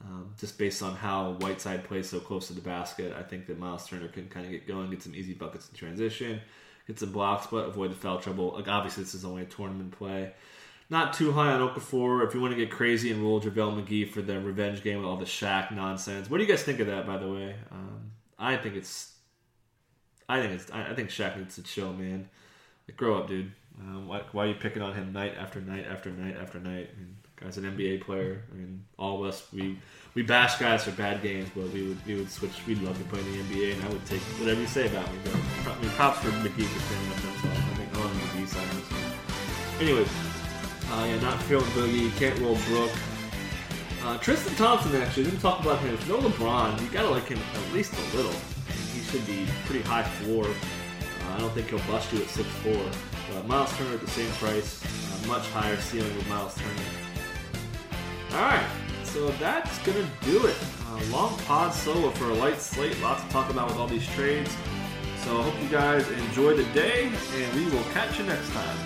Um, 0.05 0.35
just 0.39 0.59
based 0.59 0.83
on 0.83 0.97
how 0.97 1.33
Whiteside 1.35 1.85
plays 1.85 2.09
so 2.09 2.19
close 2.19 2.49
to 2.49 2.55
the 2.55 2.61
basket, 2.61 3.15
I 3.17 3.23
think 3.23 3.47
that 3.47 3.59
Miles 3.59 3.87
Turner 3.87 4.09
can 4.09 4.29
kind 4.29 4.45
of 4.47 4.51
get 4.51 4.67
going, 4.67 4.91
get 4.91 5.03
some 5.03 5.15
easy 5.15 5.33
buckets 5.33 5.69
in 5.69 5.77
transition, 5.77 6.41
get 6.87 6.99
some 6.99 7.13
blocks, 7.13 7.47
but 7.47 7.69
avoid 7.69 7.93
the 7.93 7.97
foul 7.97 8.19
trouble. 8.19 8.53
Like 8.55 8.69
obviously, 8.69 9.05
this 9.05 9.15
is 9.15 9.25
only 9.25 9.43
a 9.43 9.47
tournament 9.47 9.93
play. 9.93 10.33
Not 10.91 11.15
too 11.15 11.33
high 11.33 11.53
on 11.53 11.67
Okafor. 11.67 12.27
If 12.27 12.35
you 12.35 12.41
want 12.41 12.53
to 12.53 12.59
get 12.59 12.71
crazy 12.71 13.13
and 13.13 13.23
roll 13.23 13.41
JaVale 13.41 13.83
McGee 13.83 14.11
for 14.11 14.21
the 14.21 14.39
revenge 14.41 14.83
game 14.83 14.99
with 14.99 15.07
all 15.07 15.17
the 15.17 15.25
Shaq 15.25 15.73
nonsense, 15.73 16.29
what 16.29 16.39
do 16.39 16.45
you 16.45 16.49
guys 16.49 16.63
think 16.63 16.81
of 16.81 16.89
that? 16.89 17.07
By 17.07 17.17
the 17.17 17.33
way, 17.33 17.55
um, 17.71 18.11
I 18.39 18.57
think 18.57 18.75
it's, 18.75 19.15
I 20.29 20.41
think 20.41 20.53
it's, 20.53 20.71
I 20.71 20.93
think 20.95 21.11
Shaq 21.11 21.39
needs 21.39 21.55
to 21.55 21.63
chill, 21.63 21.93
man. 21.93 22.29
Like, 22.89 22.97
grow 22.97 23.19
up, 23.19 23.29
dude. 23.29 23.53
Um, 23.81 24.07
why, 24.07 24.23
why, 24.33 24.45
are 24.45 24.49
you 24.49 24.55
picking 24.55 24.83
on 24.83 24.95
him 24.95 25.13
night 25.13 25.35
after 25.39 25.61
night 25.61 25.87
after 25.89 26.11
night 26.11 26.37
after 26.37 26.59
night? 26.59 26.91
I 26.95 26.99
mean, 26.99 27.17
guy's 27.43 27.59
an 27.59 27.65
NBA 27.65 28.03
player. 28.03 28.45
I 28.53 28.57
mean, 28.57 28.85
all 28.99 29.23
of 29.23 29.29
us 29.29 29.47
we 29.53 29.79
we 30.15 30.23
bash 30.23 30.59
guys 30.59 30.85
for 30.85 30.91
bad 30.93 31.23
games, 31.23 31.49
but 31.55 31.69
we 31.71 31.89
would 31.89 32.07
we 32.07 32.15
would 32.17 32.31
switch. 32.31 32.53
We'd 32.67 32.83
love 32.83 32.99
to 32.99 33.05
play 33.05 33.21
in 33.21 33.33
the 33.33 33.39
NBA, 33.55 33.75
and 33.75 33.85
I 33.85 33.89
would 33.89 34.05
take 34.07 34.21
whatever 34.39 34.61
you 34.61 34.67
say 34.67 34.87
about 34.87 35.11
me. 35.13 35.19
But 35.65 35.73
I 35.77 35.81
mean, 35.81 35.91
props 35.91 36.19
for 36.21 36.29
McGee 36.29 36.67
for 36.67 36.81
standing 36.81 37.11
up. 37.13 37.17
That's 37.23 37.45
all. 37.45 37.51
I 37.51 37.75
think 37.77 37.97
on 37.99 38.13
the 38.13 38.21
McGee 38.21 38.49
side. 38.49 39.81
Anyways, 39.81 40.09
Uh, 40.93 41.05
yeah, 41.07 41.19
not 41.21 41.43
feeling 41.45 41.65
Boogie, 41.73 42.15
can't 42.19 42.39
roll 42.41 42.57
Brook. 42.69 42.91
Uh, 44.05 44.19
Tristan 44.19 44.55
Thompson, 44.57 44.95
actually, 45.01 45.25
didn't 45.25 45.41
talk 45.41 45.61
about 45.61 45.79
him. 45.79 45.95
If 45.95 46.07
no 46.09 46.19
LeBron, 46.19 46.79
you 46.83 46.89
gotta 46.89 47.09
like 47.09 47.29
him 47.29 47.39
at 47.55 47.73
least 47.73 47.95
a 47.95 48.17
little. 48.17 48.35
He 48.93 49.01
should 49.01 49.25
be 49.27 49.47
pretty 49.65 49.83
high 49.85 50.03
floor. 50.03 50.45
Uh, 50.45 51.35
I 51.35 51.39
don't 51.39 51.53
think 51.55 51.69
he'll 51.71 51.79
bust 51.91 52.13
you 52.13 52.21
at 52.21 52.29
6'4. 52.29 52.93
But 53.33 53.47
Miles 53.47 53.75
Turner 53.79 53.95
at 53.95 54.01
the 54.01 54.11
same 54.11 54.31
price, 54.33 54.83
much 55.27 55.49
higher 55.51 55.77
ceiling 55.81 56.15
with 56.17 56.29
Miles 56.29 56.55
Turner. 56.57 57.12
Alright, 58.35 58.65
so 59.05 59.29
that's 59.33 59.79
gonna 59.81 60.09
do 60.23 60.47
it. 60.47 60.57
Uh, 60.87 61.01
long 61.11 61.37
pod 61.41 61.75
solo 61.75 62.11
for 62.13 62.31
a 62.31 62.35
light 62.35 62.59
slate, 62.59 62.99
lots 63.03 63.23
to 63.25 63.29
talk 63.29 63.51
about 63.51 63.69
with 63.69 63.77
all 63.77 63.87
these 63.87 64.09
trades. 64.09 64.51
So 65.19 65.39
I 65.39 65.43
hope 65.43 65.63
you 65.63 65.69
guys 65.69 66.11
enjoy 66.11 66.57
the 66.57 66.65
day, 66.73 67.13
and 67.37 67.55
we 67.55 67.65
will 67.67 67.85
catch 67.93 68.19
you 68.19 68.25
next 68.25 68.51
time. 68.53 68.79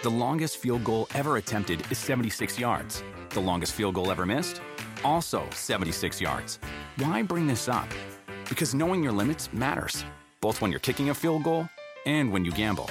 The 0.00 0.10
longest 0.10 0.58
field 0.58 0.84
goal 0.84 1.06
ever 1.14 1.36
attempted 1.36 1.90
is 1.90 1.96
76 1.96 2.58
yards. 2.58 3.02
The 3.30 3.40
longest 3.40 3.72
field 3.72 3.94
goal 3.94 4.10
ever 4.10 4.26
missed? 4.26 4.60
Also 5.02 5.48
76 5.52 6.20
yards. 6.20 6.58
Why 6.96 7.22
bring 7.22 7.46
this 7.46 7.68
up? 7.68 7.88
Because 8.48 8.74
knowing 8.74 9.02
your 9.02 9.12
limits 9.12 9.52
matters, 9.52 10.04
both 10.40 10.60
when 10.60 10.70
you're 10.70 10.80
kicking 10.80 11.08
a 11.10 11.14
field 11.14 11.44
goal 11.44 11.68
and 12.04 12.30
when 12.30 12.44
you 12.44 12.52
gamble. 12.52 12.90